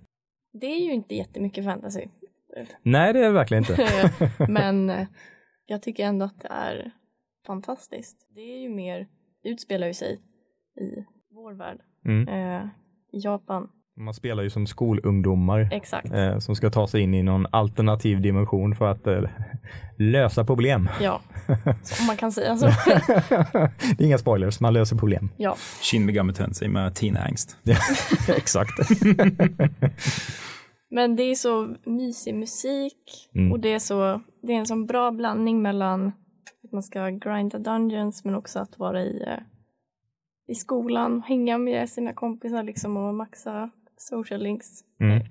Det 0.54 0.68
är 0.68 0.80
ju 0.80 0.94
inte 0.94 1.16
jättemycket 1.16 1.66
fantasy. 1.66 2.08
Nej, 2.84 3.14
det 3.14 3.20
är 3.20 3.24
det 3.24 3.32
verkligen 3.32 3.64
inte. 3.64 4.12
men 4.50 4.90
eh, 4.90 5.08
jag 5.66 5.82
tycker 5.82 6.06
ändå 6.06 6.26
att 6.26 6.42
det 6.42 6.48
är 6.48 6.92
fantastiskt. 7.48 8.28
Det 8.36 8.42
är 8.42 8.62
ju 8.62 8.70
mer, 8.70 9.08
utspelar 9.44 9.88
ju 9.88 9.94
sig 9.94 10.22
i 10.82 11.06
vår 11.32 11.54
värld. 11.54 11.82
Mm. 12.06 12.28
Eh, 12.28 12.68
I 13.12 13.20
Japan, 13.20 13.70
Man 13.98 14.14
spelar 14.14 14.44
ju 14.44 14.50
som 14.50 14.68
skolungdomar 14.68 15.70
exakt. 15.72 16.12
eh, 16.14 16.40
som 16.40 16.56
ska 16.56 16.70
ta 16.70 16.88
sig 16.88 17.02
in 17.02 17.14
i 17.14 17.24
någon 17.24 17.48
alternativ 17.52 18.22
dimension 18.22 18.76
för 18.76 18.86
att 18.92 19.08
eh, 19.08 19.22
lösa 19.98 20.46
problem. 20.46 20.90
Ja, 21.02 21.22
om 22.00 22.06
man 22.08 22.18
kan 22.18 22.32
säga 22.32 22.58
så. 22.58 22.66
det 23.98 24.00
är 24.00 24.06
inga 24.06 24.18
spoilers, 24.18 24.60
man 24.60 24.74
löser 24.74 24.96
problem. 24.98 25.30
ja. 25.38 25.56
Shin 25.82 26.06
Megami 26.06 26.34
Tensei 26.34 26.68
med 26.68 26.96
Teen 26.96 27.18
Angst. 27.18 27.58
Exakt. 28.38 28.72
Men 30.90 31.16
det 31.16 31.24
är 31.24 31.36
så 31.36 31.76
mysig 31.86 32.36
musik 32.36 33.30
Mm. 33.36 33.52
och 33.52 33.60
det 33.60 33.74
är, 33.74 33.80
så, 33.80 34.22
det 34.42 34.54
är 34.54 34.58
en 34.58 34.66
sån 34.66 34.86
bra 34.86 35.12
blandning 35.12 35.62
mellan 35.62 36.08
att 36.64 36.72
man 36.72 36.84
ska 36.84 37.10
grinda 37.10 37.60
dungeons 37.60 38.26
men 38.26 38.36
också 38.36 38.60
att 38.60 38.80
vara 38.80 39.02
i, 39.04 39.24
eh, 39.28 39.40
i 40.48 40.56
skolan, 40.56 41.22
hänga 41.28 41.58
med 41.58 41.90
sina 41.90 42.14
kompisar 42.14 42.64
liksom 42.64 42.98
och 42.98 43.14
maxa 43.16 43.70
social 43.98 44.42
links. 44.44 44.68
Mm. 45.00 45.24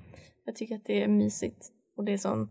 Jag 0.45 0.57
tycker 0.57 0.75
att 0.77 0.85
det 0.85 1.03
är 1.03 1.09
mysigt 1.09 1.69
och 1.97 2.05
det 2.05 2.13
är 2.13 2.17
sån 2.19 2.49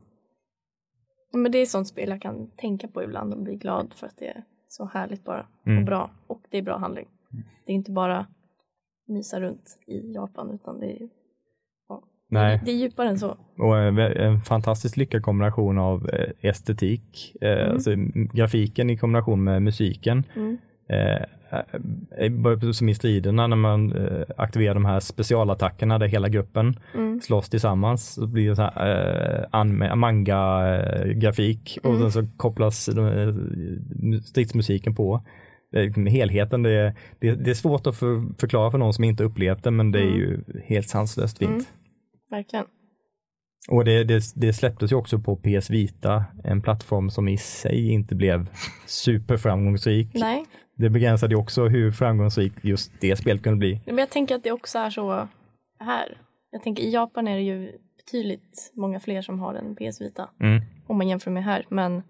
men 1.36 1.51
det 1.51 1.57
är 1.57 1.66
sånt 1.66 1.88
spel 1.88 2.09
jag 2.09 2.22
kan 2.22 2.47
tänka 2.57 2.88
på 2.88 3.03
ibland 3.03 3.34
och 3.34 3.39
bli 3.43 3.55
glad 3.55 3.93
för 3.95 4.07
att 4.07 4.18
det 4.18 4.28
är 4.28 4.43
så 4.68 4.86
härligt 4.86 5.24
bara 5.24 5.47
Mm. 5.66 5.80
och 5.80 5.86
bra 5.86 6.11
och 6.28 6.41
det 6.49 6.57
är 6.57 6.61
bra 6.61 6.78
handling. 6.78 7.07
Det 7.66 7.72
är 7.72 7.76
inte 7.76 7.91
bara 7.91 8.28
mysa 9.07 9.39
runt 9.41 9.78
i 9.88 10.14
Japan 10.14 10.51
utan 10.53 10.80
det 10.80 10.91
är, 10.91 11.09
ja, 11.89 12.03
Nej. 12.28 12.61
det 12.66 12.72
är 12.72 12.76
djupare 12.76 13.09
än 13.09 13.20
så. 13.20 13.38
Och 13.57 13.78
en, 13.78 13.97
en 13.99 14.41
fantastiskt 14.41 14.97
lyckad 14.97 15.24
kombination 15.24 15.78
av 15.78 16.09
eh, 16.09 16.30
estetik, 16.49 17.36
eh, 17.41 17.49
Mm. 17.59 17.72
alltså 17.74 17.91
grafiken 18.34 18.89
i 18.89 18.97
kombination 18.97 19.43
med 19.43 19.61
musiken. 19.61 20.24
Mm. 20.36 20.57
Eh, 21.54 22.26
eh, 22.26 22.72
som 22.72 22.89
i 22.89 22.95
striderna 22.95 23.47
när 23.47 23.56
man 23.56 23.91
eh, 23.95 24.24
aktiverar 24.38 24.74
de 24.74 24.86
här 24.86 24.99
specialattackerna 24.99 25.99
där 25.99 26.08
hela 26.08 26.30
gruppen 26.30 26.80
Mm. 26.95 27.22
slåss 27.22 27.49
tillsammans. 27.49 28.14
Så 28.14 28.28
blir 28.28 28.49
det 28.49 28.56
så 28.56 28.62
här, 28.62 29.95
manga-grafik 29.95 31.78
och 31.84 31.89
Mm. 31.95 32.01
sen 32.01 32.12
så 32.12 32.38
kopplas 32.38 32.89
stridsmusiken 34.26 34.95
på. 34.95 35.24
Eh, 35.76 36.06
Helheten, 36.06 36.64
det 36.64 36.72
är, 36.72 36.93
det, 37.20 37.32
det 37.36 37.49
är 37.51 37.56
svårt 37.56 37.88
att 37.88 37.95
för, 37.97 38.39
förklara 38.39 38.72
för 38.72 38.78
någon 38.78 38.93
som 38.93 39.04
inte 39.04 39.24
upplevt 39.24 39.64
det, 39.64 39.72
men 39.72 39.91
det 39.91 39.99
är 39.99 40.04
Mm. 40.08 40.18
ju 40.20 40.39
helt 40.66 40.89
sanslöst 40.89 41.38
fint. 41.38 41.51
Mm. 41.51 41.64
Verkligen. 42.32 42.66
Och 43.70 43.86
det, 43.86 44.03
det, 44.03 44.24
det 44.36 44.53
släpptes 44.53 44.91
ju 44.91 44.95
också 44.95 45.20
på 45.20 45.36
PS 45.36 45.70
Vita, 45.70 46.26
en 46.43 46.61
plattform 46.61 47.09
som 47.09 47.28
i 47.28 47.38
sig 47.38 47.91
inte 47.91 48.16
blev 48.16 48.49
superframgångsrik. 48.86 50.09
Nej, 50.14 50.45
Det 50.76 50.89
begränsade 50.89 51.34
ju 51.34 51.39
också 51.39 51.68
hur 51.68 51.91
framgångsrikt 51.91 52.66
just 52.66 52.91
det 53.01 53.16
spelet 53.16 53.43
kunde 53.43 53.57
bli. 53.57 53.82
men 53.86 53.97
jag 53.97 54.09
tänker 54.09 54.36
att 54.36 54.43
det 54.43 54.51
också 54.51 54.80
är 54.80 54.89
så 54.89 55.28
här. 55.80 56.18
Jag 56.51 56.64
tänker 56.64 56.84
i 56.84 56.91
Japan 56.93 57.28
är 57.28 57.36
det 57.36 57.41
ju 57.43 57.72
betydligt 57.97 58.72
många 58.76 58.99
fler 58.99 59.22
som 59.22 59.39
har 59.39 59.53
en 59.55 59.76
PS 59.76 60.01
Vita 60.01 60.30
Mm. 60.39 60.61
om 60.88 60.97
man 60.97 61.07
jämför 61.07 61.32
med 61.32 61.43
här, 61.43 61.66
men 61.70 62.03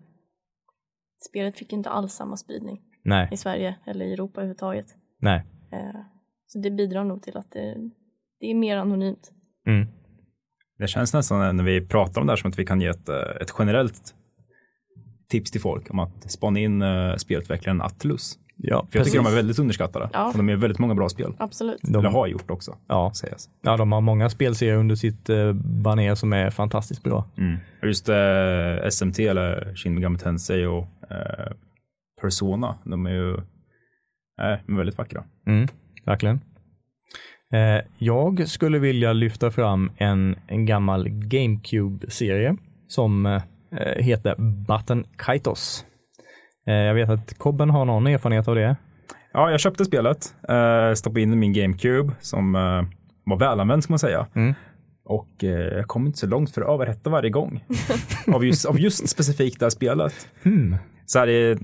spelet 1.30 1.58
fick 1.58 1.74
inte 1.74 1.90
alls 1.90 2.14
samma 2.14 2.38
spridning 2.38 2.82
Nej, 3.04 3.30
i 3.32 3.38
Sverige 3.38 3.76
eller 3.86 4.06
i 4.06 4.14
Europa 4.14 4.42
överhuvudtaget. 4.42 4.86
nej. 5.20 5.44
Eh, 5.72 6.00
Så 6.48 6.60
det 6.60 6.72
bidrar 6.72 7.04
nog 7.04 7.22
till 7.24 7.38
att 7.38 7.52
det, 7.52 7.76
det 8.40 8.52
är 8.52 8.56
mer 8.56 8.78
anonymt. 8.78 9.32
Mm. 9.68 9.88
Det 10.80 10.88
känns 10.88 11.14
nästan 11.14 11.58
när 11.58 11.64
vi 11.64 11.82
pratar 11.88 12.22
om 12.22 12.28
det 12.28 12.32
här 12.34 12.38
som 12.38 12.50
att 12.52 12.60
vi 12.60 12.66
kan 12.66 12.82
ge 12.82 12.88
ett, 12.88 13.10
eh, 13.10 13.16
ett 13.42 13.54
generellt 13.60 14.14
tips 15.30 15.52
till 15.52 15.62
folk 15.62 15.90
om 15.92 16.00
att 16.00 16.32
spana 16.32 16.60
in 16.60 16.82
uh, 16.82 17.16
spelutvecklaren 17.16 17.82
Atlus. 17.82 18.40
Ja, 18.58 18.88
För 18.92 19.00
jag 19.00 19.06
tycker 19.06 19.18
de 19.18 19.28
är 19.28 19.36
väldigt 19.36 19.60
underskattade. 19.60 20.10
Ja. 20.14 20.28
Och 20.28 20.38
de 20.38 20.50
är 20.50 20.56
väldigt 20.56 20.80
många 20.80 20.96
bra 20.96 21.10
spel. 21.10 21.34
Absolut. 21.40 21.80
De- 21.84 21.96
Eller 22.00 22.10
har 22.10 22.28
gjort 22.28 22.52
också, 22.52 22.78
Ja. 22.88 23.12
sägas. 23.16 23.50
ja, 23.62 23.78
de 23.78 23.92
har 23.92 24.02
många 24.02 24.30
spelserier 24.30 24.76
under 24.76 24.96
sitt 24.96 25.30
uh, 25.30 25.54
baner 25.54 26.16
som 26.16 26.34
är 26.34 26.50
fantastiskt 26.50 27.04
bra. 27.04 27.26
Mm. 27.38 27.58
Just 27.84 28.10
eh, 28.10 28.90
SMT 28.92 29.20
eller 29.20 29.76
Shin 29.76 29.96
Megami 29.96 30.18
Tensei 30.18 30.66
och 30.66 30.88
eh, 31.12 31.52
Persona, 32.22 32.76
de 32.86 33.06
är 33.06 33.12
ju 33.12 33.34
eh, 34.42 34.60
väldigt 34.78 34.98
vackra. 34.98 35.24
Mm, 35.48 35.68
verkligen. 36.06 36.42
Eh, 37.54 37.82
jag 37.98 38.48
skulle 38.48 38.80
vilja 38.80 39.14
lyfta 39.14 39.52
fram 39.52 39.92
en, 39.98 40.36
en 40.48 40.66
gammal 40.66 41.10
GameCube-serie 41.10 42.58
som 42.88 43.26
eh, 43.26 43.42
heter 43.96 44.36
Button 44.68 45.06
Kaitos. 45.18 45.86
Eh, 46.68 46.74
jag 46.74 46.94
vet 46.94 47.10
att 47.10 47.38
Kobben 47.38 47.70
har 47.70 47.86
någon 47.86 48.08
erfarenhet 48.08 48.48
av 48.48 48.56
det. 48.56 48.76
Ja, 49.34 49.52
jag 49.52 49.60
köpte 49.60 49.86
spelet, 49.86 50.36
eh, 50.50 50.94
stoppade 50.94 51.22
in 51.22 51.34
i 51.34 51.36
min 51.36 51.54
GameCube 51.54 52.14
som 52.20 52.56
eh, 52.56 52.84
var 53.26 53.40
välanvänd 53.40 53.84
ska 53.84 53.94
man 53.94 54.00
säga. 54.00 54.28
Mm. 54.34 54.54
Och 55.06 55.44
eh, 55.44 55.50
jag 55.50 55.88
kom 55.88 56.08
inte 56.08 56.20
så 56.20 56.28
långt 56.28 56.52
för 56.52 56.62
att 56.62 56.70
överhetta 56.70 57.10
varje 57.10 57.30
gång. 57.30 57.66
av, 58.34 58.46
just, 58.46 58.66
av 58.66 58.80
just 58.80 59.10
specifikt 59.10 59.60
det 59.60 59.66
här 59.66 59.70
spelet. 59.70 60.28
Hmm. 60.44 60.76
Så 61.06 61.20
här 61.20 61.28
är, 61.28 61.58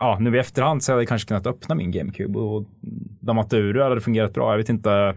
ja, 0.00 0.18
nu 0.20 0.36
i 0.36 0.38
efterhand 0.38 0.82
så 0.82 0.92
hade 0.92 1.02
jag 1.02 1.08
kanske 1.08 1.28
kunnat 1.28 1.46
öppna 1.46 1.74
min 1.74 1.90
GameCube 1.90 2.38
och 2.38 2.66
dammat 3.20 3.52
ur 3.54 3.74
det 3.74 3.84
hade 3.84 4.00
fungerat 4.00 4.34
bra. 4.34 4.50
Jag 4.52 4.58
vet 4.58 4.68
inte. 4.68 5.14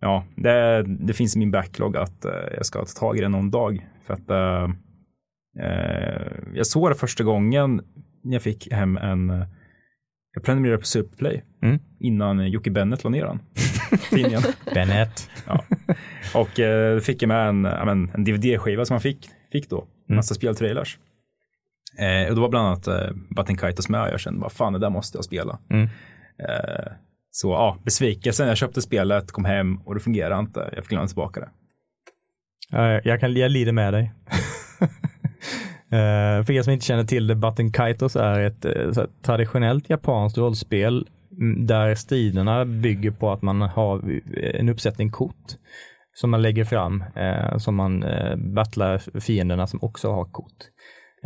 Ja, 0.00 0.24
det, 0.36 0.82
det 0.82 1.12
finns 1.12 1.36
i 1.36 1.38
min 1.38 1.50
backlog 1.50 1.96
att 1.96 2.24
eh, 2.24 2.32
jag 2.56 2.66
ska 2.66 2.78
ta 2.78 2.84
tag 3.00 3.18
i 3.18 3.20
det 3.20 3.28
någon 3.28 3.50
dag. 3.50 3.86
För 4.06 4.14
att 4.14 4.30
eh, 4.30 4.64
eh, 5.64 6.32
jag 6.54 6.66
såg 6.66 6.90
det 6.90 6.94
första 6.94 7.24
gången 7.24 7.80
när 8.24 8.32
jag 8.32 8.42
fick 8.42 8.72
hem 8.72 8.96
en 8.96 9.30
eh, 9.30 9.46
jag 10.32 10.44
prenumererade 10.44 10.78
på 10.80 10.86
Superplay 10.86 11.42
Mm. 11.62 11.78
innan 12.00 12.50
Jocke 12.50 12.70
Bennett 12.70 13.04
la 13.04 13.10
ner 13.10 13.24
den. 13.24 13.38
Tidningen. 14.10 14.42
Bennett. 14.74 15.30
Och 16.34 16.60
eh, 16.60 16.98
fick 17.00 17.22
jag 17.22 17.28
med 17.28 17.48
en, 17.48 17.64
ja, 17.64 17.90
en 17.90 18.24
DVD-skiva 18.24 18.84
som 18.84 18.94
man 18.94 19.00
fick, 19.00 19.28
fick 19.52 19.70
då. 19.70 19.78
Mm. 20.08 20.16
Massa 20.16 20.34
speltrailers. 20.34 20.98
Eh, 21.98 22.28
och 22.28 22.34
det 22.34 22.40
var 22.40 22.48
bland 22.48 22.66
annat 22.66 22.86
eh, 22.86 23.10
Button 23.36 23.56
Kaitos 23.56 23.88
med. 23.88 24.12
Jag 24.12 24.20
kände 24.20 24.40
bara 24.40 24.50
fan 24.50 24.72
det 24.72 24.78
där 24.78 24.90
måste 24.90 25.18
jag 25.18 25.24
spela. 25.24 25.58
Mm. 25.70 25.88
Eh, 26.48 26.92
så 27.30 27.50
ja, 27.50 27.78
besvikelsen. 27.84 28.48
Jag 28.48 28.56
köpte 28.56 28.82
spelet, 28.82 29.32
kom 29.32 29.44
hem 29.44 29.76
och 29.76 29.94
det 29.94 30.00
fungerade 30.00 30.40
inte. 30.40 30.70
Jag 30.74 30.84
fick 30.84 30.92
lämna 30.92 31.06
tillbaka 31.06 31.40
det. 31.40 31.48
Ja, 32.70 33.00
jag, 33.04 33.20
kan, 33.20 33.34
jag 33.34 33.50
lider 33.50 33.72
med 33.72 33.92
dig. 33.92 34.12
Eh, 35.90 36.44
för 36.44 36.50
er 36.50 36.62
som 36.62 36.72
inte 36.72 36.86
känner 36.86 37.04
till 37.04 37.26
det, 37.26 37.34
Button 37.34 37.72
Kaitos 37.72 38.16
är 38.16 38.40
ett 38.40 38.64
eh, 38.64 39.04
traditionellt 39.22 39.90
japanskt 39.90 40.38
rollspel 40.38 41.08
mm, 41.40 41.66
där 41.66 41.94
striderna 41.94 42.64
bygger 42.64 43.10
på 43.10 43.32
att 43.32 43.42
man 43.42 43.60
har 43.60 44.20
en 44.54 44.68
uppsättning 44.68 45.10
kort 45.10 45.44
som 46.14 46.30
man 46.30 46.42
lägger 46.42 46.64
fram, 46.64 47.04
eh, 47.16 47.58
som 47.58 47.74
man 47.74 48.02
eh, 48.02 48.36
battlar 48.36 49.20
fienderna 49.20 49.66
som 49.66 49.82
också 49.82 50.12
har 50.12 50.24
kort. 50.24 50.56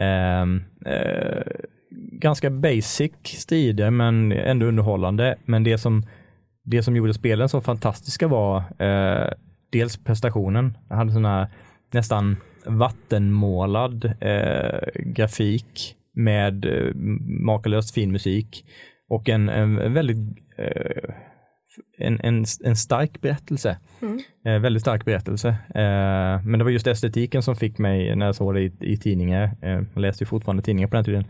Ehm, 0.00 0.62
eh, 0.86 1.42
ganska 2.12 2.50
basic 2.50 3.12
strider 3.24 3.90
men 3.90 4.32
ändå 4.32 4.66
underhållande. 4.66 5.36
Men 5.44 5.64
det 5.64 5.78
som, 5.78 6.02
det 6.64 6.82
som 6.82 6.96
gjorde 6.96 7.14
spelen 7.14 7.48
så 7.48 7.60
fantastiska 7.60 8.28
var 8.28 8.62
eh, 8.78 9.32
dels 9.70 9.96
prestationen. 9.96 10.78
Jag 10.88 10.96
hade 10.96 11.12
sån 11.12 11.24
här 11.24 11.46
nästan 11.90 12.36
vattenmålad 12.66 14.12
eh, 14.20 15.02
grafik 15.04 15.96
med 16.12 16.64
eh, 16.64 16.94
makalöst 17.44 17.94
fin 17.94 18.12
musik 18.12 18.64
och 19.08 19.28
en, 19.28 19.48
en 19.48 19.94
väldigt 19.94 20.38
eh, 20.56 21.14
en, 21.98 22.20
en, 22.20 22.44
en 22.64 22.76
stark 22.76 23.20
berättelse. 23.20 23.78
Mm. 24.02 24.18
Eh, 24.44 24.58
väldigt 24.62 24.80
stark 24.82 25.04
berättelse. 25.04 25.48
Eh, 25.48 26.42
men 26.44 26.52
det 26.58 26.64
var 26.64 26.70
just 26.70 26.86
estetiken 26.86 27.42
som 27.42 27.56
fick 27.56 27.78
mig 27.78 28.16
när 28.16 28.26
jag 28.26 28.34
såg 28.34 28.54
det 28.54 28.60
i, 28.60 28.72
i 28.80 28.96
tidningar. 28.96 29.50
Eh, 29.62 29.70
jag 29.70 29.96
läste 30.00 30.24
ju 30.24 30.28
fortfarande 30.28 30.62
tidningar 30.62 30.88
på 30.88 30.96
den 30.96 31.04
tiden. 31.04 31.24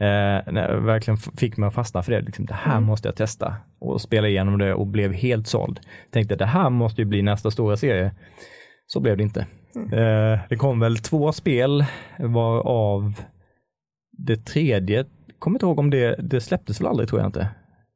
Eh, 0.00 0.76
verkligen 0.80 1.16
fick 1.18 1.56
mig 1.56 1.66
att 1.66 1.74
fastna 1.74 2.02
för 2.02 2.12
det. 2.12 2.20
Liksom, 2.20 2.46
det 2.46 2.54
här 2.54 2.72
Mm. 2.76 2.84
måste 2.84 3.08
jag 3.08 3.16
testa 3.16 3.54
och 3.80 4.00
spela 4.00 4.28
igenom 4.28 4.58
det 4.58 4.74
och 4.74 4.86
blev 4.86 5.12
helt 5.12 5.46
såld. 5.46 5.80
Tänkte 6.10 6.36
det 6.36 6.46
här 6.46 6.70
måste 6.70 7.00
ju 7.00 7.04
bli 7.04 7.22
nästa 7.22 7.50
stora 7.50 7.76
serie. 7.76 8.12
Så 8.86 9.00
blev 9.00 9.16
det 9.16 9.22
inte. 9.22 9.46
Eh, 9.76 10.38
det 10.48 10.56
kom 10.58 10.80
väl 10.80 10.98
två 10.98 11.32
spel 11.32 11.84
varav 12.18 13.12
det 14.12 14.36
tredje, 14.44 15.04
kommer 15.38 15.54
inte 15.54 15.66
ihåg 15.66 15.78
om 15.78 15.90
det, 15.90 16.16
det 16.18 16.40
släpptes 16.40 16.80
väl 16.80 16.86
aldrig 16.88 17.08
tror 17.08 17.20
jag 17.20 17.28
inte. 17.28 17.48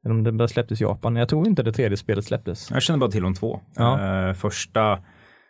Eller 0.05 0.15
om 0.15 0.23
det 0.23 0.31
bara 0.31 0.47
släpptes 0.47 0.81
i 0.81 0.83
Japan. 0.83 1.15
Jag 1.15 1.29
tror 1.29 1.47
inte 1.47 1.63
det 1.63 1.71
tredje 1.73 1.97
spelet 1.97 2.25
släpptes. 2.25 2.71
Jag 2.71 2.81
känner 2.81 2.99
bara 2.99 3.11
till 3.11 3.21
de 3.23 3.33
två. 3.33 3.59
Ja. 3.75 4.27
Eh, 4.27 4.33
första 4.33 4.99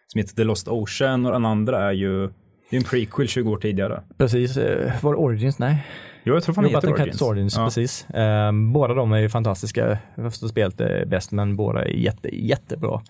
som 0.08 0.20
heter 0.20 0.36
The 0.36 0.44
Lost 0.44 0.68
Ocean 0.68 1.26
och 1.26 1.32
den 1.32 1.46
andra 1.46 1.88
är 1.88 1.92
ju 1.92 2.30
det 2.70 2.76
är 2.76 2.78
en 2.78 2.84
prequel 2.84 3.28
20 3.28 3.52
år 3.52 3.58
tidigare. 3.58 4.04
Precis, 4.18 4.58
eh, 4.58 4.92
var 5.02 5.14
det 5.14 5.18
Origins? 5.20 5.60
Nej. 5.60 5.86
Jo, 6.24 6.34
jag 6.34 6.44
tror 6.44 6.56
fan 6.56 6.64
Jo, 6.64 6.70
det 6.70 6.76
heter 6.78 6.92
Origins. 6.92 7.12
Cats 7.12 7.22
Origins, 7.22 7.56
Ja. 7.58 7.64
precis. 7.66 8.10
Eh, 8.10 8.52
båda 8.74 8.94
de 8.94 9.12
är 9.12 9.18
ju 9.20 9.30
fantastiska. 9.30 9.98
Första 10.16 10.48
spelet 10.48 10.82
är 10.82 11.06
bäst, 11.06 11.32
men 11.32 11.56
båda 11.56 11.86
är 11.86 11.90
jätte, 11.90 12.36
jättebra. 12.36 13.02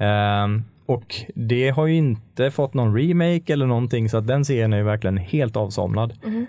Eh, 0.00 0.46
och 0.86 1.14
det 1.34 1.68
har 1.70 1.86
ju 1.86 1.94
inte 1.94 2.50
fått 2.50 2.74
någon 2.74 2.96
remake 2.98 3.52
eller 3.52 3.66
någonting, 3.66 4.08
så 4.08 4.16
att 4.18 4.26
den 4.26 4.44
serien 4.44 4.72
är 4.72 4.76
ju 4.76 4.82
verkligen 4.84 5.16
helt 5.16 5.56
avsomnad. 5.56 6.12
Mhm. 6.24 6.46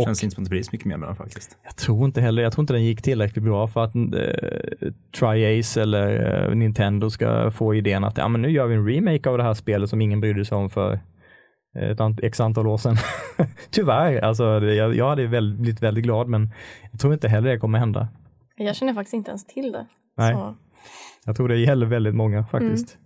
Eh, 0.00 0.02
och 0.02 0.06
Känns 0.06 0.24
inte 0.24 0.34
som 0.34 0.42
att 0.44 0.46
det 0.48 0.50
blir 0.50 0.62
så 0.62 0.68
mycket 0.72 0.86
mer 0.86 0.96
med 0.96 1.08
den 1.08 1.16
faktiskt. 1.16 1.56
jag 1.64 1.76
tror 1.76 2.04
inte 2.04 2.20
heller, 2.20 2.42
jag 2.42 2.52
tror 2.52 2.62
inte 2.62 2.72
den 2.72 2.84
gick 2.84 3.02
tillräckligt 3.02 3.44
bra 3.44 3.68
för 3.68 3.84
att 3.84 3.94
eh, 3.94 4.00
Tri-Ace 5.20 5.80
eller 5.82 6.44
eh, 6.48 6.54
Nintendo 6.54 7.10
ska 7.10 7.50
få 7.50 7.74
idén 7.74 8.04
att 8.04 8.18
ja, 8.18 8.28
men 8.28 8.42
nu 8.42 8.50
gör 8.50 8.66
vi 8.66 8.74
en 8.74 8.86
remake 8.88 9.30
av 9.30 9.38
det 9.38 9.44
här 9.44 9.54
spelet 9.54 9.90
som 9.90 10.00
ingen 10.00 10.20
brydde 10.20 10.44
sig 10.44 10.56
om 10.58 10.70
för 10.70 11.00
ett 11.78 11.98
ant- 11.98 12.20
x 12.22 12.40
antal 12.40 12.66
år 12.66 12.76
sedan. 12.76 12.96
Tyvärr, 13.70 14.20
alltså 14.20 14.60
det- 14.60 14.74
jag, 14.74 14.94
jag 14.94 15.08
hade 15.08 15.26
väl, 15.26 15.54
blivit 15.56 15.82
väldigt 15.82 16.04
glad 16.04 16.28
men 16.28 16.50
jag 16.90 17.00
tror 17.00 17.12
inte 17.14 17.28
heller 17.28 17.50
det 17.50 17.58
kommer 17.58 17.78
hända. 17.78 18.08
Jag 18.56 18.76
känner 18.76 18.94
faktiskt 18.94 19.14
inte 19.14 19.30
ens 19.30 19.46
till 19.46 19.72
det. 19.72 19.86
Nej. 20.16 20.34
Så, 20.34 20.56
Jag 21.24 21.36
tror 21.36 21.48
det 21.48 21.56
gäller 21.56 21.86
väldigt 21.86 22.14
många 22.14 22.44
faktiskt. 22.46 22.96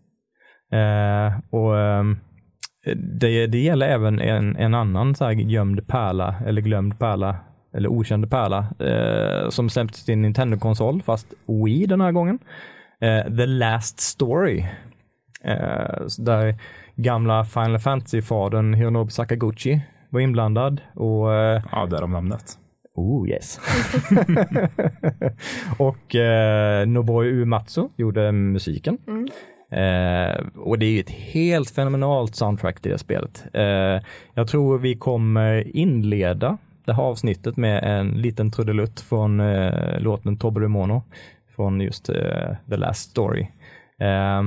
Eh, 0.72 1.38
och 1.50 1.78
ehm, 1.80 2.18
det, 2.96 3.46
det 3.46 3.58
gäller 3.58 3.86
även 3.86 4.20
en, 4.20 4.56
en 4.56 4.74
annan 4.74 5.14
så 5.14 5.24
här 5.24 5.32
gömd 5.32 5.86
pärla 5.86 6.34
eller 6.46 6.62
glömd 6.62 6.98
pärla 6.98 7.36
eller 7.74 7.88
okänd 7.88 8.30
pärla 8.30 8.66
eh, 8.78 9.48
som 9.50 9.70
släpptes 9.70 10.04
till 10.04 10.14
en 10.14 10.22
Nintendo-konsol 10.22 11.02
fast 11.02 11.34
Wii 11.64 11.86
den 11.86 12.00
här 12.00 12.12
gången. 12.12 12.38
Eh, 13.00 13.36
The 13.36 13.46
Last 13.46 14.00
Story. 14.00 14.64
Eh, 15.44 16.06
där 16.18 16.54
gamla 16.96 17.44
Final 17.44 17.78
Fantasy-fadern 17.78 18.74
Hironobu 18.74 19.10
Sakaguchi 19.10 19.80
var 20.10 20.20
inblandad 20.20 20.80
och 20.94 21.34
eh, 21.34 21.62
Ja, 21.72 21.86
därav 21.86 22.10
namnet. 22.10 22.58
Oh 22.94 23.28
yes. 23.28 23.60
och 25.78 26.14
eh, 26.14 26.86
Nobuo 26.86 27.22
Uematsu 27.22 27.88
gjorde 27.96 28.32
musiken. 28.32 28.98
Mm. 29.06 29.28
Eh, 29.74 30.46
och 30.56 30.78
det 30.78 30.86
är 30.86 30.90
ju 30.90 31.00
ett 31.00 31.10
helt 31.10 31.70
fenomenalt 31.70 32.34
soundtrack 32.34 32.80
till 32.80 32.92
det 32.92 32.98
spelet. 32.98 33.44
Eh, 33.52 34.00
jag 34.34 34.48
tror 34.48 34.78
vi 34.78 34.94
kommer 34.94 35.76
inleda 35.76 36.58
det 36.84 36.92
här 36.92 37.02
avsnittet 37.02 37.56
med 37.56 37.84
en 37.84 38.08
liten 38.08 38.50
trudelutt 38.50 39.00
från 39.00 39.40
eh, 39.40 40.00
låten 40.00 40.36
Tobbe 40.36 40.68
Mono 40.68 41.02
från 41.56 41.80
just 41.80 42.08
eh, 42.08 42.56
The 42.70 42.76
Last 42.76 43.10
Story. 43.10 43.46
Eh, 44.00 44.42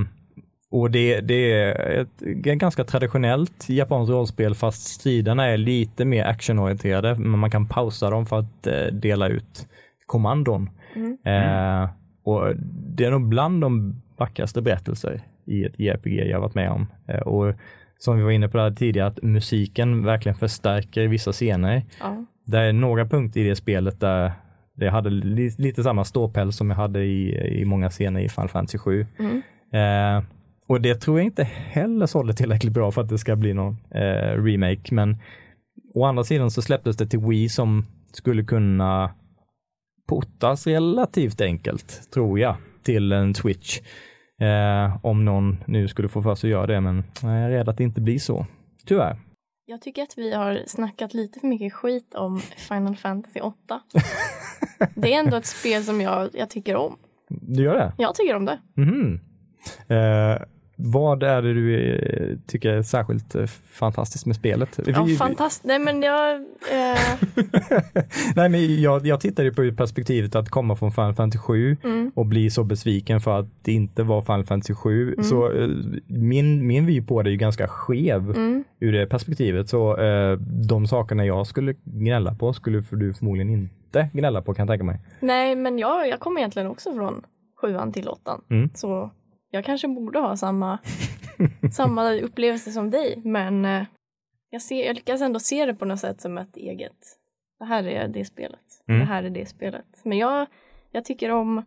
och 0.72 0.92
det, 0.92 1.22
det 1.22 1.54
är 1.54 2.02
ett 2.02 2.20
ganska 2.60 2.84
traditionellt 2.84 3.70
japanskt 3.70 4.12
rollspel 4.12 4.56
fast 4.56 4.88
striderna 4.88 5.46
är 5.46 5.58
lite 5.58 6.06
mer 6.06 6.26
actionorienterade. 6.26 7.16
Men 7.16 7.40
man 7.40 7.52
kan 7.52 7.68
pausa 7.68 8.10
dem 8.10 8.26
för 8.26 8.40
att 8.40 8.68
eh, 8.68 8.86
dela 8.94 9.28
ut 9.28 9.68
kommandon. 10.06 10.70
Mm. 10.96 11.18
Eh, 11.24 11.90
och 12.24 12.56
det 12.96 13.06
är 13.06 13.12
nog 13.12 13.30
bland 13.30 13.62
de 13.62 14.02
vackraste 14.18 14.61
berättelser 14.61 15.22
i 15.45 15.63
ett 15.63 15.80
JRPG 15.80 16.30
jag 16.30 16.39
varit 16.39 16.55
med 16.55 16.72
om. 16.72 16.88
Eh, 17.07 17.20
och 17.20 17.53
som 17.97 18.18
vi 18.18 18.24
var 18.24 18.32
inne 18.32 18.49
på 18.49 18.57
där 18.57 18.72
tidigare, 18.72 19.07
att 19.07 19.24
musiken 19.24 20.05
verkligen 20.05 20.36
förstärker 20.36 21.07
vissa 21.07 21.32
scener. 21.32 21.86
Ja. 21.99 22.26
Det 22.45 22.57
är 22.57 22.74
några 22.74 23.05
punkter 23.05 23.41
i 23.41 23.49
det 23.49 23.55
spelet 23.55 23.99
där 23.99 24.32
det 24.76 24.89
hade 24.89 25.09
li, 25.09 25.51
lite 25.57 25.84
samma 25.84 26.03
ståpäls 26.03 26.57
som 26.57 26.70
jag 26.70 26.78
hade 26.78 27.03
i, 27.03 27.38
i 27.61 27.65
många 27.65 27.89
scener 27.89 28.20
i 28.20 28.30
Final 28.30 28.49
Fantasy 28.49 28.78
7. 28.78 29.05
Mm. 29.20 29.41
Eh, 29.74 30.24
och 30.68 30.82
det 30.82 30.95
tror 30.95 31.20
jag 31.20 31.26
inte 31.26 31.43
heller 31.43 32.05
sålde 32.05 32.34
tillräckligt 32.34 32.74
bra 32.74 32.91
för 32.91 33.01
att 33.01 33.09
det 33.09 33.18
ska 33.18 33.36
bli 33.36 33.53
någon 33.53 33.78
eh, 33.91 34.43
remake. 34.43 34.93
Men 34.93 35.18
å 35.93 36.05
andra 36.05 36.24
sidan 36.24 36.51
så 36.51 36.61
släpptes 36.61 36.97
det 36.97 37.07
till 37.07 37.20
Wii 37.20 37.49
som 37.49 37.86
skulle 38.13 38.43
kunna 38.43 39.11
portas 40.07 40.68
relativt 40.68 41.41
enkelt, 41.41 42.11
tror 42.13 42.39
jag. 42.39 42.55
Till 42.88 43.12
en 43.12 43.34
Twitch. 43.34 43.80
Eh, 44.42 45.06
om 45.06 45.26
någon 45.26 45.64
nu 45.68 45.88
skulle 45.88 46.10
få 46.10 46.22
för 46.22 46.36
sig 46.36 46.48
att 46.48 46.52
göra 46.52 46.68
det, 46.68 46.82
men 46.82 47.04
jag 47.22 47.32
är 47.32 47.50
rädd 47.50 47.70
att 47.70 47.78
det 47.78 47.84
inte 47.84 48.02
blir 48.02 48.20
så. 48.20 48.46
Tyvärr. 48.86 49.18
Jag 49.66 49.82
tycker 49.82 50.04
att 50.04 50.18
vi 50.18 50.34
har 50.34 50.64
snackat 50.68 51.14
lite 51.14 51.40
för 51.40 51.48
mycket 51.48 51.74
skit 51.74 52.16
om 52.16 52.40
Final 52.40 52.96
Fantasy 52.96 53.40
8. 53.40 53.82
det 54.96 55.14
är 55.14 55.20
ändå 55.20 55.38
ett 55.38 55.46
spel 55.46 55.84
som 55.84 56.02
jag, 56.02 56.30
jag 56.34 56.50
tycker 56.50 56.76
om. 56.76 56.98
Du 57.30 57.64
gör 57.64 57.76
det? 57.76 57.94
Jag 57.98 58.16
tycker 58.16 58.36
om 58.36 58.46
det. 58.46 58.60
Mhm. 58.74 59.20
Eh, 59.88 60.42
vad 60.80 61.24
är 61.24 61.42
det 61.42 61.54
du 61.54 61.96
eh, 61.96 62.38
tycker 62.48 62.70
är 62.70 62.82
särskilt 62.82 63.36
eh, 63.36 63.46
fantastiskt 63.72 64.26
med 64.26 64.36
spelet? 64.36 64.80
Ja, 64.86 65.04
Vi- 65.04 65.16
fantastiskt. 65.16 65.66
Nej, 65.66 65.80
men 65.80 66.02
jag... 66.02 66.36
Eh, 66.36 66.98
Nej, 68.36 68.50
men 68.50 68.82
jag, 68.82 69.08
jag 69.08 69.22
tittar 69.22 69.44
ju 69.44 69.54
på 69.54 69.76
perspektivet 69.78 70.36
att 70.36 70.50
komma 70.50 70.76
från 70.76 70.92
Final 70.92 71.14
Fantasy 71.14 71.40
7 71.40 71.78
mm, 71.84 72.12
och 72.16 72.26
bli 72.26 72.50
så 72.50 72.64
besviken 72.64 73.22
för 73.22 73.40
att 73.40 73.46
det 73.62 73.72
inte 73.72 74.04
var 74.04 74.22
Final 74.22 74.44
Fantasy 74.44 74.74
7. 74.74 75.16
Så 75.22 75.52
eh, 75.52 75.70
min, 76.08 76.68
min 76.68 76.86
vy 76.86 77.02
på 77.02 77.22
det 77.24 77.30
är 77.30 77.32
ju 77.32 77.38
ganska 77.38 77.68
skev 77.68 78.30
mm. 78.30 78.64
ur 78.80 78.92
det 78.92 79.06
perspektivet. 79.06 79.70
Så 79.70 79.98
eh, 79.98 80.38
de 80.70 80.88
sakerna 80.88 81.26
jag 81.26 81.48
skulle 81.48 81.76
gnälla 81.84 82.36
på 82.36 82.54
skulle 82.54 82.84
du 82.92 83.14
förmodligen 83.14 83.50
inte 83.50 84.10
gnälla 84.14 84.42
på 84.42 84.54
kan 84.54 84.64
jag 84.64 84.74
tänka 84.74 84.84
mig. 84.84 85.00
Nej, 85.20 85.56
men 85.56 85.80
jag, 85.80 86.08
jag 86.10 86.20
kommer 86.20 86.40
egentligen 86.40 86.68
också 86.68 86.94
från 86.94 87.24
sjuan 87.62 87.92
till 87.92 88.08
åttan. 88.08 88.42
Mm. 88.50 88.70
Så 88.74 89.12
jag 89.52 89.66
kanske 89.66 89.88
borde 89.88 90.20
ha 90.20 90.38
samma, 90.38 90.80
samma 91.72 92.14
upplevelse 92.14 92.72
som 92.72 92.89
dig. 92.89 93.22
Men 93.24 93.66
eh, 93.66 93.84
jag, 94.50 94.62
ser, 94.62 94.86
jag 94.86 94.95
lyckas 94.95 95.22
ändå 95.22 95.39
se 95.39 95.66
det 95.66 95.76
på 95.76 95.86
något 95.86 96.00
sätt 96.00 96.22
som 96.22 96.38
ett 96.38 96.58
eget. 96.58 97.18
Det 97.60 97.66
här 97.66 97.84
är 97.88 98.08
det 98.08 98.26
spelet. 98.26 98.84
Mm. 98.88 99.00
Det 99.00 99.06
här 99.06 99.24
är 99.24 99.30
det 99.30 99.45
spelet. 99.45 100.02
Men 100.04 100.18
jag, 100.18 100.48
jag 100.91 101.06
tycker 101.06 101.32
om 101.32 101.64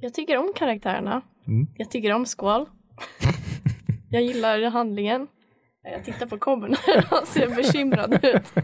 jag 0.00 0.14
tycker 0.14 0.36
om 0.38 0.52
karaktärerna. 0.56 1.22
Mm. 1.46 1.66
Jag 1.76 1.90
tycker 1.90 2.12
om 2.12 2.24
Squall. 2.24 2.66
jag 4.10 4.22
gillar 4.22 4.70
handlingen. 4.70 5.26
Jag 5.82 6.04
tittar 6.04 6.26
på 6.26 6.38
Cobben 6.38 6.74
han 7.10 7.26
ser 7.26 7.56
bekymrad 7.56 8.24
ut. 8.24 8.52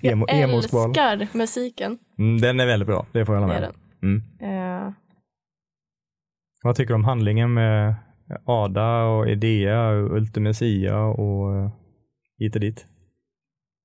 Jag 0.00 0.12
Emo, 0.12 0.26
älskar 0.28 1.36
musiken. 1.36 1.98
Mm, 2.18 2.40
den 2.40 2.60
är 2.60 2.66
väldigt 2.66 2.86
bra, 2.86 3.06
det 3.12 3.26
får 3.26 3.34
jag 3.34 3.42
hålla 3.42 3.54
med. 3.54 3.62
den. 3.62 3.74
Mm. 4.02 4.86
Eh, 4.86 4.92
Vad 6.64 6.76
tycker 6.76 6.88
du 6.88 6.94
om 6.94 7.04
handlingen 7.04 7.54
med 7.54 7.94
Ada 8.44 9.04
och 9.04 9.28
Idea 9.28 9.88
och 9.88 10.16
Ultimecia 10.16 10.98
och 10.98 11.70
hit 12.38 12.54
och 12.54 12.60
dit? 12.60 12.86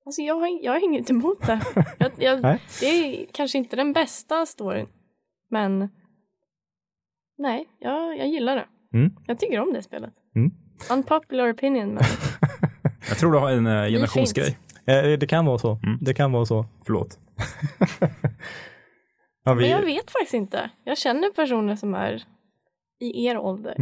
Alltså 0.06 0.22
jag 0.22 0.34
har, 0.34 0.64
jag 0.64 0.72
har 0.72 0.84
inget 0.84 1.10
emot 1.10 1.46
det. 1.46 1.60
Jag, 1.98 2.12
jag, 2.18 2.42
Nej. 2.42 2.60
det 2.80 2.86
är 2.86 3.26
kanske 3.32 3.58
inte 3.58 3.76
den 3.76 3.92
bästa 3.92 4.46
storyn, 4.46 4.86
men 5.50 5.88
nej, 7.38 7.66
jag, 7.80 8.18
jag 8.18 8.28
gillar 8.28 8.56
det. 8.56 8.66
Mm. 8.98 9.16
Jag 9.26 9.38
tycker 9.38 9.60
om 9.60 9.72
det 9.72 9.82
spelet. 9.82 10.14
Mm. 10.36 10.50
Unpopular 10.90 11.52
opinion, 11.52 11.88
men 11.88 12.04
Jag 13.08 13.18
tror 13.18 13.32
du 13.32 13.38
har 13.38 13.50
en 13.50 13.66
eh, 13.66 13.86
generationsgrej. 13.86 14.58
Eh, 14.86 15.18
det 15.18 15.26
kan 15.26 15.46
vara 15.46 15.58
så. 15.58 15.80
Mm. 15.82 15.98
Det 16.00 16.14
kan 16.14 16.32
vara 16.32 16.44
så. 16.44 16.66
Förlåt. 16.86 17.18
Ja, 19.44 19.54
vi, 19.54 19.60
Men 19.60 19.70
jag 19.70 19.82
vet 19.82 20.10
faktiskt 20.10 20.34
inte. 20.34 20.70
Jag 20.84 20.98
känner 20.98 21.30
personer 21.30 21.76
som 21.76 21.94
är 21.94 22.24
i 23.00 23.26
er 23.26 23.38
ålder 23.38 23.74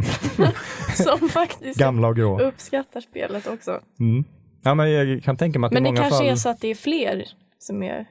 som 1.03 1.29
faktiskt 1.29 1.79
Gamla 1.79 2.07
och 2.07 2.15
grå. 2.15 2.39
uppskattar 2.39 3.01
spelet 3.01 3.47
också. 3.47 3.79
Mm. 3.99 4.23
Ja, 4.63 4.75
men 4.75 4.91
jag 4.91 5.23
kan 5.23 5.37
tänka 5.37 5.59
mig 5.59 5.67
att 5.67 5.73
Men 5.73 5.83
i 5.85 5.85
det 5.85 5.91
många 5.91 6.01
kanske 6.01 6.17
fall... 6.17 6.27
är 6.27 6.35
så 6.35 6.49
att 6.49 6.61
det 6.61 6.67
är 6.67 6.75
fler 6.75 7.25
som 7.59 7.83
är 7.83 8.05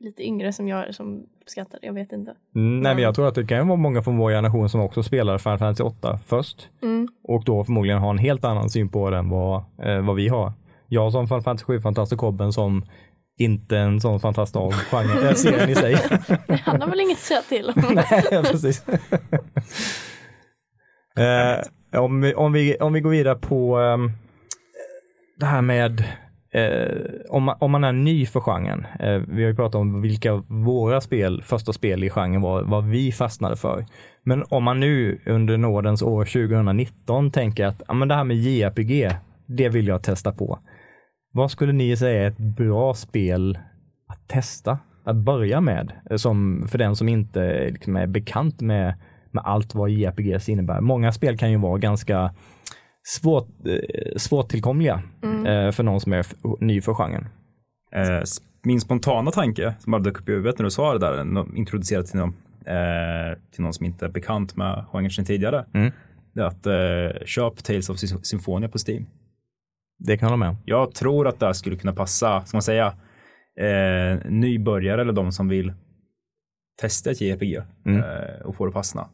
lite 0.00 0.22
yngre 0.26 0.52
som 0.52 0.68
jag 0.68 0.94
som 0.94 1.22
uppskattar 1.42 1.78
det. 1.80 1.86
Jag 1.86 1.94
vet 1.94 2.12
inte. 2.12 2.34
Mm, 2.54 2.80
nej, 2.80 2.94
men 2.94 3.04
jag 3.04 3.14
tror 3.14 3.28
att 3.28 3.34
det 3.34 3.46
kan 3.46 3.68
vara 3.68 3.76
många 3.78 4.02
från 4.02 4.16
vår 4.16 4.30
generation 4.30 4.68
som 4.68 4.80
också 4.80 5.02
spelar 5.02 5.38
Final 5.38 5.58
Fantasy 5.58 5.82
8 5.82 6.18
först 6.26 6.68
Mm. 6.82 7.08
och 7.24 7.44
då 7.44 7.64
förmodligen 7.64 7.98
har 7.98 8.10
en 8.10 8.18
helt 8.18 8.44
annan 8.44 8.70
syn 8.70 8.88
på 8.88 9.10
den 9.10 9.28
vad, 9.28 9.64
eh, 9.82 10.00
vad 10.00 10.16
vi 10.16 10.28
har. 10.28 10.52
Jag 10.88 11.12
som 11.12 11.28
Final 11.28 11.42
Fantasy 11.42 11.64
7 11.64 11.80
fantast 11.80 12.12
och 12.12 12.18
Kobben 12.18 12.52
som 12.52 12.84
inte 13.40 13.78
en 13.78 14.00
sån 14.00 14.20
fantast 14.20 14.56
av 14.56 14.72
genren, 14.72 15.26
äh, 15.28 15.34
serien 15.34 15.70
i 15.70 15.74
sig. 15.74 15.94
Han 16.64 16.80
har 16.82 16.88
väl 16.88 17.00
inget 17.00 17.16
att 17.16 17.22
säga 17.22 17.42
till 17.42 17.72
om. 17.76 17.94
Nej, 17.94 18.42
precis 18.42 18.84
eh, 21.18 22.00
om, 22.00 22.20
vi, 22.20 22.34
om, 22.34 22.52
vi, 22.52 22.76
om 22.76 22.92
vi 22.92 23.00
går 23.00 23.10
vidare 23.10 23.38
på 23.38 23.80
eh, 23.80 23.96
det 25.36 25.46
här 25.46 25.62
med 25.62 26.04
eh, 26.52 26.96
om, 27.28 27.42
man, 27.42 27.56
om 27.60 27.70
man 27.70 27.84
är 27.84 27.92
ny 27.92 28.26
för 28.26 28.40
genren. 28.40 28.86
Eh, 29.00 29.22
vi 29.28 29.42
har 29.42 29.50
ju 29.50 29.56
pratat 29.56 29.74
om 29.74 30.02
vilka 30.02 30.42
våra 30.46 31.00
spel, 31.00 31.42
första 31.42 31.72
spel 31.72 32.04
i 32.04 32.10
genren 32.10 32.40
var, 32.40 32.62
vad 32.62 32.84
vi 32.84 33.12
fastnade 33.12 33.56
för. 33.56 33.86
Men 34.22 34.44
om 34.48 34.64
man 34.64 34.80
nu 34.80 35.20
under 35.26 35.56
nådens 35.56 36.02
år 36.02 36.24
2019 36.24 37.30
tänker 37.30 37.66
att 37.66 37.82
ja, 37.88 37.94
men 37.94 38.08
det 38.08 38.14
här 38.14 38.24
med 38.24 38.36
JRPG, 38.36 39.10
det 39.46 39.68
vill 39.68 39.86
jag 39.86 40.02
testa 40.02 40.32
på. 40.32 40.58
Vad 41.32 41.50
skulle 41.50 41.72
ni 41.72 41.96
säga 41.96 42.22
är 42.22 42.28
ett 42.28 42.38
bra 42.38 42.94
spel 42.94 43.58
att 44.08 44.28
testa, 44.28 44.78
att 45.04 45.16
börja 45.16 45.60
med, 45.60 45.92
eh, 46.10 46.16
som 46.16 46.66
för 46.68 46.78
den 46.78 46.96
som 46.96 47.08
inte 47.08 47.70
liksom 47.70 47.96
är 47.96 48.06
bekant 48.06 48.60
med, 48.60 48.94
med 49.30 49.44
allt 49.46 49.74
vad 49.74 49.90
JRPGs 49.90 50.48
innebär. 50.48 50.80
Många 50.80 51.12
spel 51.12 51.38
kan 51.38 51.50
ju 51.50 51.56
vara 51.58 51.78
ganska 51.78 52.34
svårt, 53.02 53.48
eh, 53.66 54.16
svårtillkomliga 54.16 55.02
Mm. 55.22 55.46
eh, 55.46 55.72
för 55.72 55.82
någon 55.82 56.00
som 56.00 56.12
är 56.12 56.26
ny 56.60 56.80
för 56.80 56.94
genren. 56.94 57.28
Eh, 57.92 58.22
min 58.62 58.80
spontana 58.80 59.30
tanke 59.30 59.74
som 59.80 59.90
bara 59.90 60.02
dök 60.02 60.20
upp 60.20 60.28
i 60.28 60.32
huvudet 60.32 60.58
när 60.58 60.64
du 60.64 60.70
sa 60.70 60.92
det 60.92 60.98
där, 60.98 61.56
introducerat 61.56 62.06
till 62.06 62.18
någon, 62.18 62.34
eh, 62.66 63.38
till 63.52 63.62
någon 63.62 63.72
som 63.72 63.86
inte 63.86 64.04
är 64.04 64.08
bekant 64.10 64.56
med 64.56 64.84
genren 64.92 65.10
sedan 65.10 65.24
tidigare. 65.24 65.64
Mm. 65.74 65.92
Det 66.34 66.40
är 66.40 66.44
att 66.44 66.66
eh, 66.66 67.24
köp 67.26 67.64
Tales 67.64 67.90
of 67.90 67.98
Symphonia 68.22 68.68
på 68.68 68.78
Steam. 68.88 69.06
Det 69.98 70.16
kan 70.18 70.26
jag 70.26 70.30
hålla 70.36 70.46
med. 70.52 70.56
Jag 70.64 70.94
tror 70.94 71.28
att 71.28 71.40
det 71.40 71.46
här 71.46 71.52
skulle 71.52 71.76
kunna 71.76 71.92
passa, 71.92 72.44
ska 72.46 72.56
man 72.56 72.62
säga, 72.62 72.86
eh, 73.60 74.18
nybörjare 74.30 75.00
eller 75.00 75.12
de 75.12 75.32
som 75.32 75.48
vill 75.48 75.72
testa 76.80 77.10
ett 77.10 77.20
JRPG 77.20 77.62
Mm. 77.86 78.00
eh, 78.02 78.40
och 78.44 78.56
få 78.56 78.64
det 78.64 78.68
att 78.68 78.74
fastna. 78.74 79.08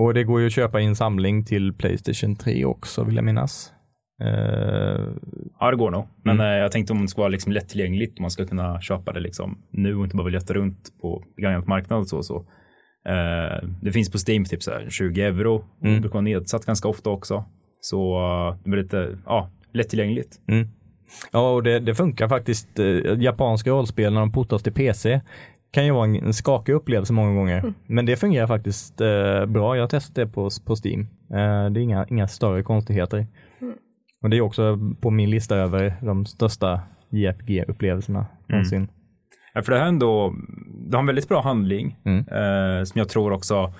Och 0.00 0.14
det 0.14 0.24
går 0.24 0.40
ju 0.40 0.46
att 0.46 0.52
köpa 0.52 0.80
i 0.80 0.84
en 0.84 0.96
samling 0.96 1.44
till 1.44 1.72
Playstation 1.72 2.36
3 2.36 2.64
också 2.64 3.04
vill 3.04 3.16
jag 3.16 3.24
minnas. 3.24 3.72
Eh, 4.22 5.00
Ja, 5.60 5.70
det 5.70 5.76
går 5.76 5.90
nog. 5.90 6.04
Men 6.24 6.34
Mm. 6.40 6.46
eh, 6.46 6.58
jag 6.58 6.72
tänkte 6.72 6.92
om 6.92 7.02
det 7.02 7.08
ska 7.08 7.20
vara 7.20 7.28
liksom 7.28 7.52
lättillgängligt, 7.52 8.18
om 8.18 8.22
man 8.22 8.30
ska 8.30 8.46
kunna 8.46 8.80
köpa 8.80 9.12
det 9.12 9.20
liksom 9.20 9.58
nu 9.70 9.94
och 9.96 10.04
inte 10.04 10.16
bara 10.16 10.28
leta 10.28 10.54
runt 10.54 10.88
på 11.00 11.24
begagnat 11.36 11.66
marknad 11.66 11.98
och 11.98 12.06
så. 12.08 12.22
så. 12.22 12.36
Eh, 13.08 13.68
det 13.82 13.92
finns 13.92 14.10
på 14.12 14.18
Steam 14.28 14.44
typ 14.44 14.62
så 14.62 14.70
här 14.70 14.86
20 14.90 15.22
euro. 15.22 15.64
Mm. 15.82 15.94
Det 15.94 16.00
brukar 16.00 16.14
vara 16.14 16.22
nedsatt 16.22 16.66
ganska 16.66 16.88
ofta 16.88 17.10
också. 17.10 17.44
Så 17.80 18.18
eh, 18.18 18.56
det 18.64 18.70
blir 18.70 18.82
lite 18.82 19.18
ja, 19.26 19.50
lättillgängligt. 19.72 20.40
Mm. 20.48 20.68
Ja, 21.32 21.50
och 21.54 21.62
det, 21.62 21.78
det 21.80 21.94
funkar 21.94 22.28
faktiskt. 22.28 22.68
Japanska 23.18 23.70
rollspel 23.70 24.12
när 24.12 24.20
de 24.20 24.32
portas 24.32 24.62
till 24.62 24.72
PC 24.72 25.20
kan 25.70 25.84
ju 25.84 25.92
vara 25.92 26.04
en, 26.04 26.14
en 26.16 26.32
skakig 26.34 26.72
upplevelse 26.72 27.12
många 27.12 27.34
gånger. 27.34 27.72
Men 27.86 28.06
det 28.06 28.16
fungerar 28.16 28.46
faktiskt 28.46 29.00
eh, 29.00 29.46
bra. 29.46 29.76
Jag 29.76 29.82
har 29.82 29.88
testat 29.88 30.14
det 30.14 30.26
på, 30.26 30.48
på 30.66 30.74
Steam. 30.84 31.00
Eh, 31.30 31.70
det 31.70 31.80
är 31.80 31.82
inga, 31.82 32.06
inga 32.10 32.28
större 32.28 32.62
konstigheter. 32.62 33.26
Mm. 33.60 33.74
Och 34.22 34.30
det 34.30 34.36
är 34.36 34.40
också 34.40 34.78
på 35.00 35.10
min 35.10 35.30
lista 35.30 35.56
över 35.56 35.96
de 36.02 36.26
största 36.26 36.80
JRPG-upplevelserna 37.10 38.24
någonsin. 38.48 38.88
Ja, 39.54 39.62
för 39.62 39.72
det 39.72 39.78
här 39.78 39.84
är 39.84 39.88
ändå, 39.88 40.34
det 40.90 40.96
har 40.96 41.00
en 41.02 41.06
väldigt 41.06 41.28
bra 41.28 41.42
handling 41.42 41.96
Mm. 42.04 42.18
eh, 42.18 42.84
som 42.84 42.98
jag 42.98 43.08
tror 43.08 43.32
också, 43.32 43.72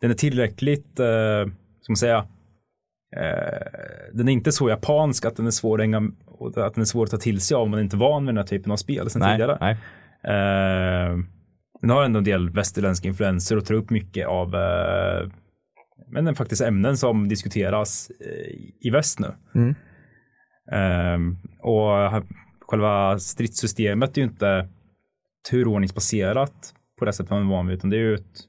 den 0.00 0.10
är 0.10 0.14
tillräckligt, 0.14 1.00
eh, 1.00 1.52
man 1.88 1.96
säga, 1.96 2.18
eh, 3.16 3.66
den 4.12 4.28
är 4.28 4.32
inte 4.32 4.52
så 4.52 4.68
japansk 4.68 5.24
att 5.24 5.36
den 5.36 5.46
är 5.46 5.50
svår 5.50 5.78
att, 5.78 5.82
hänga, 5.82 6.10
och 6.26 6.58
att 6.58 6.74
den 6.74 6.80
är 6.82 6.84
svår 6.84 7.04
att 7.04 7.10
ta 7.10 7.16
till 7.16 7.40
sig 7.40 7.54
av 7.54 7.62
om 7.62 7.70
man 7.70 7.80
inte 7.80 7.96
är 7.96 7.98
van 7.98 8.24
med 8.24 8.34
den 8.34 8.38
här 8.38 8.46
typen 8.46 8.72
av 8.72 8.76
spel 8.76 9.10
sedan 9.10 9.20
Nej, 9.20 9.34
tidigare. 9.36 9.58
nej. 9.60 9.76
Eh, 10.24 11.18
den 11.80 11.90
har 11.90 12.04
ändå 12.04 12.18
en 12.18 12.24
del 12.24 12.50
västerländska 12.50 13.08
influenser 13.08 13.56
och 13.56 13.64
tar 13.64 13.74
upp 13.74 13.90
mycket 13.90 14.26
av 14.26 14.54
eh, 14.54 15.28
men 16.10 16.24
den 16.24 16.34
faktiskt 16.34 16.62
ämnen 16.62 16.96
som 16.96 17.28
diskuteras 17.28 18.10
eh, 18.20 18.54
i 18.80 18.90
väst 18.90 19.18
nu. 19.18 19.34
Mm. 19.54 19.74
Ehm, 20.72 21.36
och 21.60 22.24
själva 22.60 23.18
stridssystemet 23.18 24.16
är 24.16 24.20
ju 24.20 24.28
inte 24.28 24.68
turordningsbaserat 25.50 26.74
på 26.98 27.04
det 27.04 27.12
sättet 27.12 27.30
man 27.30 27.46
är 27.46 27.50
van 27.50 27.66
vid, 27.66 27.76
utan 27.76 27.90
det 27.90 27.96
är 27.96 28.00
ju 28.00 28.14
ett 28.14 28.48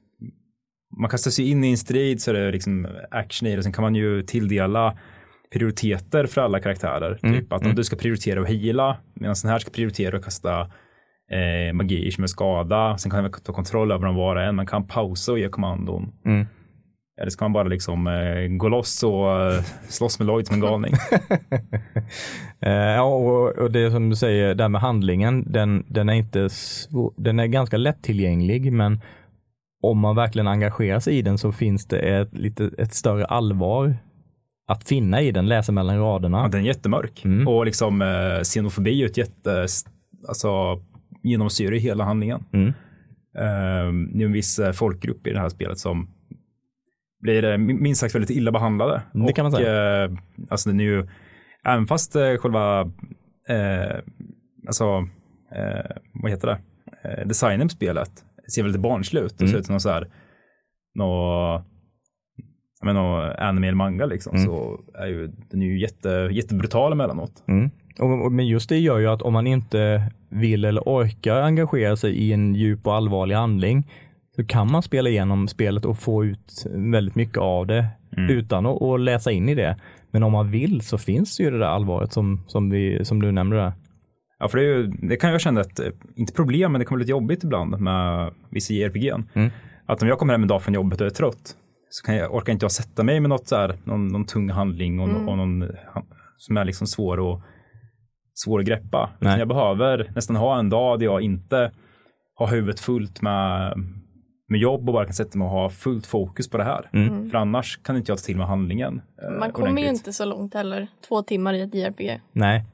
man 1.00 1.10
kastar 1.10 1.30
sig 1.30 1.50
in 1.50 1.64
i 1.64 1.70
en 1.70 1.78
strid 1.78 2.22
så 2.22 2.30
är 2.30 2.34
det 2.34 2.52
liksom 2.52 2.88
action 3.10 3.48
i 3.48 3.56
det, 3.56 3.62
sen 3.62 3.72
kan 3.72 3.82
man 3.82 3.94
ju 3.94 4.22
tilldela 4.22 4.98
prioriteter 5.52 6.26
för 6.26 6.40
alla 6.40 6.60
karaktärer. 6.60 7.18
Mm, 7.22 7.40
Typ 7.40 7.52
att 7.52 7.60
mm. 7.60 7.70
om 7.70 7.76
du 7.76 7.84
ska 7.84 7.96
prioritera 7.96 8.40
att 8.40 8.48
heala, 8.48 8.96
medan 9.14 9.36
den 9.42 9.50
här 9.50 9.58
ska 9.58 9.70
prioritera 9.70 10.16
att 10.16 10.24
kasta 10.24 10.70
eh, 11.30 12.10
som 12.10 12.24
är 12.24 12.26
skada. 12.26 12.98
Sen 12.98 13.10
kan 13.10 13.22
man 13.22 13.32
ta 13.32 13.52
kontroll 13.52 13.92
över 13.92 14.06
dem 14.06 14.14
var 14.14 14.36
och 14.36 14.42
en. 14.42 14.56
Man 14.56 14.66
kan 14.66 14.86
pausa 14.86 15.32
och 15.32 15.38
ge 15.38 15.48
kommandon. 15.48 16.12
Mm. 16.24 16.46
Eller 17.20 17.30
ska 17.30 17.44
man 17.44 17.52
bara 17.52 17.68
liksom 17.68 18.06
eh, 18.06 18.56
gå 18.56 18.68
loss 18.68 19.02
och 19.02 19.40
eh, 19.40 19.62
slåss 19.88 20.18
med 20.18 20.26
Lloyd 20.26 20.46
som 20.46 20.54
en 20.54 20.60
galning? 20.60 20.92
Eh, 22.62 22.72
ja, 22.72 23.02
och, 23.02 23.58
och 23.58 23.72
det 23.72 23.90
som 23.90 24.10
du 24.10 24.16
säger, 24.16 24.54
där 24.54 24.68
med 24.68 24.80
handlingen, 24.80 25.52
den, 25.52 25.84
den 25.88 26.08
är 26.08 26.14
inte 26.14 26.48
svår, 26.48 27.14
den 27.16 27.40
är 27.40 27.46
ganska 27.46 27.76
lättillgänglig, 27.76 28.72
men 28.72 29.00
om 29.82 29.98
man 29.98 30.16
verkligen 30.16 30.48
engagerar 30.48 30.98
sig 31.00 31.18
i 31.18 31.22
den 31.22 31.38
så 31.38 31.52
finns 31.52 31.86
det 31.86 31.98
ett, 31.98 32.38
lite, 32.38 32.70
ett 32.78 32.94
större 32.94 33.24
allvar 33.24 33.96
att 34.66 34.84
finna 34.84 35.22
i 35.22 35.30
den, 35.30 35.48
läsa 35.48 35.72
mellan 35.72 35.98
raderna. 35.98 36.38
Ja, 36.38 36.48
den 36.48 36.60
är 36.60 36.64
jättemörk. 36.64 37.24
Mm. 37.24 37.48
Och 37.48 37.64
liksom 37.66 38.02
eh, 38.02 38.42
xenofobi 38.42 39.02
är 39.02 39.06
ett 39.06 39.16
jätte, 39.16 39.66
alltså 40.28 40.80
genomsyrar 41.22 41.76
hela 41.76 42.04
handlingen. 42.04 42.44
Mm. 42.52 42.68
Eh, 43.36 44.14
det 44.16 44.22
är 44.22 44.26
en 44.26 44.32
viss 44.32 44.58
eh, 44.58 44.72
folkgrupp 44.72 45.26
i 45.26 45.30
det 45.32 45.38
här 45.40 45.48
spelet 45.48 45.78
som 45.78 46.08
blir 47.22 47.44
eh, 47.44 47.58
minst 47.58 48.00
sagt 48.00 48.14
väldigt 48.14 48.30
illa 48.30 48.52
behandlade. 48.52 49.02
Det 49.26 49.32
kan 49.32 49.42
man 49.44 49.52
säga. 49.52 50.04
Eh, 50.04 50.10
alltså 50.50 50.70
den 50.70 50.80
är 50.80 50.84
ju, 50.84 51.08
även 51.64 51.86
fast 51.86 52.16
eh, 52.16 52.36
själva, 52.36 52.80
eh, 53.48 53.96
alltså, 54.66 54.84
eh, 55.56 55.96
vad 56.22 56.30
heter 56.30 56.48
det, 56.48 56.58
eh, 57.08 57.26
designen 57.26 57.68
på 57.68 57.72
spelet 57.72 58.10
ser 58.54 58.62
väldigt 58.62 58.82
barnslig 58.82 59.20
ut. 59.20 59.38
Det 59.38 59.44
Mm. 59.44 59.52
ser 59.52 59.58
ut 59.58 59.66
som 59.66 59.72
någon 59.72 59.80
så 59.80 59.90
här, 59.90 60.08
nå, 60.94 61.14
jag 62.80 62.86
menar, 62.86 63.02
nå 63.02 63.34
anime 63.38 63.66
eller 63.66 63.76
manga 63.76 64.06
liksom, 64.06 64.34
Mm. 64.36 64.46
så 64.46 64.80
är 64.94 65.06
ju 65.06 65.26
den 65.50 65.62
är 65.62 65.66
ju 65.66 65.80
jätte, 65.80 66.08
jättebrutal 66.32 66.92
emellanåt. 66.92 67.44
Mm. 67.48 67.70
Och, 67.98 68.32
men 68.32 68.46
just 68.46 68.68
det 68.68 68.78
gör 68.78 68.98
ju 68.98 69.06
att 69.06 69.22
om 69.22 69.32
man 69.32 69.46
inte 69.46 70.02
vill 70.28 70.64
eller 70.64 70.80
orkar 70.86 71.42
engagera 71.42 71.96
sig 71.96 72.12
i 72.14 72.32
en 72.32 72.54
djup 72.54 72.86
och 72.86 72.94
allvarlig 72.94 73.34
handling 73.34 73.90
så 74.36 74.44
kan 74.44 74.70
man 74.72 74.82
spela 74.82 75.08
igenom 75.08 75.48
spelet 75.48 75.84
och 75.84 75.98
få 75.98 76.24
ut 76.24 76.66
väldigt 76.70 77.14
mycket 77.14 77.38
av 77.38 77.66
det 77.66 77.86
Mm. 78.16 78.30
utan 78.30 78.66
att, 78.66 78.82
att 78.82 79.00
läsa 79.00 79.30
in 79.32 79.48
i 79.48 79.54
det. 79.54 79.76
Men 80.10 80.22
om 80.22 80.32
man 80.32 80.50
vill 80.50 80.80
så 80.80 80.98
finns 80.98 81.40
ju 81.40 81.50
det 81.50 81.58
där 81.58 81.66
allvaret 81.66 82.12
som, 82.12 82.44
som, 82.46 82.70
vi, 82.70 83.04
som 83.04 83.22
du 83.22 83.32
nämnde 83.32 83.56
där. 83.56 83.72
Ja, 84.38 84.48
för 84.48 84.58
det, 84.58 84.64
ju, 84.64 84.86
det 84.86 85.16
kan 85.16 85.30
jag 85.30 85.40
känna 85.40 85.60
ett, 85.60 85.80
eh, 85.80 85.86
inte 86.16 86.32
problem, 86.32 86.72
men 86.72 86.78
det 86.78 86.84
kan 86.84 86.96
bli 86.96 87.02
lite 87.04 87.10
jobbigt 87.10 87.44
ibland 87.44 87.80
med 87.80 88.30
vissa 88.50 88.72
JRPG. 88.74 89.08
Mm. 89.34 89.50
Att 89.86 90.02
om 90.02 90.08
jag 90.08 90.18
kommer 90.18 90.34
hem 90.34 90.42
en 90.42 90.48
dag 90.48 90.62
från 90.62 90.74
jobbet 90.74 91.00
och 91.00 91.06
är 91.06 91.10
trött 91.10 91.56
så 91.90 92.06
kan 92.06 92.14
jag, 92.16 92.34
orkar 92.34 92.52
inte 92.52 92.64
jag 92.64 92.72
sätta 92.72 93.02
mig 93.02 93.20
med 93.20 93.28
något 93.28 93.48
så 93.48 93.56
här, 93.56 93.74
någon, 93.84 94.08
någon 94.08 94.24
tung 94.24 94.50
handling 94.50 95.00
och, 95.00 95.08
Mm. 95.08 95.28
och 95.28 95.36
någon 95.36 95.64
som 96.36 96.56
är 96.56 96.64
liksom 96.64 96.86
svår 96.86 97.32
att, 97.34 97.42
svår 98.44 98.60
att 98.60 98.66
greppa. 98.66 99.10
Nej. 99.18 99.38
Jag 99.38 99.48
behöver 99.48 100.12
nästan 100.14 100.36
ha 100.36 100.58
en 100.58 100.70
dag 100.70 100.98
där 100.98 101.06
jag 101.06 101.20
inte 101.22 101.72
har 102.34 102.46
huvudet 102.48 102.80
fullt 102.80 103.22
med, 103.22 103.74
med 104.48 104.60
jobb 104.60 104.88
och 104.88 104.94
bara 104.94 105.04
kan 105.04 105.14
sätta 105.14 105.38
mig 105.38 105.44
och 105.46 105.50
ha 105.50 105.70
fullt 105.70 106.06
fokus 106.06 106.50
på 106.50 106.58
det 106.58 106.64
här. 106.64 106.90
Mm. 106.92 107.30
För 107.30 107.38
annars 107.38 107.76
kan 107.82 107.96
inte 107.96 108.10
jag 108.12 108.18
ta 108.18 108.22
till 108.24 108.36
mig 108.36 108.46
handlingen. 108.46 109.02
eh, 109.22 109.38
Man 109.38 109.52
kommer 109.52 109.82
ju 109.82 109.88
inte 109.88 110.12
så 110.12 110.24
långt 110.24 110.54
heller. 110.54 110.86
Två 111.08 111.22
timmar 111.22 111.54
i 111.54 111.60
ett 111.60 111.74
JRPG. 111.74 112.20
Nej, 112.32 112.64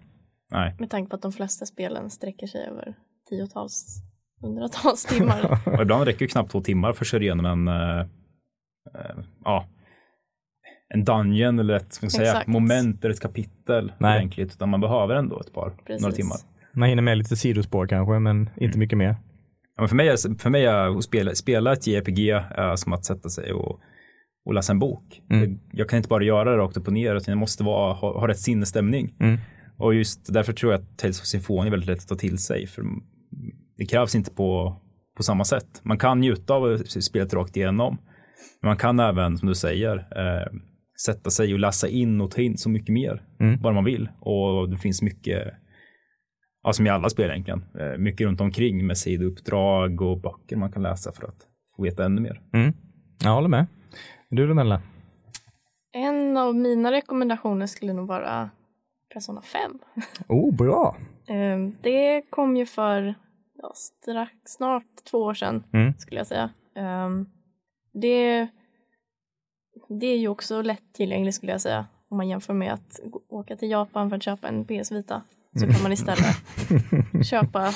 Nej. 0.50 0.74
Med 0.78 0.90
tanke 0.90 1.10
på 1.10 1.16
att 1.16 1.22
de 1.22 1.32
flesta 1.32 1.66
spelen 1.66 2.10
sträcker 2.10 2.46
sig 2.46 2.66
över 2.66 2.94
tiotals, 3.28 3.86
hundratals 4.40 5.04
timmar. 5.04 5.58
Och 5.76 5.82
ibland 5.82 6.04
räcker 6.04 6.20
ju 6.22 6.28
knappt 6.28 6.50
två 6.50 6.60
timmar 6.60 6.92
för 6.92 7.04
att 7.04 7.08
köra 7.08 7.22
igenom 7.22 7.46
en, 7.46 7.68
eh, 7.68 7.98
eh, 8.94 9.16
ja, 9.44 9.64
en 10.94 11.04
dungeon 11.04 11.58
eller 11.58 11.74
ett 11.74 11.92
ska 11.92 12.10
säga, 12.10 12.30
Exakt. 12.30 12.46
moment 12.46 13.04
eller 13.04 13.14
ett 13.14 13.20
kapitel 13.20 13.92
Nej. 13.98 14.18
egentligen, 14.18 14.50
utan 14.50 14.68
man 14.68 14.80
behöver 14.80 15.14
ändå 15.14 15.40
ett 15.40 15.52
par, 15.52 15.70
Precis. 15.86 16.02
några 16.02 16.14
timmar. 16.14 16.36
man 16.72 16.88
hinner 16.88 17.02
med 17.02 17.18
lite 17.18 17.36
sidospår 17.36 17.86
kanske, 17.86 18.18
men 18.18 18.50
inte 18.56 18.78
mycket 18.78 18.98
mer. 18.98 19.16
Ja, 19.76 19.82
men 19.82 19.88
för 19.88 19.96
mig, 19.96 20.08
är, 20.08 20.38
för 20.38 20.50
mig 20.50 20.64
är 20.64 20.98
att 20.98 21.04
spela, 21.04 21.34
spela 21.34 21.72
ett 21.72 21.86
JRPG 21.86 22.30
är 22.30 22.76
som 22.76 22.92
att 22.92 23.04
sätta 23.04 23.28
sig 23.28 23.52
och, 23.52 23.80
och 24.46 24.54
läsa 24.54 24.72
en 24.72 24.78
bok. 24.78 25.20
Mm. 25.30 25.58
Jag 25.72 25.88
kan 25.88 25.96
inte 25.96 26.08
bara 26.08 26.24
göra 26.24 26.50
det 26.50 26.56
rakt 26.56 26.76
upp 26.76 26.86
och 26.86 26.92
ner, 26.92 27.14
utan 27.14 27.32
jag 27.32 27.38
måste 27.38 27.64
vara, 27.64 27.92
ha, 27.92 28.20
ha 28.20 28.28
rätt 28.28 28.38
sinnesstämning. 28.38 29.14
Mm. 29.20 29.38
Och 29.78 29.94
just 29.94 30.32
därför 30.32 30.52
tror 30.52 30.72
jag 30.72 30.80
att 30.80 30.98
Tales 30.98 31.20
of 31.20 31.26
Symphony 31.26 31.66
är 31.66 31.70
väldigt 31.70 31.88
lätt 31.88 31.98
att 31.98 32.08
ta 32.08 32.14
till 32.14 32.38
sig, 32.38 32.66
för 32.66 32.84
det 33.78 33.86
krävs 33.86 34.14
inte 34.14 34.30
på, 34.30 34.76
på 35.16 35.22
samma 35.22 35.44
sätt. 35.44 35.80
Man 35.82 35.98
kan 35.98 36.20
njuta 36.20 36.54
av 36.54 36.76
spelet 36.78 37.34
rakt 37.34 37.56
igenom, 37.56 37.98
men 38.62 38.68
man 38.68 38.76
kan 38.76 39.00
även, 39.00 39.38
som 39.38 39.48
du 39.48 39.54
säger, 39.54 39.96
eh, 39.96 40.58
sätta 41.04 41.30
sig 41.30 41.52
och 41.52 41.58
läsa 41.58 41.88
in 41.88 42.20
och 42.20 42.30
ta 42.30 42.40
in 42.40 42.58
så 42.58 42.68
mycket 42.68 42.88
mer, 42.88 43.22
Mm. 43.40 43.60
bara 43.60 43.72
man 43.72 43.84
vill. 43.84 44.08
Och 44.20 44.68
det 44.70 44.76
finns 44.76 45.02
mycket, 45.02 45.54
ja, 46.62 46.72
som 46.72 46.86
i 46.86 46.90
alla 46.90 47.10
spel 47.10 47.30
egentligen, 47.30 47.64
eh, 47.80 47.98
mycket 47.98 48.26
runt 48.26 48.40
omkring 48.40 48.86
med 48.86 48.98
sidouppdrag 48.98 50.00
och 50.02 50.20
böcker 50.20 50.56
man 50.56 50.72
kan 50.72 50.82
läsa 50.82 51.12
för 51.12 51.24
att 51.24 51.46
få 51.76 51.82
veta 51.82 52.04
ännu 52.04 52.20
mer. 52.20 52.40
Mm. 52.52 52.72
Jag 53.24 53.30
håller 53.34 53.48
med. 53.48 53.66
Du 54.30 54.46
då 54.48 54.54
Mella? 54.54 54.82
En 55.92 56.36
av 56.36 56.54
mina 56.56 56.92
rekommendationer 56.92 57.66
skulle 57.66 57.92
nog 57.92 58.06
vara 58.08 58.50
Persona 59.14 59.42
5. 59.42 59.78
Oh, 60.28 60.54
bra. 60.54 60.96
Ehm, 61.28 61.74
Det 61.82 62.22
kom 62.30 62.56
ju 62.56 62.66
för 62.66 63.14
ja, 63.62 63.72
strax, 63.74 64.32
snart 64.44 64.84
två 65.10 65.18
år 65.18 65.34
sedan 65.34 65.64
Mm. 65.72 65.94
skulle 65.98 66.20
jag 66.20 66.26
säga. 66.26 66.50
Ehm, 66.76 67.26
Det, 67.92 68.48
det 69.88 70.06
är 70.06 70.18
ju 70.18 70.28
också 70.28 70.62
lättillgängligt 70.62 71.34
skulle 71.36 71.52
jag 71.52 71.60
säga 71.60 71.86
om 72.08 72.16
man 72.16 72.28
jämför 72.28 72.54
med 72.54 72.72
att 72.72 73.00
åka 73.28 73.56
till 73.56 73.70
Japan 73.70 74.08
för 74.08 74.16
att 74.16 74.22
köpa 74.22 74.48
en 74.48 74.64
PS 74.64 74.92
Vita. 74.92 75.22
Så 75.60 75.66
kan 75.66 75.82
man 75.82 75.92
istället 75.92 76.36
köpa, 77.26 77.68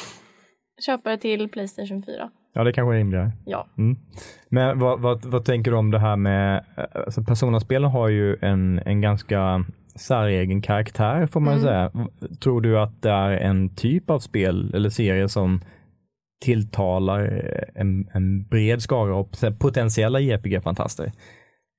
köpa 0.87 1.11
det 1.11 1.19
till 1.19 1.49
Playstation 1.49 2.03
4. 2.03 2.31
Ja, 2.53 2.65
det 2.65 2.73
kanske 2.73 2.95
är 2.95 2.99
rimligare. 2.99 3.33
Ja, 3.45 3.67
Mm. 3.79 3.97
Men 4.49 4.79
vad, 4.79 5.01
vad, 5.01 5.25
vad 5.25 5.45
tänker 5.45 5.71
du 5.71 5.77
om 5.77 5.91
det 5.91 5.99
här 5.99 6.17
med, 6.17 6.65
eh, 6.77 6.85
alltså 6.95 7.23
Persona-spelen 7.23 7.91
har 7.91 8.09
ju 8.09 8.37
en, 8.43 8.79
en 8.79 9.01
ganska 9.01 9.65
säregen 9.95 10.63
karaktär 10.63 11.27
får 11.27 11.41
man 11.41 11.53
Mm. 11.53 11.63
säga. 11.65 11.93
Tror 12.41 12.61
du 12.61 12.79
att 12.79 13.03
det 13.03 13.11
är 13.11 13.31
en 13.31 13.75
typ 13.75 14.11
av 14.11 14.19
spel 14.19 14.75
eller 14.75 14.89
serie 14.91 15.29
som 15.29 15.61
tilltalar 16.45 17.21
eh, 17.25 17.81
en, 17.81 18.09
en 18.13 18.45
bred 18.49 18.83
skara 18.83 19.15
av 19.17 19.29
potentiella 19.59 20.19
JRPG-fantaster? 20.21 21.13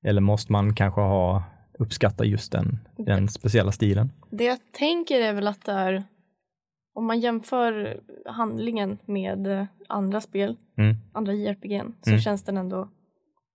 Eller 0.04 0.20
måste 0.20 0.52
man 0.52 0.74
kanske 0.74 1.00
ha 1.00 1.44
uppskatta 1.78 2.24
just 2.24 2.52
den, 2.52 2.78
den 2.96 3.28
speciella 3.28 3.72
stilen? 3.72 4.12
det 4.30 4.44
jag 4.44 4.58
tänker 4.72 5.20
är 5.20 5.32
väl 5.32 5.46
att 5.48 5.64
det 5.64 5.72
är 5.72 6.04
om 6.94 7.06
man 7.06 7.20
jämför 7.20 8.00
handlingen 8.26 8.98
med 9.06 9.66
andra 9.88 10.20
spel, 10.20 10.56
Mm. 10.78 10.96
andra 11.12 11.32
JRPGn, 11.34 11.94
så 12.02 12.10
Mm. 12.10 12.20
känns 12.20 12.42
den 12.42 12.56
ändå, 12.56 12.88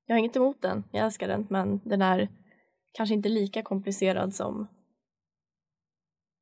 jag 0.06 0.16
har 0.16 0.20
inget 0.20 0.36
emot 0.36 0.62
den, 0.62 0.84
jag 0.92 1.06
älskar 1.06 1.28
den, 1.28 1.48
men 1.50 1.80
den 1.84 2.02
är 2.02 2.30
kanske 2.94 3.16
inte 3.16 3.30
lika 3.30 3.62
komplicerad 3.62 4.34
som, 4.36 4.68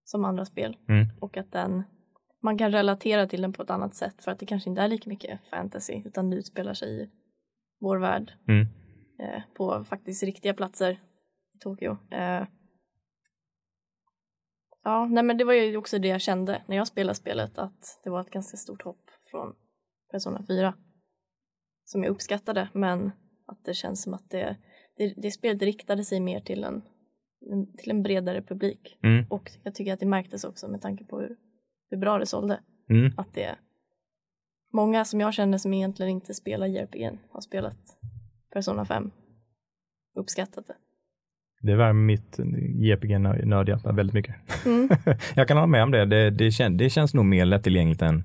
som 0.03 0.25
andra 0.25 0.45
spel. 0.45 0.77
Mm. 0.89 1.07
Och 1.19 1.37
att 1.37 1.51
den, 1.51 1.83
man 2.41 2.57
kan 2.57 2.71
relatera 2.71 3.27
till 3.27 3.41
den 3.41 3.53
på 3.53 3.63
ett 3.63 3.69
annat 3.69 3.95
sätt 3.95 4.23
för 4.23 4.31
att 4.31 4.39
det 4.39 4.45
kanske 4.45 4.69
inte 4.69 4.81
är 4.81 4.87
lika 4.87 5.09
mycket 5.09 5.39
fantasy, 5.49 6.01
utan 6.05 6.29
det 6.29 6.35
utspelar 6.37 6.73
sig 6.73 7.01
i 7.03 7.09
vår 7.79 7.97
värld 7.97 8.33
Mm. 8.47 8.67
Eh, 9.19 9.41
på 9.53 9.85
faktiskt 9.85 10.23
riktiga 10.23 10.53
platser 10.53 10.91
i 11.55 11.57
Tokyo. 11.59 11.97
Eh, 12.11 12.47
ja, 14.83 15.05
nej 15.05 15.23
men 15.23 15.37
det 15.37 15.43
var 15.43 15.53
ju 15.53 15.77
också 15.77 15.99
det 15.99 16.07
jag 16.07 16.21
kände 16.21 16.61
när 16.67 16.75
jag 16.75 16.87
spelade 16.87 17.15
spelet, 17.15 17.57
att 17.57 17.99
det 18.03 18.09
var 18.09 18.21
ett 18.21 18.31
ganska 18.31 18.57
stort 18.57 18.81
hopp 18.81 19.11
från 19.31 19.55
Persona 20.11 20.43
4 20.47 20.73
som 21.85 22.03
jag 22.03 22.11
uppskattade, 22.11 22.69
men 22.73 23.11
att 23.45 23.65
det 23.65 23.73
känns 23.73 24.03
som 24.03 24.13
att 24.13 24.29
det, 24.29 24.57
det, 24.97 25.13
det 25.17 25.31
spelet 25.31 25.61
riktade 25.61 26.03
sig 26.03 26.19
mer 26.19 26.39
till 26.39 26.63
en, 26.63 26.81
en, 27.51 27.77
till 27.77 27.91
en 27.91 28.03
bredare 28.03 28.41
publik. 28.41 28.97
Mm. 29.03 29.25
Och 29.29 29.51
jag 29.63 29.75
tycker 29.75 29.93
att 29.93 29.99
det 29.99 30.05
märktes 30.05 30.43
också 30.43 30.67
med 30.67 30.81
tanke 30.81 31.05
på 31.05 31.19
hur, 31.19 31.37
hur 31.89 31.97
bra 31.97 32.19
det 32.19 32.25
sålde. 32.25 32.59
Mm. 32.89 33.13
Att 33.17 33.33
det 33.33 33.55
många 34.73 35.05
som 35.05 35.19
jag 35.19 35.33
känner 35.33 35.57
som 35.57 35.73
egentligen 35.73 36.11
inte 36.11 36.33
spelar 36.33 36.67
JRPG 36.67 37.19
har 37.31 37.41
spelat 37.41 37.97
Persona 38.55 38.85
5 38.85 39.11
uppskattat 40.19 40.67
det. 40.67 40.73
Det 41.61 41.75
värmer 41.75 42.01
mitt 42.05 42.39
JRPG-nördhjärta 42.83 43.91
väldigt 43.91 44.13
mycket. 44.13 44.35
Mm. 44.65 44.89
Jag 45.35 45.47
kan 45.47 45.57
hålla 45.57 45.67
med 45.67 45.83
om 45.83 45.91
det. 45.91 46.05
Det, 46.05 46.29
det, 46.29 46.51
kän, 46.51 46.77
det 46.77 46.89
känns 46.89 47.13
nog 47.13 47.25
mer 47.25 47.45
lättillgängligt 47.45 48.01
än 48.01 48.23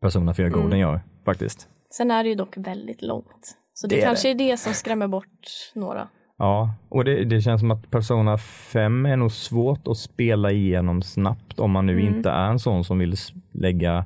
Persona 0.00 0.34
4 0.34 0.48
Golden 0.48 0.66
Mm. 0.66 0.80
gör 0.80 1.00
faktiskt. 1.24 1.68
Sen 1.90 2.10
är 2.10 2.22
det 2.22 2.28
ju 2.28 2.34
dock 2.34 2.56
väldigt 2.56 3.02
långt. 3.02 3.56
Så 3.74 3.86
det, 3.86 3.94
Det 3.94 4.00
är 4.02 4.06
kanske 4.06 4.30
är 4.30 4.34
det 4.34 4.56
som 4.56 4.72
skrämmer 4.72 5.08
bort 5.08 5.72
några. 5.74 6.08
Ja, 6.38 6.74
och 6.88 7.04
det, 7.04 7.24
det 7.24 7.40
känns 7.40 7.60
som 7.60 7.70
att 7.70 7.90
Persona 7.90 8.38
5 8.38 9.06
är 9.06 9.16
nog 9.16 9.32
svårt 9.32 9.88
att 9.88 9.96
spela 9.98 10.50
igenom 10.50 11.02
snabbt 11.02 11.58
om 11.58 11.70
man 11.70 11.86
nu 11.86 12.00
Mm. 12.00 12.14
inte 12.16 12.30
är 12.30 12.50
en 12.50 12.58
sån 12.58 12.84
som 12.84 12.98
vill 12.98 13.14
lägga 13.52 14.04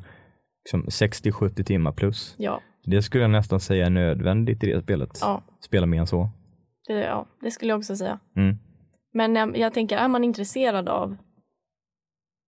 liksom 0.64 0.82
60-70 0.84 1.62
timmar 1.64 1.92
plus. 1.92 2.34
Ja, 2.38 2.60
Det 2.86 3.02
skulle 3.02 3.24
jag 3.24 3.30
nästan 3.30 3.60
säga 3.60 3.86
är 3.86 3.90
nödvändigt 3.90 4.64
i 4.64 4.66
det 4.72 4.82
spelet. 4.82 5.18
ja, 5.20 5.42
Spela 5.60 5.86
mer 5.86 6.00
än 6.00 6.06
så. 6.06 6.30
det, 6.86 6.94
ja, 6.94 7.26
det 7.40 7.50
skulle 7.50 7.72
jag 7.72 7.78
också 7.78 7.96
säga. 7.96 8.20
Mm. 8.36 8.56
Men 9.12 9.36
jag, 9.36 9.58
jag 9.58 9.74
tänker, 9.74 9.96
är 9.96 10.08
man 10.08 10.24
intresserad 10.24 10.88
av, 10.88 11.16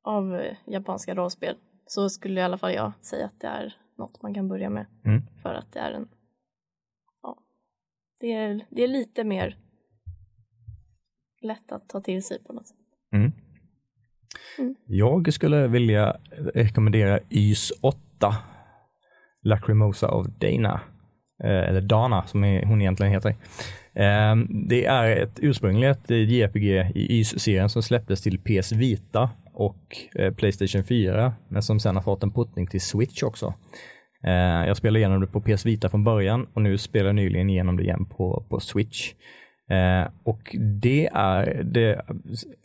av 0.05 0.35
eh, 0.35 0.57
japanska 0.67 1.15
rollspel 1.15 1.57
så 1.87 2.09
skulle 2.09 2.41
i 2.41 2.43
alla 2.43 2.59
fall 2.59 2.75
jag 2.75 2.93
säga 3.01 3.27
att 3.27 3.41
det 3.41 3.47
är 3.47 3.75
något 3.99 4.23
man 4.23 4.35
kan 4.35 4.49
börja 4.49 4.71
med. 4.71 4.87
Mm. 5.05 5.23
För 5.43 5.55
att 5.55 5.73
det 5.73 5.79
är 5.79 5.93
en, 5.93 6.09
ja, 7.23 7.39
det 8.21 8.33
är, 8.33 8.67
det 8.71 8.83
är 8.83 8.89
lite 8.89 9.25
mer 9.25 9.57
lätt 11.43 11.73
att 11.73 11.89
ta 11.89 12.01
till 12.01 12.23
sig 12.23 12.45
på 12.45 12.53
något 12.53 12.69
sätt. 12.69 12.77
Mm. 13.13 13.33
Mm. 14.59 14.75
Jag 14.87 15.33
skulle 15.33 15.69
vilja 15.69 16.17
rekommendera 16.55 17.21
YS 17.31 17.73
8, 17.81 18.35
Lacrimosa 19.49 20.09
of 20.09 20.27
Dana. 20.27 20.81
eh, 21.45 21.69
eller 21.69 21.81
Dana 21.81 22.27
som 22.27 22.43
hon 22.43 22.81
egentligen 22.81 23.13
heter. 23.13 23.31
Eh, 23.95 24.37
det 24.69 24.85
är 24.85 25.17
ett 25.17 25.39
ursprungligt 25.43 26.11
eh, 26.11 26.17
JRPG 26.17 26.93
i 26.95 27.21
YS-serien 27.21 27.69
som 27.69 27.83
släpptes 27.83 28.23
till 28.23 28.39
PS 28.39 28.73
Vita 28.73 29.31
och 29.55 29.97
eh, 30.15 30.35
Playstation 30.35 30.85
4, 30.85 31.33
men 31.49 31.63
som 31.63 31.81
sen 31.81 31.97
har 31.97 32.03
fått 32.03 32.23
en 32.23 32.31
puttning 32.33 32.67
till 32.67 32.81
Switch 32.81 33.23
också. 33.23 33.55
Eh, 34.25 34.67
jag 34.67 34.77
spelade 34.77 34.99
igenom 34.99 35.21
det 35.21 35.27
på 35.27 35.41
PS 35.41 35.67
Vita 35.67 35.89
från 35.89 36.05
början 36.05 36.47
och 36.55 36.63
nu 36.63 36.79
spelar 36.79 37.07
jag 37.07 37.15
nyligen 37.15 37.51
igenom 37.51 37.77
det 37.77 37.83
igen 37.83 38.05
på, 38.07 38.45
på 38.49 38.61
Switch. 38.61 39.13
Eh, 39.71 40.09
och 40.25 40.57
det 40.83 41.09
är, 41.15 41.63
det, 41.65 42.01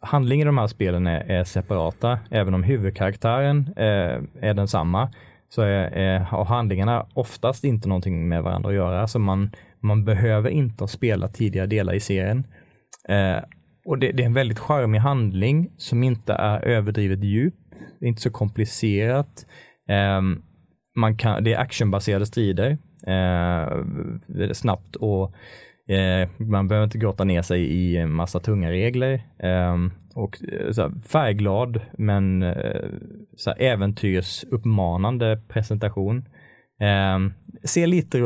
handlingen 0.02 0.48
i 0.48 0.50
de 0.50 0.58
här 0.58 0.68
spelen 0.68 1.08
är, 1.08 1.20
är 1.32 1.44
separata, 1.44 2.20
även 2.30 2.54
om 2.54 2.64
huvudkaraktären 2.64 3.74
eh, 3.78 4.20
är 4.42 4.54
densamma 4.54 5.10
så 5.56 5.62
är, 5.62 5.91
är, 5.91 6.20
har 6.20 6.45
handlingarna 6.45 7.06
oftast 7.14 7.64
inte 7.64 7.88
någonting 7.89 8.30
med 8.30 8.43
varandra 8.43 8.70
att 8.70 8.76
göra. 8.76 9.08
Så 9.08 9.20
man, 9.20 9.51
man 9.80 10.06
behöver 10.06 10.49
inte 10.49 10.84
ha 10.84 10.88
spelat 10.88 11.34
tidigare 11.34 11.68
delar 11.68 11.93
i 11.93 11.99
serien. 11.99 12.47
Eh, 13.10 13.38
och 13.86 13.97
det, 13.97 14.12
det, 14.12 14.24
är 14.24 14.28
en 14.28 14.34
väldigt 14.34 14.60
charmig 14.60 14.99
handling 14.99 15.72
som 15.78 16.04
inte 16.04 16.34
är 16.34 16.60
överdrivet 16.60 17.24
djup, 17.24 17.54
det 17.99 18.06
är 18.06 18.10
inte 18.10 18.22
så 18.22 18.32
komplicerat. 18.32 19.45
Eh, 19.89 20.22
man 20.95 21.18
kan, 21.18 21.43
det 21.43 21.54
är 21.54 21.60
actionbaserade 21.60 22.26
strider, 22.26 22.78
eh, 23.08 24.51
snabbt 24.54 24.95
och 24.95 25.36
man 26.38 26.68
behöver 26.68 26.84
inte 26.84 26.98
grotta 26.98 27.24
ner 27.24 27.42
sig 27.42 27.72
i 27.72 28.06
massa 28.06 28.40
tunga 28.40 28.72
regler. 28.72 29.22
Ehm, 29.40 29.92
och 30.16 30.44
eh, 30.52 30.72
så 30.72 30.92
färgglad 31.08 31.82
men 31.98 32.44
eh, 32.44 32.90
så 33.38 33.52
äventyrsuppmanande 33.52 35.42
presentation. 35.48 36.26
Um, 37.16 37.34
ser 37.64 37.88
lite 37.88 38.20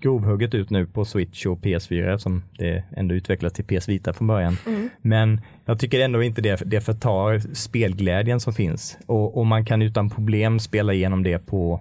grovhugget 0.00 0.54
ut 0.54 0.70
nu 0.70 0.86
på 0.86 1.04
Switch 1.04 1.46
och 1.46 1.58
PS4 1.58 2.18
som 2.18 2.44
det 2.58 2.84
ändå 2.96 3.14
utvecklas 3.14 3.52
till 3.52 3.64
PS 3.64 3.88
Vita 3.88 4.12
från 4.12 4.26
början. 4.26 4.56
Mm. 4.66 4.88
Men 5.02 5.40
jag 5.64 5.78
tycker 5.78 6.00
ändå 6.00 6.22
inte 6.22 6.42
det, 6.42 6.62
det 6.66 6.80
förtar 6.80 7.54
spelglädjen 7.54 8.40
som 8.40 8.52
finns 8.52 8.98
och, 9.06 9.38
och, 9.38 9.46
man 9.46 9.64
kan 9.64 9.82
utan 9.82 10.10
problem 10.10 10.58
spela 10.58 10.92
igenom 10.92 11.22
det 11.22 11.38
på 11.38 11.80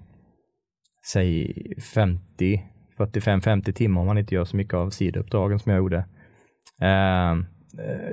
säg 1.11 1.53
50 1.93 2.61
45-50 2.97 3.71
timmar 3.71 4.01
om 4.01 4.07
man 4.07 4.17
inte 4.17 4.35
gör 4.35 4.45
så 4.45 4.57
mycket 4.57 4.73
av 4.73 4.89
sidouppdragen 4.89 5.59
som 5.59 5.71
jag 5.71 5.77
gjorde. 5.79 6.05
Ehm, 6.81 7.45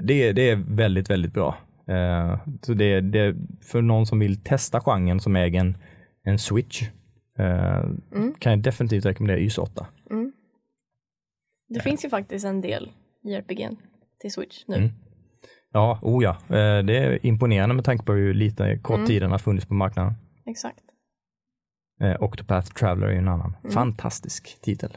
det, 0.02 0.32
det 0.32 0.50
är 0.50 0.56
väldigt, 0.56 1.10
väldigt 1.10 1.32
bra. 1.32 1.58
Ehm, 1.88 2.38
så 2.62 2.74
det, 2.74 3.00
det 3.00 3.36
för 3.62 3.82
någon 3.82 4.06
som 4.06 4.18
vill 4.18 4.42
testa 4.42 4.80
genren 4.80 5.20
som 5.20 5.36
äger 5.36 5.60
en, 5.60 5.76
en 6.24 6.38
switch 6.38 6.82
ehm, 7.38 8.00
mm. 8.14 8.34
kan 8.38 8.52
jag 8.52 8.62
definitivt 8.62 9.06
rekommendera 9.06 9.38
YS 9.38 9.58
8. 9.58 9.86
Mm. 10.10 10.32
Det 11.68 11.80
finns 11.80 12.04
ju 12.04 12.08
faktiskt 12.08 12.44
en 12.44 12.60
del 12.60 12.90
JRPG 13.22 13.68
till 14.20 14.32
switch 14.32 14.64
nu. 14.66 14.76
Mm. 14.76 14.90
Ja, 15.72 15.98
oh 16.02 16.24
ja. 16.24 16.36
Det 16.82 16.98
är 16.98 17.26
imponerande 17.26 17.74
med 17.74 17.84
tanke 17.84 18.04
på 18.04 18.12
hur 18.12 18.34
lite 18.34 18.78
kort 18.78 18.96
mm. 18.96 19.06
tid 19.06 19.22
den 19.22 19.30
har 19.30 19.38
funnits 19.38 19.66
på 19.66 19.74
marknaden. 19.74 20.14
Exakt. 20.46 20.91
Eh, 22.00 22.22
Octopath 22.22 22.72
Traveler 22.74 23.06
är 23.06 23.18
en 23.18 23.28
annan. 23.28 23.56
Mm. 23.60 23.72
Fantastisk 23.72 24.58
titel. 24.62 24.96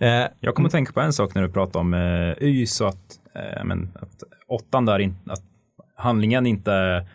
Eh, 0.00 0.26
jag 0.40 0.54
kommer 0.54 0.68
att 0.68 0.72
tänka 0.72 0.92
på 0.92 1.00
en 1.00 1.12
sak 1.12 1.34
när 1.34 1.42
du 1.42 1.48
pratar 1.48 1.80
om 1.80 1.94
eh, 1.94 2.42
Y, 2.42 2.66
så 2.66 2.86
att, 2.86 3.20
eh, 3.34 3.64
men, 3.64 3.90
att 4.00 4.22
åttan 4.48 4.84
där, 4.84 4.98
in, 4.98 5.16
att 5.26 5.42
handlingen 5.96 6.46
inte 6.46 6.72
är 6.72 7.08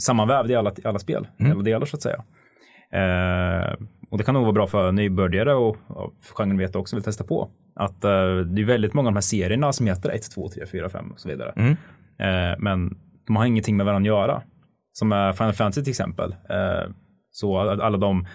sammanvävd 0.00 0.50
i 0.50 0.54
alla, 0.54 0.72
alla 0.84 0.98
spel, 0.98 1.28
mm. 1.38 1.52
alla 1.52 1.62
delar 1.62 1.86
så 1.86 1.96
att 1.96 2.02
säga. 2.02 2.24
Eh, 2.92 3.74
och 4.10 4.18
det 4.18 4.24
kan 4.24 4.34
nog 4.34 4.42
vara 4.42 4.52
bra 4.52 4.66
för 4.66 4.92
nybörjare 4.92 5.54
och, 5.54 5.76
och 5.88 6.14
genren 6.34 6.58
vet 6.58 6.76
också 6.76 6.96
vill 6.96 7.04
testa 7.04 7.24
på. 7.24 7.50
Att 7.74 8.04
eh, 8.04 8.36
det 8.36 8.62
är 8.62 8.64
väldigt 8.64 8.94
många 8.94 9.08
av 9.08 9.12
de 9.12 9.16
här 9.16 9.20
serierna 9.20 9.72
som 9.72 9.86
heter 9.86 10.10
1, 10.10 10.30
2, 10.30 10.48
3, 10.48 10.66
4, 10.66 10.88
5 10.88 11.10
och 11.12 11.20
så 11.20 11.28
vidare. 11.28 11.52
Mm. 11.56 11.70
Eh, 12.18 12.58
men 12.58 12.98
de 13.26 13.36
har 13.36 13.46
ingenting 13.46 13.76
med 13.76 13.86
varandra 13.86 14.12
att 14.12 14.20
göra. 14.20 14.42
Som 14.92 15.12
är 15.12 15.32
Final 15.32 15.52
Fantasy 15.52 15.82
till 15.82 15.90
exempel. 15.90 16.34
Så 17.36 17.58
alla 17.58 17.98
de, 17.98 18.26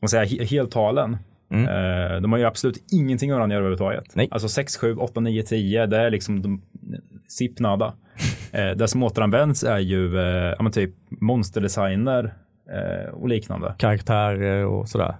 man 0.00 0.08
säga, 0.08 0.44
heltalen, 0.44 1.16
mm. 1.52 1.64
eh, 1.64 2.20
de 2.20 2.32
har 2.32 2.38
ju 2.38 2.44
absolut 2.44 2.84
ingenting 2.92 3.28
med 3.28 3.36
varandra 3.36 3.56
överhuvudtaget. 3.56 4.04
Nej. 4.14 4.28
Alltså 4.30 4.48
6, 4.48 4.76
7, 4.76 4.96
8, 4.96 5.20
9, 5.20 5.42
10, 5.42 5.86
det 5.86 5.96
är 5.96 6.10
liksom 6.10 6.42
de, 6.42 6.62
SIP 7.28 7.60
nada. 7.60 7.94
eh, 8.52 8.70
det 8.70 8.88
som 8.88 9.02
återanvänds 9.02 9.64
är 9.64 9.78
ju 9.78 10.18
eh, 10.18 10.54
ja, 10.58 10.70
typ 10.70 10.94
monsterdesigner 11.20 12.34
eh, 12.70 13.14
och 13.14 13.28
liknande. 13.28 13.74
Karaktärer 13.78 14.64
och 14.64 14.88
sådär. 14.88 15.16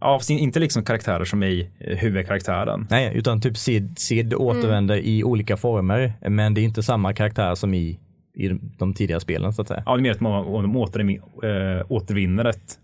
Ja, 0.00 0.20
inte 0.28 0.60
liksom 0.60 0.84
karaktärer 0.84 1.24
som 1.24 1.42
i 1.42 1.70
eh, 1.80 1.96
huvudkaraktären. 1.96 2.86
Nej, 2.90 3.12
utan 3.14 3.40
typ 3.40 3.56
Sid, 3.56 3.98
Sid 3.98 4.34
återvänder 4.34 4.94
mm. 4.94 5.06
i 5.06 5.24
olika 5.24 5.56
former, 5.56 6.12
men 6.28 6.54
det 6.54 6.60
är 6.60 6.62
inte 6.62 6.82
samma 6.82 7.12
karaktär 7.12 7.54
som 7.54 7.74
i 7.74 8.00
i 8.34 8.48
de 8.78 8.94
tidigare 8.94 9.20
spelen 9.20 9.52
så 9.52 9.62
att 9.62 9.68
säga. 9.68 9.82
Ja, 9.86 9.96
det 9.96 10.00
är 10.00 10.02
mer 10.02 10.10
att 10.10 10.20
man 10.20 10.76
åter, 10.76 11.10
äh, 11.10 11.86
återvinner 11.88 12.44
ett 12.44 12.78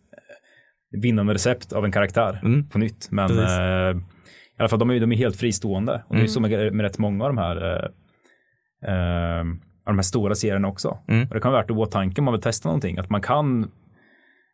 äh, 0.92 1.00
vinnande 1.00 1.34
recept 1.34 1.72
av 1.72 1.84
en 1.84 1.92
karaktär 1.92 2.40
mm. 2.42 2.68
på 2.68 2.78
nytt. 2.78 3.08
Men 3.10 3.38
äh, 3.38 3.96
i 4.56 4.58
alla 4.58 4.68
fall, 4.68 4.78
de 4.78 4.90
är, 4.90 5.00
de 5.00 5.12
är 5.12 5.16
helt 5.16 5.36
fristående. 5.36 5.92
Och 5.92 5.98
mm. 5.98 6.04
det 6.10 6.14
är 6.14 6.18
mm. 6.18 6.28
så 6.28 6.40
med, 6.40 6.74
med 6.74 6.84
rätt 6.84 6.98
många 6.98 7.24
av 7.24 7.34
de 7.34 7.38
här 7.38 7.90
av 9.86 9.92
de 9.92 9.98
här 9.98 10.02
stora 10.02 10.34
serierna 10.34 10.68
också. 10.68 10.98
Mm. 11.08 11.28
Och 11.28 11.34
det 11.34 11.40
kan 11.40 11.52
vara 11.52 11.62
värt 11.62 11.70
att 11.70 11.76
åtanke 11.76 12.20
om 12.20 12.24
man 12.24 12.34
vill 12.34 12.42
testa 12.42 12.68
någonting. 12.68 12.98
Att 12.98 13.10
man 13.10 13.22
kan, 13.22 13.70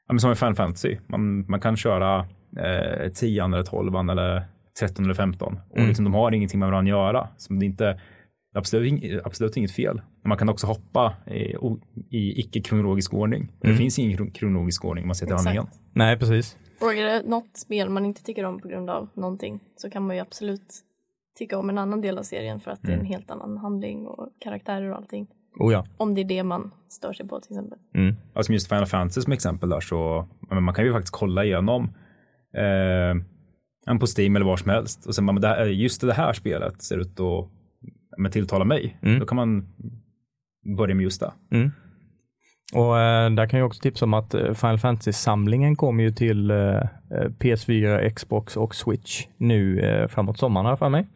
ja, 0.09 0.19
som 0.19 0.33
i 0.33 0.35
Final 0.35 0.55
Fantasy, 0.55 0.97
man, 1.07 1.51
man 1.51 1.61
kan 1.61 1.77
köra 1.77 2.27
eh, 2.59 3.13
10 3.13 3.45
eller 3.45 3.63
12 3.63 3.95
eller 4.11 4.45
13 4.81 5.05
eller 5.05 5.15
15. 5.15 5.59
Och 5.71 5.77
mm. 5.77 5.89
liksom, 5.89 6.05
de 6.05 6.15
har 6.15 6.33
ingenting 6.33 6.61
med 6.61 6.69
varandra 6.69 6.95
att 6.95 6.99
göra. 6.99 7.29
Så 7.37 7.53
det 7.53 7.65
är 7.65 7.67
inte 7.67 8.01
absolut, 8.55 9.21
absolut 9.25 9.57
inget 9.57 9.73
fel. 9.73 10.01
Man 10.25 10.39
kan 10.39 10.49
också 10.49 10.67
hoppa 10.67 11.17
i, 11.27 11.57
i 12.11 12.41
icke-kronologisk 12.41 13.15
ordning. 13.15 13.43
Mm. 13.43 13.57
Det 13.61 13.75
finns 13.75 13.99
ingen 13.99 14.31
kronologisk 14.31 14.85
ordning 14.85 15.05
om 15.05 15.09
man 15.09 15.15
ser 15.15 15.27
till 15.27 15.35
handlingen. 15.35 15.67
Nej, 15.93 16.19
precis. 16.19 16.57
Och 16.81 16.95
är 16.95 17.05
det 17.05 17.29
något 17.29 17.57
spel 17.57 17.91
man 17.91 18.07
inte 18.07 18.23
tycker 18.23 18.45
om 18.45 18.61
på 18.61 18.69
grund 18.69 18.91
av 18.91 19.09
någonting 19.15 19.61
så 19.77 19.91
kan 19.91 20.07
man 20.07 20.17
ju 20.17 20.23
absolut 20.23 20.75
tycka 21.39 21.59
om 21.59 21.71
en 21.71 21.79
annan 21.79 22.01
del 22.01 22.19
av 22.19 22.23
serien 22.23 22.61
för 22.61 22.71
att 22.71 22.85
mm. 22.85 22.87
det 22.87 22.93
är 22.93 22.95
en 22.95 23.07
mm. 23.07 23.13
helt 23.13 23.31
annan 23.31 23.59
handling 23.59 24.07
och 24.07 24.29
karaktärer 24.41 24.91
och 24.91 24.97
allting. 24.97 25.27
Oh 25.59 25.73
ja. 25.73 25.87
Om 25.97 26.15
det 26.15 26.21
är 26.21 26.25
det 26.25 26.43
man 26.43 26.71
stör 26.89 27.13
sig 27.13 27.29
på 27.29 27.41
till 27.41 27.53
exempel. 27.53 27.79
Mm. 27.95 28.15
Alltså 28.35 28.53
just 28.53 28.69
Final 28.69 28.87
Fantasy 28.87 29.21
som 29.21 29.33
exempel 29.33 29.69
där 29.69 29.81
så 29.81 30.29
man 30.51 30.75
kan 30.75 30.85
ju 30.85 30.93
faktiskt 30.93 31.15
kolla 31.15 31.45
igenom 31.45 31.85
eh, 32.57 33.99
på 33.99 34.07
Steam 34.19 34.37
eller 34.37 34.47
var 34.47 34.57
som 34.57 34.71
helst 34.71 35.07
och 35.07 35.15
sen 35.15 35.25
man, 35.25 35.43
just 35.69 36.01
det 36.01 36.13
här 36.13 36.33
spelet 36.33 36.83
ser 36.83 36.99
ut 36.99 37.21
att 37.21 37.49
men 38.19 38.33
tilltala 38.33 38.65
mig, 38.65 38.99
mm. 39.03 39.19
då 39.19 39.27
kan 39.27 39.37
man 39.37 39.67
börja 40.77 40.95
med 40.95 41.03
just 41.03 41.21
det. 41.21 41.33
Mm. 41.53 41.71
Och 42.75 43.01
äh, 43.01 43.31
där 43.31 43.47
kan 43.47 43.59
jag 43.59 43.67
också 43.67 43.81
tipsa 43.81 44.05
om 44.05 44.15
att 44.15 44.35
eh, 44.35 44.55
Final 44.55 44.79
Fantasy-samlingen 44.79 45.77
kommer 45.77 46.05
ju 46.05 46.11
till 46.11 46.51
äh, 46.51 46.57
eh, 46.57 46.85
PS4, 47.41 48.11
Xbox 48.11 48.57
och 48.57 48.75
Switch 48.75 49.27
nu 49.37 49.81
äh, 49.81 50.09
framåt 50.09 50.39
sommaren 50.39 50.67
här 50.67 50.77
för 50.77 50.89
mig. 50.89 51.07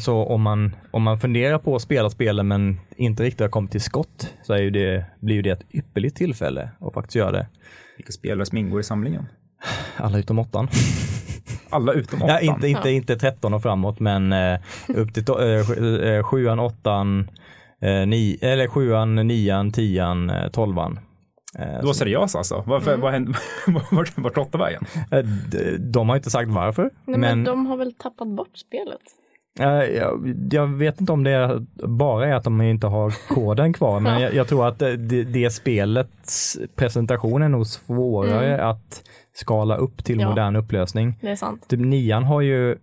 så 0.00 0.24
om 0.24 0.42
man, 0.42 0.76
om 0.90 1.02
man 1.02 1.18
funderar 1.18 1.58
på 1.58 1.76
att 1.76 1.82
spela 1.82 2.10
spelen 2.10 2.48
men 2.48 2.80
inte 2.96 3.22
riktigt 3.22 3.40
har 3.40 3.48
kommit 3.48 3.70
till 3.70 3.80
skott 3.80 4.34
så 4.42 4.52
är 4.52 4.58
ju 4.58 4.70
det, 4.70 5.04
blir 5.20 5.36
ju 5.36 5.42
det 5.42 5.50
ett 5.50 5.74
ypperligt 5.74 6.16
tillfälle 6.16 6.70
att 6.80 6.94
faktiskt 6.94 7.16
göra 7.16 7.32
det. 7.32 7.46
Vilka 7.96 8.12
spelare 8.12 8.46
som 8.46 8.58
ingår 8.58 8.80
i 8.80 8.82
samlingen? 8.82 9.26
Alla 9.96 10.18
utom 10.18 10.38
åttan. 10.38 10.68
Alla 11.70 11.92
utom 11.92 12.22
åttan? 12.22 12.28
Ja, 12.28 12.40
inte, 12.40 12.68
inte, 12.68 12.90
inte 12.90 13.16
13 13.16 13.54
och 13.54 13.62
framåt, 13.62 14.00
men 14.00 14.32
eh, 14.32 14.60
upp 14.88 15.14
till 15.14 15.24
eh, 15.28 16.22
7 16.22 16.46
eh, 16.46 16.64
åttan, 16.64 17.30
eh, 17.82 18.06
ni, 18.06 18.38
eller 18.42 18.66
7 18.66 19.04
nian, 19.04 19.72
10 19.72 20.50
tolvan. 20.52 21.00
Du 21.80 21.86
var 21.86 21.92
seriös 21.92 22.36
alltså? 22.36 22.64
Varför, 22.66 22.90
mm. 22.90 23.00
vad 23.00 23.12
hände, 23.12 23.32
vart, 23.90 24.18
vart 24.18 24.38
åtta 24.38 24.58
vägen? 24.58 24.84
Eh, 25.10 25.18
de, 25.18 25.76
de 25.78 26.08
har 26.08 26.16
inte 26.16 26.30
sagt 26.30 26.50
varför. 26.50 26.82
Nej, 26.82 26.90
men, 27.04 27.20
men 27.20 27.44
de 27.44 27.66
har 27.66 27.76
väl 27.76 27.94
tappat 27.94 28.28
bort 28.28 28.56
spelet? 28.56 29.00
Jag, 29.58 30.36
jag, 30.50 30.66
vet 30.66 31.00
inte 31.00 31.12
om 31.12 31.24
det 31.24 31.66
bara 31.88 32.26
är 32.26 32.34
att 32.34 32.44
de 32.44 32.60
inte 32.60 32.86
har 32.86 33.14
koden 33.28 33.72
kvar, 33.72 34.00
men 34.00 34.20
jag, 34.20 34.34
jag 34.34 34.48
tror 34.48 34.68
att 34.68 34.78
det, 34.78 34.96
det, 35.24 35.50
spelets 35.50 36.58
presentation 36.76 37.42
är 37.42 37.48
nog 37.48 37.66
svårare 37.66 38.54
mm. 38.54 38.68
att 38.68 39.02
skala 39.40 39.76
upp 39.76 40.04
till 40.04 40.20
ja, 40.20 40.28
modern 40.28 40.56
upplösning. 40.56 41.18
Det 41.20 41.30
är 41.30 41.36
sant. 41.36 41.68
Typ 41.68 41.80
nian 41.80 42.24
har 42.24 42.40
ju 42.40 42.76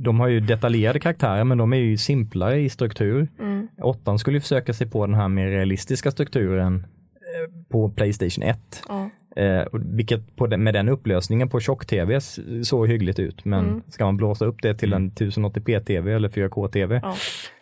de 0.00 0.20
har 0.20 0.28
ju 0.28 0.40
detaljerade 0.40 1.00
karaktärer 1.00 1.44
men 1.44 1.58
de 1.58 1.72
är 1.72 1.76
ju 1.76 1.96
simplare 1.96 2.60
i 2.60 2.68
struktur. 2.68 3.28
Mm. 3.40 3.68
Åttan 3.82 4.18
skulle 4.18 4.36
ju 4.36 4.40
försöka 4.40 4.72
sig 4.72 4.90
på 4.90 5.06
den 5.06 5.14
här 5.14 5.28
mer 5.28 5.46
realistiska 5.46 6.10
strukturen 6.10 6.76
eh, 6.76 7.68
på 7.70 7.90
Playstation 7.90 8.44
1. 8.44 8.82
Ja. 8.88 9.10
Eh, 9.36 9.66
vilket 9.72 10.36
på 10.36 10.46
den, 10.46 10.62
med 10.62 10.74
den 10.74 10.88
upplösningen 10.88 11.48
på 11.48 11.60
tjock-tv 11.60 12.20
såg 12.62 12.88
hyggligt 12.88 13.18
ut. 13.18 13.44
Men 13.44 13.68
mm. 13.68 13.82
ska 13.88 14.04
man 14.04 14.16
blåsa 14.16 14.44
upp 14.44 14.62
det 14.62 14.74
till 14.74 14.92
en 14.92 15.10
1080p-tv 15.10 16.14
eller 16.14 16.28
4K-tv 16.28 17.02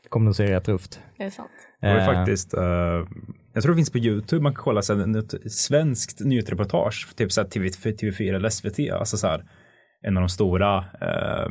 ja. 0.06 0.10
kommer 0.10 0.26
det 0.26 0.30
att 0.30 0.36
se 0.36 0.54
rätt 0.54 0.68
rufft. 0.68 1.00
Det 1.18 1.24
är 1.24 1.30
sant. 1.30 1.50
Det 1.80 1.94
var 1.94 2.14
faktiskt, 2.14 2.54
uh, 2.54 2.62
jag 3.52 3.62
tror 3.62 3.72
det 3.72 3.76
finns 3.76 3.92
på 3.92 3.98
YouTube, 3.98 4.42
man 4.42 4.54
kan 4.54 4.64
kolla 4.64 4.82
här, 4.88 5.18
ett 5.18 5.52
svenskt 5.52 6.20
nyhetsreportage, 6.20 7.08
typ 7.16 7.32
så 7.32 7.40
här 7.40 7.48
TV, 7.48 7.68
TV4 7.68 8.34
eller 8.34 8.48
SVT, 8.48 8.90
alltså 8.92 9.16
så 9.16 9.26
här, 9.26 9.44
en 10.02 10.16
av 10.16 10.20
de 10.20 10.28
stora 10.28 10.84
eh, 11.00 11.50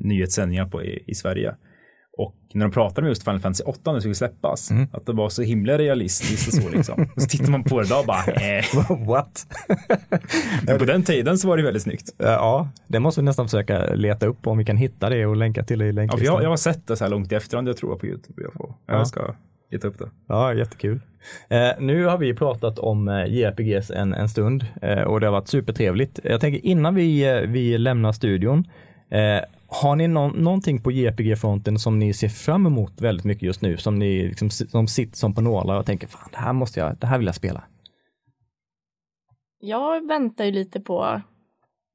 nyhetssändningarna 0.00 0.68
på, 0.68 0.82
i, 0.82 1.04
i 1.06 1.14
Sverige. 1.14 1.56
Och 2.18 2.34
när 2.54 2.66
de 2.66 2.72
pratade 2.72 3.00
om 3.04 3.08
just 3.08 3.24
Final 3.24 3.40
Fantasy 3.40 3.64
8 3.64 3.80
när 3.84 3.94
det 3.94 4.00
skulle 4.00 4.14
släppas, 4.14 4.70
Mm. 4.70 4.86
att 4.92 5.06
det 5.06 5.12
var 5.12 5.28
så 5.28 5.42
himla 5.42 5.78
realistiskt 5.78 6.48
och 6.48 6.54
så 6.62 6.68
liksom. 6.76 7.08
Och 7.16 7.22
så 7.22 7.28
tittar 7.28 7.50
man 7.50 7.64
på 7.64 7.80
det 7.80 7.86
idag 7.86 8.00
och 8.00 8.06
bara, 8.06 8.24
eh. 8.24 8.64
What? 9.08 9.46
Men 10.66 10.78
på 10.78 10.84
den 10.84 11.02
tiden 11.02 11.38
så 11.38 11.48
var 11.48 11.56
det 11.56 11.62
väldigt 11.62 11.82
snyggt. 11.82 12.14
ja, 12.18 12.68
det 12.88 13.00
måste 13.00 13.20
vi 13.20 13.24
nästan 13.24 13.46
försöka 13.48 13.94
leta 13.94 14.26
upp 14.26 14.46
om 14.46 14.58
vi 14.58 14.64
kan 14.64 14.76
hitta 14.76 15.08
det 15.08 15.26
och 15.26 15.36
länka 15.36 15.62
till 15.62 15.78
det 15.78 15.84
i 15.84 15.88
Ja, 15.88 15.92
länklistan. 15.92 16.34
jag, 16.34 16.42
jag 16.44 16.48
har 16.48 16.56
sett 16.56 16.86
det 16.86 16.96
så 16.96 17.04
här 17.04 17.10
långt 17.10 17.32
i 17.32 17.34
efterhand, 17.34 17.68
jag 17.68 17.76
tror 17.76 17.96
på 17.96 18.06
YouTube. 18.06 18.42
Jag, 18.42 18.52
får, 18.52 18.74
Ja. 18.86 18.94
jag 18.94 19.06
ska 19.08 19.34
leta 19.70 19.88
upp 19.88 19.98
det. 19.98 20.08
Ja, 20.28 20.54
jättekul. 20.54 21.00
Eh, 21.48 21.68
nu 21.78 22.04
har 22.04 22.18
vi 22.18 22.34
pratat 22.34 22.78
om 22.78 23.08
eh, 23.08 23.24
JRPGs 23.26 23.90
en, 23.90 24.14
en 24.14 24.28
stund 24.28 24.66
eh, 24.82 25.00
och 25.02 25.20
det 25.20 25.26
har 25.26 25.32
varit 25.32 25.48
supertrevligt. 25.48 26.20
Jag 26.24 26.40
tänker 26.40 26.66
innan 26.66 26.94
vi, 26.94 27.28
eh, 27.28 27.40
vi 27.40 27.78
lämnar 27.78 28.12
studion, 28.12 28.64
eh, 29.10 29.44
har 29.70 29.96
ni 29.96 30.08
någon, 30.08 30.42
någonting 30.44 30.82
på 30.82 30.90
JRPG-fronten 30.90 31.78
som 31.78 31.98
ni 31.98 32.12
ser 32.12 32.28
fram 32.28 32.66
emot 32.66 33.00
väldigt 33.00 33.24
mycket 33.26 33.42
just 33.42 33.62
nu? 33.62 33.76
Som 33.76 33.98
ni 33.98 34.22
liksom, 34.28 34.50
som 34.50 34.86
sitter 34.88 35.16
som 35.16 35.34
på 35.34 35.40
nålar 35.40 35.78
och 35.78 35.86
tänker, 35.86 36.06
fan 36.06 36.28
det 36.32 36.38
här 36.38 36.52
måste 36.52 36.80
jag, 36.80 36.96
det 36.98 37.06
här 37.06 37.18
vill 37.18 37.26
jag 37.26 37.34
spela. 37.34 37.64
Jag 39.58 40.08
väntar 40.08 40.44
ju 40.44 40.50
lite 40.50 40.80
på, 40.80 41.22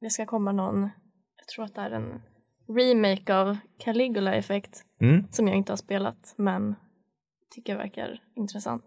det 0.01 0.09
ska 0.09 0.25
komma 0.25 0.51
någon, 0.51 0.81
jag 1.37 1.47
tror 1.55 1.65
att 1.65 1.75
det 1.75 1.81
är 1.81 1.91
en 1.91 2.21
remake 2.77 3.35
av 3.35 3.57
Caligula 3.79 4.33
Effect 4.33 4.81
Mm. 5.01 5.23
som 5.31 5.47
jag 5.47 5.57
inte 5.57 5.71
har 5.71 5.77
spelat 5.77 6.33
men 6.37 6.75
tycker 7.55 7.73
jag 7.73 7.77
verkar 7.77 8.19
intressant. 8.35 8.83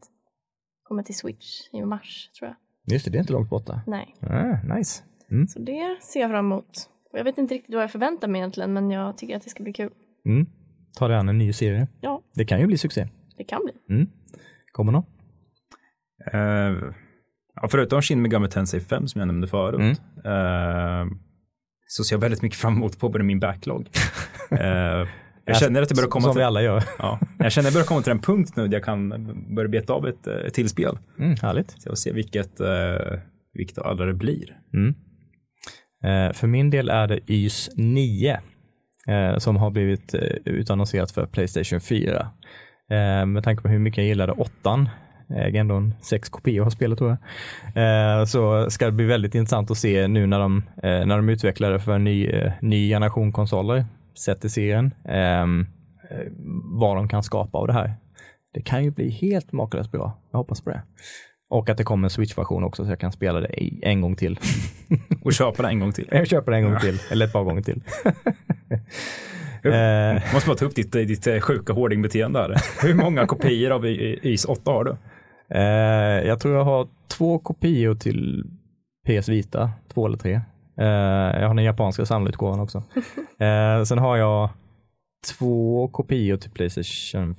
Kommer 0.82 1.02
till 1.02 1.16
Switch 1.16 1.46
i 1.72 1.84
mars 1.84 2.30
tror 2.38 2.48
jag. 2.48 2.92
Just 2.94 3.04
det, 3.04 3.10
det 3.10 3.18
är 3.18 3.20
inte 3.20 3.32
långt 3.32 3.50
borta. 3.50 3.80
Nej, 3.86 4.14
Ah, 4.20 4.74
nice. 4.74 5.02
så 5.48 5.58
det 5.58 5.98
ser 6.02 6.20
jag 6.20 6.30
fram 6.30 6.46
emot. 6.52 6.90
Jag 7.18 7.24
vet 7.24 7.38
inte 7.38 7.54
riktigt 7.54 7.74
vad 7.74 7.82
jag 7.82 7.90
förväntar 7.90 8.28
mig 8.28 8.38
egentligen 8.38 8.72
men 8.72 8.90
jag 8.90 9.18
tycker 9.18 9.36
att 9.36 9.42
det 9.44 9.50
ska 9.50 9.62
bli 9.62 9.72
kul. 9.72 9.90
Mm. 10.26 10.46
Ta 10.98 11.08
dig 11.08 11.16
an 11.16 11.28
en 11.28 11.38
ny 11.38 11.52
serie. 11.52 11.88
Ja, 12.00 12.22
Det 12.34 12.44
kan 12.44 12.60
ju 12.60 12.66
bli 12.66 12.78
succé. 12.78 13.08
det 13.36 13.44
kan 13.44 13.60
bli. 13.64 13.96
Mm. 13.96 14.08
Kommer 14.72 14.92
någon? 14.92 15.04
Eh, 16.32 16.92
ja, 17.54 17.68
förutom 17.70 18.02
Shin 18.02 18.22
Megami 18.22 18.48
Tensei 18.48 18.80
5 18.80 19.08
som 19.08 19.18
jag 19.18 19.26
nämnde 19.26 19.46
förut, 19.46 20.00
Mm. 20.24 21.06
eh, 21.10 21.12
så 21.86 22.04
ser 22.04 22.16
jag 22.16 22.20
väldigt 22.20 22.42
mycket 22.42 22.58
fram 22.58 22.76
emot 22.76 22.98
på 22.98 23.18
min 23.18 23.40
backlog. 23.40 23.88
Eh, 24.50 25.08
jag 25.44 25.56
känner 25.56 25.82
att 25.82 25.90
jag 25.90 25.96
börjar 25.96 26.08
komma 26.10 26.22
Som 26.22 26.32
till, 26.32 26.38
vi 26.38 26.44
alla 26.44 26.62
gör. 26.62 26.82
ja, 26.98 27.18
jag 27.38 27.52
känner 27.52 27.68
att 27.68 27.74
jag 27.74 27.78
börjar 27.80 27.86
komma 27.86 28.02
till 28.02 28.12
en 28.12 28.18
punkt 28.18 28.52
nu 28.56 28.68
där 28.68 28.76
jag 28.76 28.84
kan 28.84 29.08
börja 29.54 29.68
beta 29.68 29.92
av 29.92 30.06
ett, 30.08 30.26
ett 30.26 30.54
till 30.54 30.68
spel. 30.68 30.98
Mm, 31.18 31.36
härligt. 31.42 31.70
Så 31.70 31.76
jag 31.84 31.90
får 31.90 31.96
se 31.96 32.12
vilket, 32.12 32.60
vilket 33.52 33.78
av 33.78 33.86
alla 33.86 34.04
det 34.04 34.14
blir. 34.14 34.58
Mm. 34.74 34.94
Eh, 36.04 36.32
för 36.32 36.46
min 36.46 36.70
del 36.70 36.88
är 36.88 37.06
det 37.06 37.30
YS 37.30 37.70
9 37.76 38.40
eh, 39.08 39.38
som 39.38 39.56
har 39.56 39.70
blivit 39.70 40.14
eh, 40.14 40.20
utannonserat 40.44 41.10
för 41.10 41.26
Playstation 41.26 41.80
4. 41.80 42.28
Med 43.26 43.44
tanke 43.44 43.62
på 43.62 43.68
hur 43.68 43.78
mycket 43.78 43.98
jag 43.98 44.06
gillade 44.06 44.32
8 44.32 44.88
jag 45.28 45.46
äger 45.46 45.60
ändå 45.60 45.74
en 45.74 45.94
sex 46.00 46.28
kopior 46.28 46.66
av 46.66 46.70
spelet 46.70 46.98
tror 46.98 47.16
jag. 47.74 48.18
Eh, 48.18 48.24
så 48.24 48.70
ska 48.70 48.86
det 48.86 48.92
bli 48.92 49.04
väldigt 49.04 49.34
intressant 49.34 49.70
att 49.70 49.78
se 49.78 50.08
nu 50.08 50.26
när 50.26 50.38
de, 50.38 50.62
eh, 50.82 51.06
när 51.06 51.16
de 51.16 51.28
utvecklar 51.28 51.70
det 51.70 51.80
för 51.80 51.92
en 51.92 52.04
ny, 52.04 52.26
eh, 52.26 52.52
ny 52.60 52.88
generation 52.88 53.32
konsoler, 53.32 53.84
sett 54.24 54.44
i 54.44 54.48
serien, 54.48 54.94
ehm, 55.04 55.66
vad 56.80 56.96
de 56.96 57.08
kan 57.08 57.22
skapa 57.22 57.58
av 57.58 57.66
det 57.66 57.72
här. 57.72 57.94
Det 58.54 58.62
kan 58.62 58.84
ju 58.84 58.90
bli 58.90 59.10
helt 59.10 59.52
makalöst 59.52 59.92
bra. 59.92 60.18
Jag 60.30 60.38
hoppas 60.38 60.60
på 60.60 60.70
det. 60.70 60.82
Och 61.50 61.68
att 61.68 61.76
det 61.78 61.84
kommer 61.84 62.06
en 62.06 62.10
Switch-version 62.10 62.64
också 62.64 62.84
så 62.84 62.90
jag 62.90 62.98
kan 63.00 63.12
spela 63.12 63.40
det 63.40 63.48
en 63.82 64.00
gång 64.00 64.16
till. 64.16 64.38
Och 65.24 65.32
köpa 65.32 65.62
det 65.62 65.68
en 65.68 65.80
gång 65.80 65.92
till. 65.92 66.08
Jag 66.12 66.26
köper 66.28 66.52
det 66.52 66.58
en 66.58 66.64
gång 66.64 66.78
till, 66.80 66.98
eller 67.10 67.26
ett 67.26 67.32
par 67.32 67.44
gånger 67.44 67.62
till. 67.62 67.82
eh, 69.64 70.32
Måste 70.34 70.48
bara 70.48 70.56
ta 70.56 70.64
upp 70.64 70.74
ditt, 70.74 70.92
ditt 70.92 71.26
eh, 71.26 71.40
sjuka 71.40 71.72
hoardingbeteende 71.72 72.38
här. 72.38 72.54
Hur 72.82 72.94
många 72.94 73.26
kopior 73.26 73.70
av 73.70 73.86
YS 73.86 74.44
8 74.44 74.70
har 74.70 74.84
du? 74.84 74.96
eh, 75.54 76.26
jag 76.28 76.40
tror 76.40 76.54
jag 76.54 76.64
har 76.64 76.88
två 77.08 77.38
kopior 77.38 77.94
till 77.94 78.44
PS 79.06 79.28
Vita, 79.28 79.70
två 79.94 80.06
eller 80.06 80.18
tre. 80.18 80.40
Jag 80.76 81.48
har 81.48 81.54
den 81.54 81.64
japanska 81.64 82.04
samlarutgåvan 82.06 82.60
också. 82.60 82.82
sen 83.86 83.98
har 83.98 84.16
jag 84.16 84.50
två 85.38 85.88
kopior 85.88 86.36
till 86.36 86.50
Playstation 86.50 87.36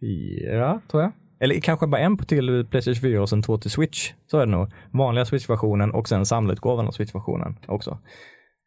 4, 0.00 0.80
tror 0.90 1.02
jag. 1.02 1.12
Eller 1.40 1.60
kanske 1.60 1.86
bara 1.86 2.00
en 2.00 2.16
på 2.16 2.24
till 2.24 2.66
Playstation 2.70 3.00
4 3.00 3.22
och 3.22 3.28
sen 3.28 3.42
två 3.42 3.58
till 3.58 3.70
Switch. 3.70 4.12
Så 4.26 4.38
är 4.38 4.46
det 4.46 4.52
nog. 4.52 4.72
Vanliga 4.90 5.24
Switch-versionen 5.24 5.90
och 5.90 6.08
sen 6.08 6.26
samlarutgåvan 6.26 6.86
av 6.88 6.92
Switch-versionen 6.92 7.56
också. 7.68 7.98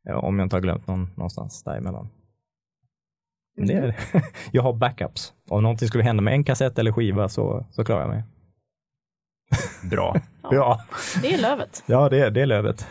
Ja, 0.03 0.17
om 0.19 0.39
jag 0.39 0.45
inte 0.45 0.55
har 0.55 0.61
glömt 0.61 0.87
någon 0.87 1.09
någonstans 1.15 1.63
däremellan. 1.63 2.09
Men 3.57 3.67
Det 3.67 3.73
är 3.73 3.81
det. 3.87 3.95
Jag 4.51 4.63
har 4.63 4.73
backups. 4.73 5.33
Om 5.49 5.63
någonting 5.63 5.87
skulle 5.87 6.03
hända 6.03 6.21
med 6.23 6.33
en 6.33 6.43
kassett 6.43 6.79
eller 6.79 6.91
skiva 6.91 7.29
så, 7.29 7.65
så 7.71 7.83
klarar 7.85 8.01
jag 8.01 8.09
mig. 8.09 8.23
Bra. 9.89 10.15
Ja, 10.51 10.79
Det 11.21 11.33
är 11.33 11.37
lövet. 11.41 11.83
ja 11.85 12.09
det, 12.09 12.19
är- 12.19 12.31
det 12.31 12.41
är 12.41 12.45
lövet. 12.45 12.87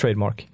Trademark. 0.00 0.48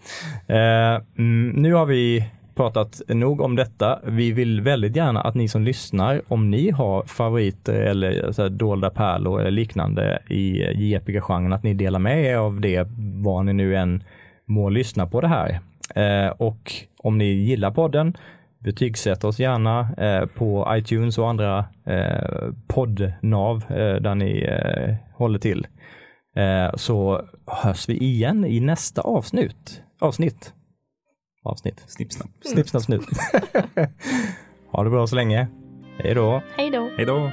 Mm, 1.18 1.48
nu 1.48 1.72
har 1.74 1.86
vi 1.86 2.30
pratat 2.58 3.02
nog 3.08 3.40
om 3.40 3.56
detta. 3.56 3.98
Vi 4.04 4.32
vill 4.32 4.60
väldigt 4.60 4.96
gärna 4.96 5.20
att 5.20 5.34
ni 5.34 5.48
som 5.48 5.62
lyssnar, 5.62 6.22
om 6.28 6.50
ni 6.50 6.70
har 6.70 7.02
favoriter 7.02 7.74
eller 7.74 8.24
eh, 8.24 8.30
så 8.30 8.42
här, 8.42 8.48
dolda 8.48 8.90
pärlor 8.90 9.40
eller 9.40 9.50
liknande 9.50 10.22
i 10.28 10.64
JPG-genren, 10.74 11.52
att 11.52 11.62
ni 11.62 11.74
delar 11.74 11.98
med 11.98 12.24
er 12.24 12.36
av 12.36 12.60
det, 12.60 12.88
var 13.22 13.42
ni 13.42 13.52
nu 13.52 13.76
än 13.76 14.04
må 14.46 14.68
lyssna 14.68 15.06
på 15.06 15.20
det 15.20 15.28
här. 15.28 15.60
Eh, 15.94 16.30
och 16.30 16.72
om 16.98 17.18
ni 17.18 17.24
gillar 17.24 17.70
podden, 17.70 18.16
betygsätt 18.64 19.24
oss 19.24 19.40
gärna 19.40 19.88
eh, 19.98 20.26
på 20.26 20.68
iTunes 20.70 21.18
och 21.18 21.28
andra 21.28 21.64
eh, 21.86 22.50
poddnav 22.66 23.64
eh, 23.68 23.94
där 23.94 24.14
ni 24.14 24.42
eh, 24.42 24.94
håller 25.14 25.38
till. 25.38 25.66
Så 26.74 27.22
hörs 27.46 27.88
vi 27.88 27.96
igen 27.96 28.44
i 28.44 28.60
nästa 28.60 29.02
avsnitt. 29.02 29.82
Avsnitt. 30.00 30.52
Avsnitt. 31.44 31.84
Snipp, 31.86 32.12
snapp. 32.12 32.30
Snipp, 32.44 32.68
snapp, 32.68 32.82
snut. 32.82 33.04
ha 34.70 34.84
det 34.84 34.90
bra 34.90 35.06
så 35.06 35.16
länge. 35.16 35.48
Hej 35.98 36.14
då. 36.14 36.42
Hej 36.56 36.70
då. 36.70 36.90
Hej 36.96 37.06
då. 37.06 37.32